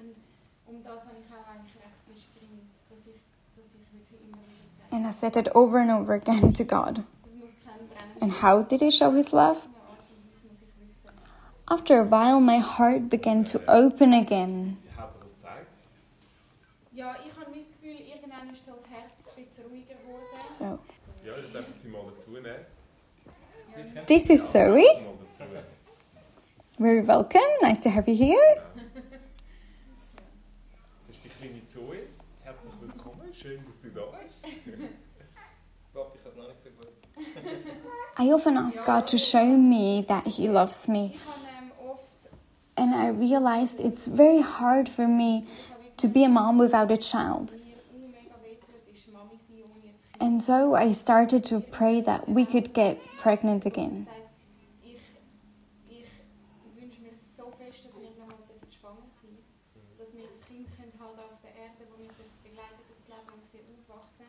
Und 0.00 0.16
um 0.64 0.80
das 0.80 1.04
habe 1.04 1.20
ich 1.20 1.28
auch 1.28 1.44
eigentlich 1.44 1.76
recht 1.76 2.00
fest 2.08 2.26
geringt, 2.32 2.72
dass 2.88 3.04
ich, 3.04 3.20
dass 3.52 3.68
ich 3.76 3.84
wirklich 3.92 4.20
immer 4.24 4.40
wieder 4.40 4.64
gesagt 4.64 4.81
And 4.92 5.06
I 5.06 5.10
said 5.10 5.36
it 5.36 5.48
over 5.54 5.78
and 5.78 5.90
over 5.90 6.12
again 6.14 6.52
to 6.52 6.64
God. 6.64 7.02
es 7.26 7.34
muss 7.34 7.56
kein 7.64 7.78
brennender 7.88 8.20
And 8.22 8.32
how 8.32 8.62
did 8.62 8.80
He 8.82 8.90
show 8.90 9.10
His 9.12 9.32
love? 9.32 9.56
Art 9.56 9.66
und 9.66 9.74
Weise 9.88 10.48
muss 10.48 10.60
ich 10.62 10.86
wissen. 10.86 11.10
After 11.66 12.00
a 12.00 12.04
while, 12.04 12.40
my 12.40 12.58
heart 12.58 13.08
began 13.08 13.44
to 13.44 13.60
open 13.68 14.12
again. 14.12 14.76
Wie 14.84 14.90
hat 15.00 15.10
das 15.20 15.30
gezeigt? 15.34 15.66
Ja, 16.92 17.16
ich 17.24 17.32
habe 17.34 17.50
das 17.56 17.68
Gefühl, 17.68 17.96
irgendwann 18.06 18.50
ist 18.54 18.66
so 18.66 18.72
das 18.72 18.90
Herz 18.90 19.28
ein 19.36 19.44
bisschen 19.46 19.64
ruhiger 19.66 19.94
geworden. 19.94 20.26
So, 20.44 20.78
Ja, 21.24 21.32
das 21.36 21.50
dürfen 21.52 21.74
Sie 21.78 21.88
mal 21.88 22.02
dazu 22.14 22.30
nehmen. 22.32 22.66
Sicher? 23.74 24.04
this 24.06 24.28
is 24.30 24.52
Zoe. 24.52 24.82
Mal 24.82 24.84
dazu. 24.84 25.44
Very 26.78 27.06
welcome. 27.06 27.40
Nice 27.62 27.78
to 27.80 27.88
have 27.90 28.10
you 28.10 28.14
here. 28.16 28.62
Das 31.06 31.16
ist 31.16 31.24
die 31.24 31.28
kleine 31.30 31.66
Zoe. 31.66 32.08
Herzlich 32.42 32.72
willkommen. 32.80 33.21
Schön, 33.34 33.60
dass 33.66 33.80
du 33.82 33.90
da 33.90 34.02
bist. 34.18 34.42
Papi, 35.94 36.18
ich 36.18 36.24
habe 36.24 36.30
es 36.30 36.36
noch 36.36 36.48
nicht. 36.48 38.18
I 38.18 38.32
often 38.32 38.56
ask 38.56 38.84
God 38.84 39.06
to 39.08 39.18
show 39.18 39.44
me 39.44 40.04
that 40.08 40.26
He 40.26 40.48
loves 40.48 40.88
me, 40.88 41.16
and 42.76 42.94
I 42.94 43.08
realized 43.08 43.80
it's 43.80 44.06
very 44.06 44.40
hard 44.40 44.88
for 44.88 45.06
me 45.06 45.46
to 45.96 46.08
be 46.08 46.24
a 46.24 46.28
mom 46.28 46.58
without 46.58 46.90
a 46.90 46.96
child. 46.96 47.54
And 50.20 50.42
so 50.42 50.74
I 50.74 50.92
started 50.92 51.44
to 51.46 51.60
pray 51.60 52.00
that 52.02 52.28
we 52.28 52.46
could 52.46 52.72
get 52.72 52.98
pregnant 53.18 53.66
again. 53.66 54.06
gesagt, 54.06 54.22
ich, 55.88 55.98
ich 55.98 56.80
wünsche 56.80 57.00
mir 57.00 57.10
schwanger 58.70 59.08
sein. 59.20 59.38
Dass 59.98 60.14
wir 60.14 60.22
das 60.28 60.40
Kind 60.46 60.68
können 60.76 60.92
halt 61.00 61.18
auf 61.18 61.40
der 61.42 61.54
Erde, 61.56 61.86
wo 61.90 61.98
wir 61.98 62.08
das 62.08 62.30
begleitet 62.42 62.86
durchs 62.86 63.08
Leben 63.08 63.32
und 63.34 63.44
sie 63.50 63.58
aufwachsen. 63.92 64.26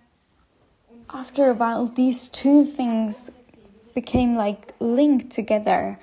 Und 0.90 1.08
After 1.24 1.50
a 1.50 1.54
while, 1.54 1.86
these 1.86 2.28
two 2.28 2.66
things 2.66 3.32
became 3.96 4.36
like 4.36 4.74
linked 4.82 5.32
together. 5.32 5.98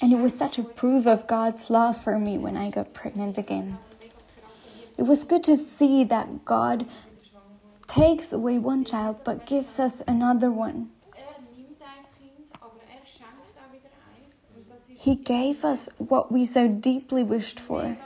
And 0.00 0.12
it 0.12 0.18
was 0.20 0.32
such 0.32 0.58
a 0.58 0.62
proof 0.62 1.08
of 1.08 1.26
God's 1.26 1.70
love 1.70 2.00
for 2.00 2.20
me 2.20 2.38
when 2.38 2.56
I 2.56 2.70
got 2.70 2.94
pregnant 2.94 3.36
again. 3.36 3.80
It 4.96 5.02
was 5.02 5.24
good 5.24 5.42
to 5.42 5.56
see 5.56 6.04
that 6.04 6.44
God 6.44 6.86
takes 7.88 8.32
away 8.32 8.58
one 8.58 8.84
child 8.84 9.22
but 9.24 9.44
gives 9.44 9.80
us 9.80 10.02
another 10.06 10.52
one. 10.52 10.90
He 14.86 15.16
gave 15.16 15.64
us 15.64 15.88
what 15.98 16.30
we 16.30 16.44
so 16.44 16.68
deeply 16.68 17.24
wished 17.24 17.58
for. 17.58 17.98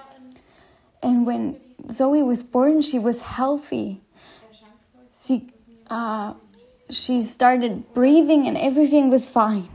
And 1.03 1.27
when 1.27 1.61
Zoe 1.91 2.23
was 2.23 2.43
born, 2.43 2.81
she 2.81 2.99
was 2.99 3.21
healthy. 3.21 4.01
Uh, 5.93 6.35
she 6.91 7.21
started 7.23 7.93
breathing 7.95 8.47
and 8.49 8.57
everything 8.57 9.11
was 9.11 9.27
fine. 9.27 9.69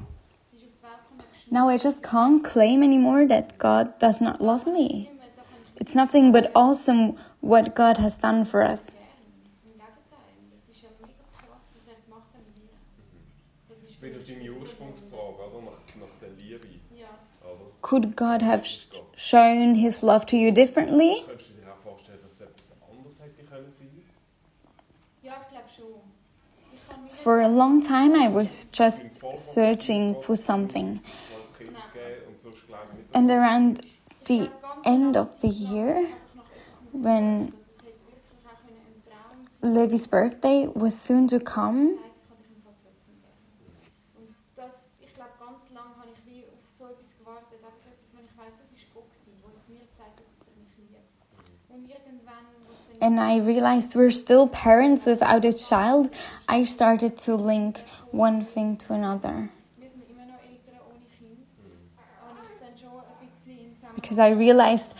Sie 0.51 0.65
ist 0.65 0.77
auf 0.83 0.99
die 1.09 1.17
Welt 1.17 1.19
gekommen, 1.19 1.29
geschnitten. 1.31 1.53
Now 1.53 1.69
I 1.69 1.77
just 1.77 2.01
can't 2.03 2.43
claim 2.43 2.81
anymore 2.81 3.27
that 3.27 3.57
God 3.59 3.99
does 3.99 4.19
not 4.19 4.41
love 4.41 4.65
me. 4.65 5.09
Da 5.35 5.43
kann 5.43 5.57
ich 5.75 5.81
It's 5.81 5.93
nothing 5.95 6.31
but 6.31 6.49
awesome 6.55 7.15
what 7.41 7.75
God 7.75 7.97
has 7.99 8.17
done 8.17 8.45
for 8.45 8.61
us. 8.61 8.87
gern. 8.87 8.97
Im 9.63 9.73
Gegenteil, 9.77 10.33
das 10.51 10.75
ist 10.75 10.81
ja 10.81 10.89
mega 10.99 11.13
krass, 11.37 11.63
was 11.85 12.05
gemacht 12.05 12.27
hat 12.33 12.41
mit 12.47 12.57
ihr. 12.63 12.73
Das 13.69 13.77
ist 13.77 14.01
Wieder 14.01 14.15
wirklich 14.17 14.37
deine 14.37 14.55
so 14.55 14.61
Ursprungsfrage, 14.61 15.37
oder? 15.37 15.61
Nach, 15.65 15.95
nach 16.01 16.13
der 16.21 16.29
Liebe, 16.37 16.65
wunderbar. 16.65 16.97
Ja. 16.97 17.13
oder? 17.45 17.71
Could 17.81 18.17
God 18.17 18.41
have 18.41 18.65
sh- 18.65 18.87
shown 19.15 19.75
his 19.75 20.01
love 20.01 20.25
to 20.25 20.35
you 20.35 20.51
differently? 20.51 21.23
Könntest 21.25 21.49
du 21.49 21.53
dir 21.61 21.71
auch 21.71 21.77
vorstellen, 21.83 22.19
dass 22.23 22.33
es 22.33 22.41
etwas 22.41 22.71
anderes 22.91 23.19
hätte 23.21 23.43
können 23.45 23.71
sein? 23.71 23.87
ja, 25.23 25.33
ich 25.43 25.49
glaube 25.49 25.69
schon. 25.69 26.01
Ich 26.73 26.87
kann 26.89 27.03
mir 27.03 27.06
For 27.23 27.41
a 27.41 27.49
long 27.49 27.81
time, 27.81 28.15
I 28.15 28.27
was 28.29 28.67
just 28.67 29.21
searching 29.35 30.15
for 30.21 30.35
something. 30.35 31.01
And 33.13 33.29
around 33.31 33.85
the 34.25 34.49
end 34.85 35.17
of 35.17 35.41
the 35.41 35.49
year, 35.49 36.07
when 36.93 37.53
Levi's 39.61 40.07
birthday 40.07 40.67
was 40.73 40.99
soon 40.99 41.27
to 41.29 41.39
come, 41.39 41.97
gesagt, 41.97 42.23
ich 42.23 42.29
habe 42.29 42.41
dich 42.41 42.51
im 42.55 42.61
Fall 42.63 42.75
trotzdem 42.85 43.17
gerne. 43.19 43.43
Und 44.15 44.35
das, 44.55 44.87
ich 45.01 45.13
glaube, 45.13 45.33
ganz 45.39 45.67
lange 45.73 45.97
habe 45.99 46.09
ich 46.13 46.21
wie 46.23 46.45
auf 46.47 46.63
so 46.77 46.85
etwas 46.87 47.17
gewartet, 47.17 47.59
einfach 47.59 47.87
etwas, 47.91 48.15
wenn 48.15 48.25
ich 48.25 48.37
weiss, 48.37 48.55
das 48.61 48.71
ist 48.71 48.87
Gott 48.93 49.09
gewesen, 49.11 49.35
der 49.43 49.51
jetzt 49.51 49.67
mir 49.67 49.83
gesagt 49.83 50.15
hat, 50.15 50.27
dass 50.39 50.47
er 50.47 50.55
mich 50.55 50.71
liebt. 50.79 51.11
Und 51.67 51.83
irgendwann, 51.83 52.47
was 52.71 52.79
dann 52.86 52.86
and 53.01 53.19
I 53.19 53.37
realized 53.39 53.95
we're 53.95 54.11
still 54.11 54.47
parents 54.47 55.05
without 55.05 55.45
a 55.45 55.53
child, 55.53 56.09
I 56.47 56.63
started 56.63 57.17
to 57.25 57.35
link 57.35 57.81
one 58.11 58.43
thing 58.43 58.77
to 58.77 58.93
another. 58.93 59.49
wir 59.77 59.89
sind 59.89 60.03
immer 60.09 60.25
noch 60.25 60.39
Eltern 60.43 60.79
ohne 60.89 61.05
Kind, 61.17 61.37
habe 62.21 62.39
ich 62.43 62.51
es 62.51 62.59
dann 62.59 62.77
schon 62.77 62.99
ein 62.99 63.27
bisschen 63.27 63.57
in 63.65 63.75
Zusammenhang 63.75 63.95
Because 63.95 64.19
I 64.19 64.29
realized 64.31 64.95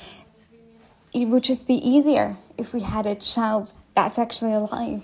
it 1.13 1.27
would 1.29 1.43
just 1.47 1.67
be 1.67 1.75
easier 1.75 2.37
if 2.57 2.73
we 2.73 2.81
had 2.81 3.05
a 3.05 3.15
child 3.15 3.67
that's 3.95 4.17
actually 4.19 4.53
alive. 4.53 5.03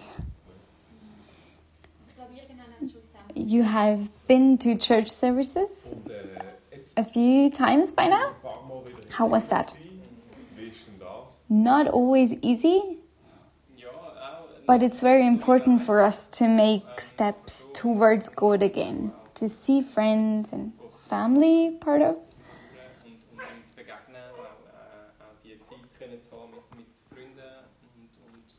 also 2.00 2.10
ich 2.10 2.16
glaube, 2.16 2.34
irgendwann 2.36 2.68
hat 2.68 2.82
es 2.82 2.92
schon 2.92 3.02
zusammen. 3.02 3.50
You 3.50 3.64
have 3.64 4.10
been 4.28 4.58
to 4.60 4.76
church 4.76 5.10
services 5.10 5.70
a 6.96 7.04
few 7.04 7.50
times 7.50 7.92
by 7.92 8.08
now? 8.08 8.30
ein 8.30 8.42
paar 8.42 8.62
Mal 8.68 8.86
wieder 8.86 9.00
in 9.08 9.18
How 9.20 9.32
was 9.32 9.48
that? 9.48 9.74
gewesen. 9.74 10.02
Wie 10.56 10.68
ist 10.68 10.86
denn 10.88 11.00
das? 11.00 11.42
Not 11.54 11.88
always 11.88 12.34
easy, 12.42 12.98
but 14.66 14.82
it's 14.82 15.02
very 15.02 15.28
important 15.28 15.86
for 15.86 16.02
us 16.02 16.26
to 16.40 16.48
make 16.48 17.00
steps 17.00 17.68
towards 17.76 18.28
God 18.28 18.64
again, 18.64 19.14
to 19.36 19.48
see 19.48 19.84
friends 19.84 20.52
and 20.52 20.74
family 20.98 21.78
part 21.80 22.02
of. 22.02 22.18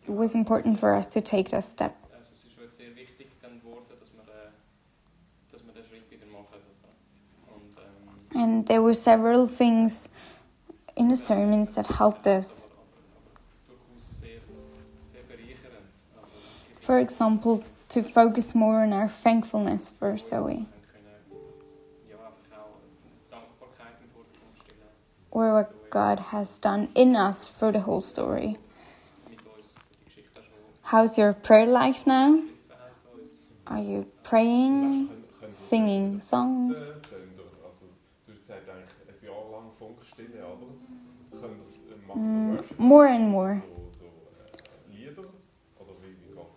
It 0.07 0.13
was 0.13 0.37
important 0.37 0.79
for 0.79 0.95
us 0.95 1.09
to 1.09 1.21
take 1.21 1.51
that 1.51 1.65
step. 1.65 1.97
And 8.37 8.67
there 8.67 8.83
were 8.83 8.95
several 8.95 9.49
things 9.49 10.09
in 10.95 11.09
the 11.09 11.17
sermons 11.17 11.75
that 11.75 11.89
helped 11.89 12.29
us. 12.29 12.63
For 16.85 16.99
example, 16.99 17.63
to 17.91 18.03
focus 18.03 18.55
more 18.55 18.83
on 18.83 18.93
our 18.93 19.09
thankfulness 19.09 19.89
for 19.91 20.17
Zoe, 20.19 20.37
wir 20.41 20.67
können 20.93 21.07
ja, 22.11 22.17
einfach 22.17 22.59
auch 22.59 22.77
Dankbarkeit 23.31 23.95
im 24.03 24.11
Vordergrund 24.11 24.59
stellen. 24.63 24.91
or 25.31 25.55
what 25.55 25.91
God 25.91 26.19
has 26.33 26.59
done 26.61 26.89
in 26.95 27.17
us 27.17 27.47
for 27.49 27.73
the 27.73 27.81
whole 27.87 28.03
story. 28.03 28.59
Mit 29.31 29.39
uns 29.47 29.75
die 29.99 30.05
Geschichte 30.05 30.41
auch 30.41 30.45
schon 30.45 30.93
How's 30.93 31.17
your 31.19 31.33
prayer 31.33 31.67
life 31.67 32.07
now? 32.07 32.33
geschliffen 32.35 32.71
hat. 32.71 32.93
Uns. 33.19 33.31
Are 33.65 33.81
you 33.81 34.05
praying, 34.23 34.81
Können- 34.81 35.09
können 35.09 35.25
wir 35.41 35.53
singing 35.53 36.21
songs? 36.21 36.77
Äh, 36.77 36.81
dann 37.11 37.37
durch- 37.37 37.65
Also, 37.65 37.87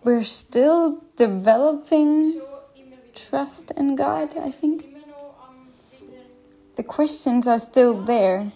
We're 0.08 0.24
still 0.24 1.04
developing 1.18 2.40
trust 3.14 3.72
in 3.72 3.94
God, 3.94 4.38
I 4.38 4.50
think. 4.50 4.86
The 6.76 6.82
questions 6.82 7.46
are 7.46 7.58
still 7.58 7.92
there. 7.92 8.50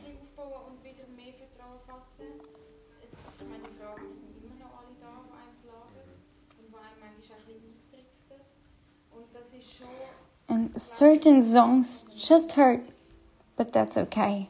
And 10.48 10.80
certain 10.80 11.42
songs 11.42 12.06
just 12.16 12.52
hurt, 12.52 12.80
but 13.58 13.74
that's 13.74 13.98
okay. 13.98 14.48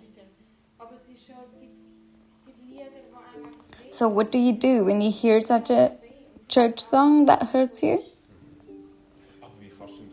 So, 3.90 4.08
what 4.08 4.30
do 4.30 4.38
you 4.38 4.52
do 4.52 4.84
when 4.84 5.00
you 5.00 5.10
hear 5.10 5.42
such 5.42 5.68
a 5.68 5.96
church 6.52 6.80
song 6.80 7.24
that 7.24 7.42
hurts 7.44 7.82
you? 7.82 8.04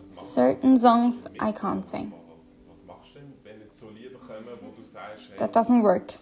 Certain 0.09 0.77
songs 0.77 1.27
I 1.37 1.51
can't 1.51 1.85
sing. 1.85 2.13
That 5.35 5.51
doesn't 5.51 5.81
work. 5.81 6.13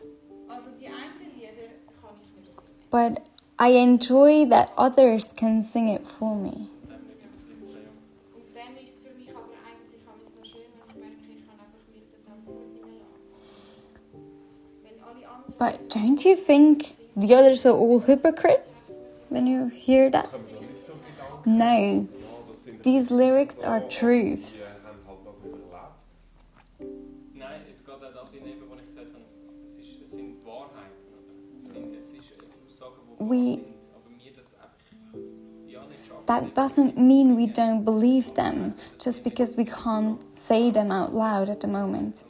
But 2.89 3.27
I 3.59 3.69
enjoy 3.69 4.45
that 4.47 4.73
others 4.75 5.33
can 5.35 5.61
sing 5.61 5.87
it 5.87 6.03
for 6.03 6.35
me. 6.35 6.67
But 15.59 15.89
don't 15.89 16.25
you 16.25 16.35
think 16.35 16.95
the 17.15 17.35
others 17.35 17.65
are 17.67 17.73
all 17.73 17.99
hypocrites 17.99 18.86
when 19.29 19.47
you 19.47 19.67
hear 19.69 20.09
that? 20.11 20.31
kommen 20.31 20.45
da 20.53 20.61
nicht 20.61 20.85
so 20.85 20.93
Gedanken? 20.93 21.55
No. 21.55 21.63
Ja, 21.63 22.05
das 22.51 22.63
sind 22.65 22.83
These 22.83 23.13
lyrics 23.15 23.59
are 23.63 23.81
truths. 23.89 24.65
haben 24.65 24.99
halt 25.07 25.19
das 25.25 25.35
nicht 25.43 25.53
erlebt. 25.53 27.35
Nein, 27.35 27.61
es 27.73 27.83
geht 27.83 27.93
auch 27.93 27.99
das 28.21 28.31
hinein, 28.33 28.53
wo 28.69 28.75
ich 28.75 28.85
gesagt 28.85 29.07
habe, 29.13 29.23
es, 29.65 29.77
ist, 29.77 30.01
es 30.03 30.11
sind 30.11 30.45
Wahrheiten. 30.45 31.07
Oder? 31.13 31.57
Es, 31.57 31.69
sind, 31.69 31.95
es 31.95 32.13
ist 32.13 32.33
Aussagen, 32.67 32.95
die 33.05 33.19
wahr 33.19 33.29
We- 33.29 33.35
sind, 33.55 33.65
aber 33.95 34.09
wir 34.23 34.31
das 34.35 34.53
einfach 34.55 35.67
ja, 35.67 35.85
nicht 35.87 36.05
schaffen. 36.07 36.25
That 36.27 36.55
doesn't 36.55 36.97
mean 36.97 37.37
we 37.37 37.45
don't 37.51 37.83
believe 37.83 38.33
them 38.33 38.73
just 39.03 39.23
because 39.23 39.57
we 39.57 39.63
can't 39.63 40.17
say 40.31 40.71
them 40.71 40.91
out 40.91 41.13
loud 41.13 41.49
at 41.49 41.61
the 41.61 41.67
moment. 41.67 42.25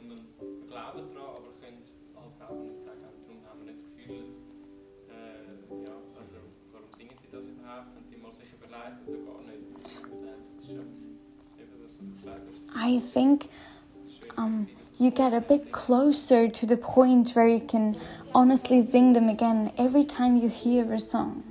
I 12.88 13.00
think 13.00 13.50
um, 14.38 14.66
you 14.98 15.10
get 15.10 15.34
a 15.34 15.42
bit 15.42 15.72
closer 15.72 16.48
to 16.48 16.64
the 16.64 16.78
point 16.78 17.32
where 17.32 17.46
you 17.46 17.60
can 17.60 17.98
honestly 18.34 18.80
sing 18.90 19.12
them 19.12 19.28
again 19.28 19.72
every 19.76 20.04
time 20.04 20.38
you 20.38 20.48
hear 20.48 20.90
a 20.94 20.98
song. 20.98 21.44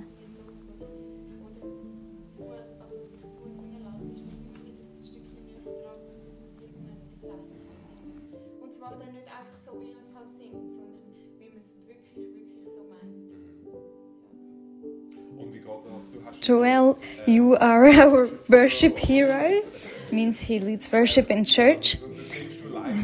Joel, 16.40 16.98
you 17.26 17.56
are 17.56 17.86
our 17.86 18.28
worship 18.48 18.98
hero. 18.98 19.62
Means 20.10 20.40
he 20.40 20.58
leads 20.58 20.90
worship 20.90 21.30
in 21.30 21.44
church. 21.44 21.96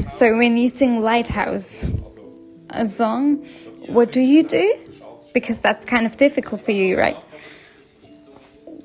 So 0.09 0.37
when 0.37 0.57
you 0.57 0.69
sing 0.69 1.03
Lighthouse, 1.03 1.85
a 2.71 2.87
song, 2.87 3.45
what 3.87 4.13
do 4.13 4.21
you 4.21 4.43
do? 4.43 4.79
Because 5.33 5.61
that's 5.61 5.85
kind 5.85 6.07
of 6.07 6.17
difficult 6.17 6.65
for 6.65 6.73
you, 6.73 6.99
right? 6.99 7.17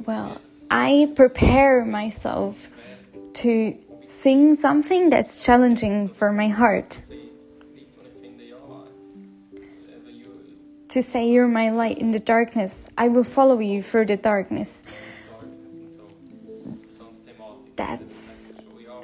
Well, 0.06 0.42
I 0.70 1.12
prepare 1.16 1.86
myself 1.86 2.68
to 3.36 3.78
sing 4.06 4.56
something 4.56 5.10
that's 5.10 5.46
challenging 5.46 6.08
for 6.08 6.32
my 6.32 6.48
heart. 6.48 7.02
To 10.90 11.02
say, 11.02 11.30
You're 11.30 11.48
my 11.48 11.70
light 11.70 12.00
in 12.00 12.12
the 12.12 12.20
darkness, 12.20 12.90
I 12.98 13.08
will 13.08 13.24
follow 13.24 13.60
you 13.60 13.82
through 13.82 14.08
the 14.08 14.18
darkness. 14.18 14.84
That's 17.80 18.52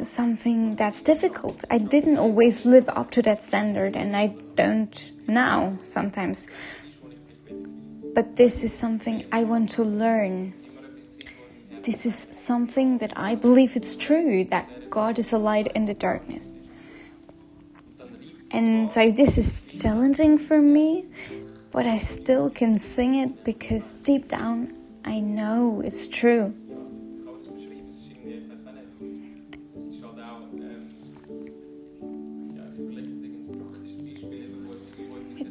something 0.02 0.76
that's 0.76 1.02
difficult. 1.02 1.64
I 1.72 1.78
didn't 1.78 2.18
always 2.18 2.66
live 2.66 2.90
up 2.90 3.10
to 3.12 3.22
that 3.22 3.42
standard, 3.42 3.96
and 3.96 4.18
I 4.18 4.36
don't 4.56 5.12
now 5.30 5.76
sometimes. 5.82 6.50
But 8.14 8.36
this 8.36 8.66
is 8.66 8.74
something 8.76 9.26
I 9.32 9.46
want 9.46 9.70
to 9.80 9.84
learn. 9.86 10.54
This 11.84 12.06
is 12.06 12.28
something 12.32 12.98
that 12.98 13.18
I 13.18 13.36
believe 13.36 13.78
it's 13.78 13.96
true 13.96 14.44
that 14.52 14.90
God 14.90 15.20
is 15.20 15.32
a 15.32 15.38
light 15.38 15.68
in 15.68 15.86
the 15.86 15.94
darkness. 15.94 16.60
And 18.52 18.92
so 18.92 19.10
this 19.10 19.38
is 19.38 19.82
challenging 19.82 20.38
for 20.38 20.62
me, 20.62 21.06
but 21.72 21.88
I 21.88 21.96
still 21.96 22.50
can 22.50 22.78
sing 22.78 23.16
it 23.16 23.46
because 23.46 23.94
deep 23.94 24.28
down 24.28 24.74
I 25.06 25.22
know 25.22 25.82
it's 25.86 26.08
true. 26.08 26.54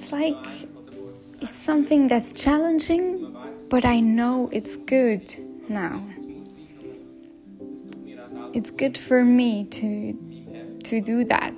It's 0.05 0.13
like 0.13 0.69
it's 1.41 1.55
something 1.55 2.09
that's 2.09 2.31
challenging, 2.33 3.35
but 3.71 3.87
I 3.87 4.01
know 4.01 4.51
it's 4.53 4.77
good 4.77 5.35
now. 5.67 6.05
It's 8.53 8.69
good 8.69 8.99
for 8.99 9.25
me 9.25 9.65
to 9.65 10.13
to 10.85 11.01
do 11.01 11.25
that. 11.25 11.57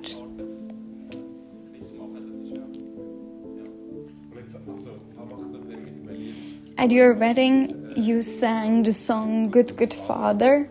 At 6.77 6.89
your 6.89 7.15
wedding, 7.15 7.91
you 7.97 8.21
sang 8.21 8.83
the 8.83 8.93
song 8.93 9.49
Good 9.49 9.75
Good 9.75 9.93
Father. 9.93 10.69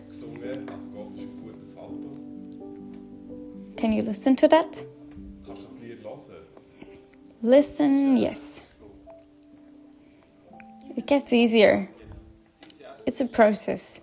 Can 3.77 3.93
you 3.93 4.01
listen 4.01 4.35
to 4.37 4.47
that? 4.47 4.83
Listen, 7.43 8.17
yes. 8.17 8.61
It 10.95 11.05
gets 11.05 11.31
easier. 11.31 11.87
It's 13.05 13.21
a 13.21 13.25
process. 13.25 14.01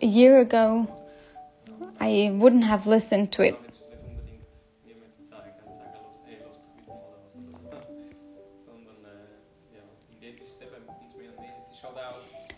A 0.00 0.06
year 0.06 0.40
ago, 0.40 0.88
I 2.00 2.30
wouldn't 2.32 2.64
have 2.64 2.86
listened 2.86 3.32
to 3.32 3.42
it. 3.42 3.60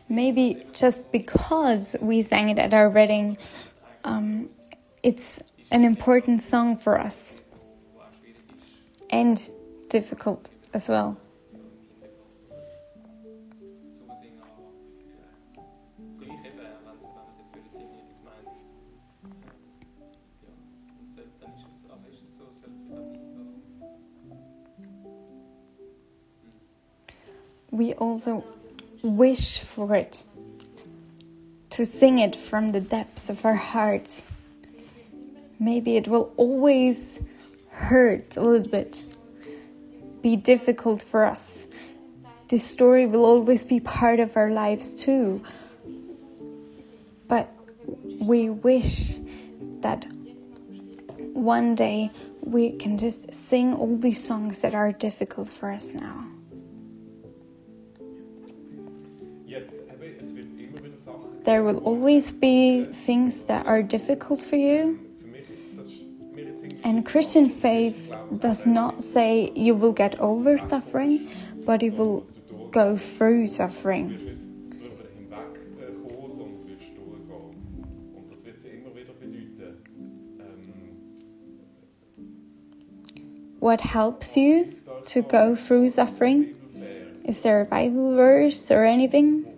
Maybe 0.08 0.64
just 0.72 1.12
because 1.12 1.94
we 2.00 2.22
sang 2.22 2.48
it 2.48 2.58
at 2.58 2.72
our 2.72 2.88
wedding, 2.88 3.36
um, 4.04 4.48
it's 5.02 5.40
an 5.70 5.84
important 5.84 6.40
song 6.40 6.76
for 6.76 6.98
us 6.98 7.36
and 9.10 9.48
difficult 9.88 10.48
as 10.72 10.88
well. 10.88 11.16
We 27.70 27.92
also 27.94 28.44
wish 29.02 29.60
for 29.60 29.94
it, 29.94 30.24
to 31.70 31.84
sing 31.84 32.18
it 32.18 32.34
from 32.34 32.70
the 32.70 32.80
depths 32.80 33.30
of 33.30 33.44
our 33.44 33.54
hearts. 33.54 34.24
Maybe 35.60 35.96
it 35.96 36.08
will 36.08 36.32
always 36.36 37.20
hurt 37.78 38.36
a 38.36 38.40
little 38.40 38.68
bit, 38.68 39.04
be 40.20 40.36
difficult 40.36 41.02
for 41.02 41.24
us. 41.24 41.66
This 42.48 42.64
story 42.64 43.06
will 43.06 43.24
always 43.24 43.64
be 43.64 43.78
part 43.78 44.20
of 44.20 44.36
our 44.36 44.50
lives 44.50 44.94
too. 44.94 45.42
But 47.28 47.48
we 48.20 48.50
wish 48.50 49.18
that 49.80 50.06
one 51.32 51.74
day 51.74 52.10
we 52.40 52.72
can 52.72 52.98
just 52.98 53.32
sing 53.32 53.74
all 53.74 53.96
these 53.96 54.22
songs 54.22 54.58
that 54.60 54.74
are 54.74 54.92
difficult 54.92 55.48
for 55.48 55.70
us 55.70 55.94
now. 55.94 56.26
There 61.44 61.62
will 61.62 61.78
always 61.78 62.32
be 62.32 62.84
things 62.84 63.44
that 63.44 63.66
are 63.66 63.82
difficult 63.82 64.42
for 64.42 64.56
you. 64.56 65.07
And 66.84 67.04
Christian 67.04 67.48
faith 67.48 68.14
does 68.38 68.66
not 68.66 69.02
say 69.02 69.50
you 69.54 69.74
will 69.74 69.92
get 69.92 70.18
over 70.20 70.58
suffering, 70.58 71.28
but 71.64 71.82
you 71.82 71.92
will 71.92 72.26
go 72.70 72.96
through 72.96 73.46
suffering. 73.48 74.34
What 83.58 83.80
helps 83.80 84.36
you 84.36 84.76
to 85.06 85.22
go 85.22 85.56
through 85.56 85.88
suffering? 85.90 86.54
Is 87.24 87.42
there 87.42 87.60
a 87.60 87.64
Bible 87.64 88.14
verse 88.14 88.70
or 88.70 88.84
anything? 88.84 89.57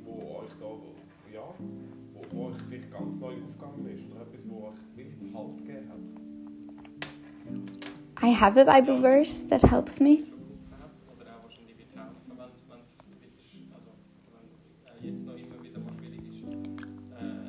I 8.22 8.28
have 8.28 8.56
a 8.58 8.64
Bible 8.64 9.00
verse 9.00 9.38
that 9.50 9.62
helps 9.62 10.00
me. 10.00 10.24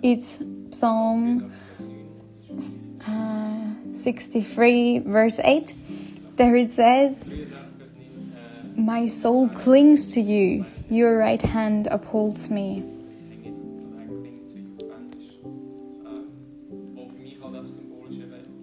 It's 0.02 0.40
Psalm 0.72 1.52
uh, 3.06 3.94
63, 3.94 5.00
verse 5.00 5.40
8. 5.44 5.76
There 6.38 6.56
it 6.56 6.72
says, 6.72 7.30
My 8.76 9.08
soul 9.08 9.50
clings 9.50 10.08
to 10.14 10.22
you, 10.22 10.66
your 10.90 11.18
right 11.18 11.42
hand 11.42 11.88
upholds 11.88 12.50
me. 12.50 13.01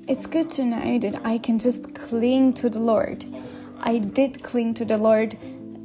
It's 0.08 0.26
good 0.26 0.48
to 0.50 0.64
know 0.64 0.98
that 0.98 1.20
I 1.24 1.36
can 1.38 1.58
just 1.58 1.94
cling 1.94 2.54
to 2.54 2.70
the 2.70 2.80
Lord. 2.80 3.26
I 3.80 3.98
did 3.98 4.42
cling 4.42 4.74
to 4.74 4.84
the 4.84 4.96
Lord 4.96 5.36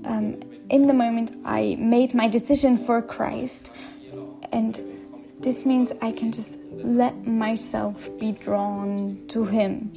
um, 0.05 0.39
in 0.69 0.87
the 0.87 0.93
moment 0.93 1.35
I 1.43 1.75
made 1.77 2.13
my 2.13 2.29
decision 2.29 2.77
for 2.77 3.01
Christ, 3.01 3.69
and 4.51 4.79
this 5.39 5.65
means 5.65 5.91
I 6.01 6.13
can 6.13 6.31
just 6.31 6.57
let 6.71 7.27
myself 7.27 8.09
be 8.17 8.31
drawn 8.31 9.21
to 9.27 9.43
Him. 9.45 9.91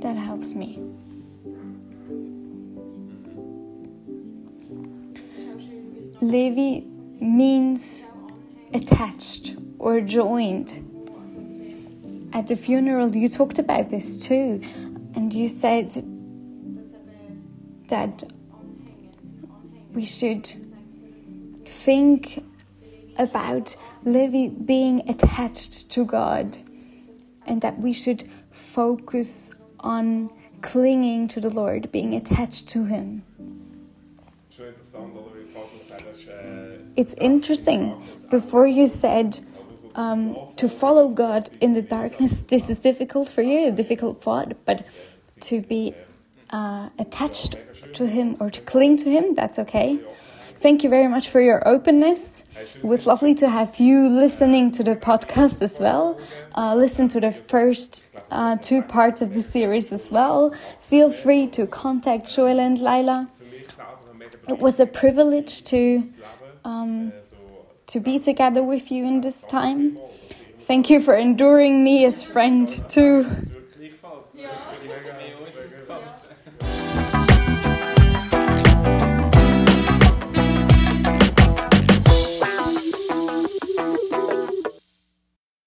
that 0.00 0.16
helps 0.16 0.52
me. 0.54 0.80
Levi 6.20 6.91
means 7.36 8.04
attached 8.74 9.56
or 9.78 10.00
joined. 10.00 10.88
At 12.32 12.46
the 12.46 12.56
funeral, 12.56 13.14
you 13.14 13.28
talked 13.28 13.58
about 13.58 13.90
this 13.90 14.16
too, 14.16 14.62
and 15.14 15.32
you 15.32 15.48
said 15.48 15.92
that 17.88 18.24
we 19.92 20.06
should 20.06 20.50
think 21.66 22.42
about 23.18 23.76
Levi 24.04 24.48
being 24.48 25.08
attached 25.08 25.90
to 25.90 26.04
God 26.04 26.58
and 27.46 27.60
that 27.60 27.78
we 27.78 27.92
should 27.92 28.30
focus 28.50 29.50
on 29.80 30.28
clinging 30.62 31.28
to 31.28 31.40
the 31.40 31.50
Lord, 31.50 31.92
being 31.92 32.14
attached 32.14 32.68
to 32.68 32.84
Him. 32.84 33.24
It's 36.94 37.14
interesting. 37.14 38.02
Before 38.30 38.66
you 38.66 38.86
said 38.86 39.40
um, 39.94 40.36
to 40.56 40.68
follow 40.68 41.08
God 41.08 41.50
in 41.60 41.72
the 41.72 41.82
darkness, 41.82 42.42
this 42.42 42.68
is 42.68 42.78
difficult 42.78 43.30
for 43.30 43.42
you, 43.42 43.68
a 43.68 43.72
difficult 43.72 44.22
thought, 44.22 44.52
but 44.64 44.84
to 45.42 45.62
be 45.62 45.94
uh, 46.50 46.90
attached 46.98 47.56
to 47.94 48.06
Him 48.06 48.36
or 48.40 48.50
to 48.50 48.60
cling 48.60 48.98
to 48.98 49.10
Him, 49.10 49.34
that's 49.34 49.58
okay. 49.58 50.00
Thank 50.56 50.84
you 50.84 50.90
very 50.90 51.08
much 51.08 51.28
for 51.28 51.40
your 51.40 51.66
openness. 51.66 52.44
It 52.76 52.84
was 52.84 53.04
lovely 53.04 53.34
to 53.36 53.48
have 53.48 53.80
you 53.80 54.08
listening 54.08 54.70
to 54.72 54.84
the 54.84 54.94
podcast 54.94 55.60
as 55.60 55.80
well. 55.80 56.20
Uh, 56.54 56.76
listen 56.76 57.08
to 57.08 57.20
the 57.20 57.32
first 57.32 58.06
uh, 58.30 58.56
two 58.58 58.82
parts 58.82 59.22
of 59.22 59.34
the 59.34 59.42
series 59.42 59.90
as 59.92 60.08
well. 60.10 60.54
Feel 60.78 61.10
free 61.10 61.48
to 61.48 61.66
contact 61.66 62.32
Joel 62.32 62.60
and 62.60 62.78
Laila. 62.78 63.28
It 64.46 64.58
was 64.58 64.78
a 64.78 64.86
privilege 64.86 65.64
to. 65.64 66.04
Um, 66.64 67.12
to 67.86 68.00
be 68.00 68.18
together 68.18 68.62
with 68.62 68.90
you 68.90 69.04
in 69.04 69.20
this 69.20 69.42
time. 69.42 69.98
Thank 70.60 70.90
you 70.90 71.00
for 71.00 71.14
enduring 71.16 71.82
me 71.84 72.04
as 72.04 72.22
friend 72.22 72.68
too. 72.88 73.26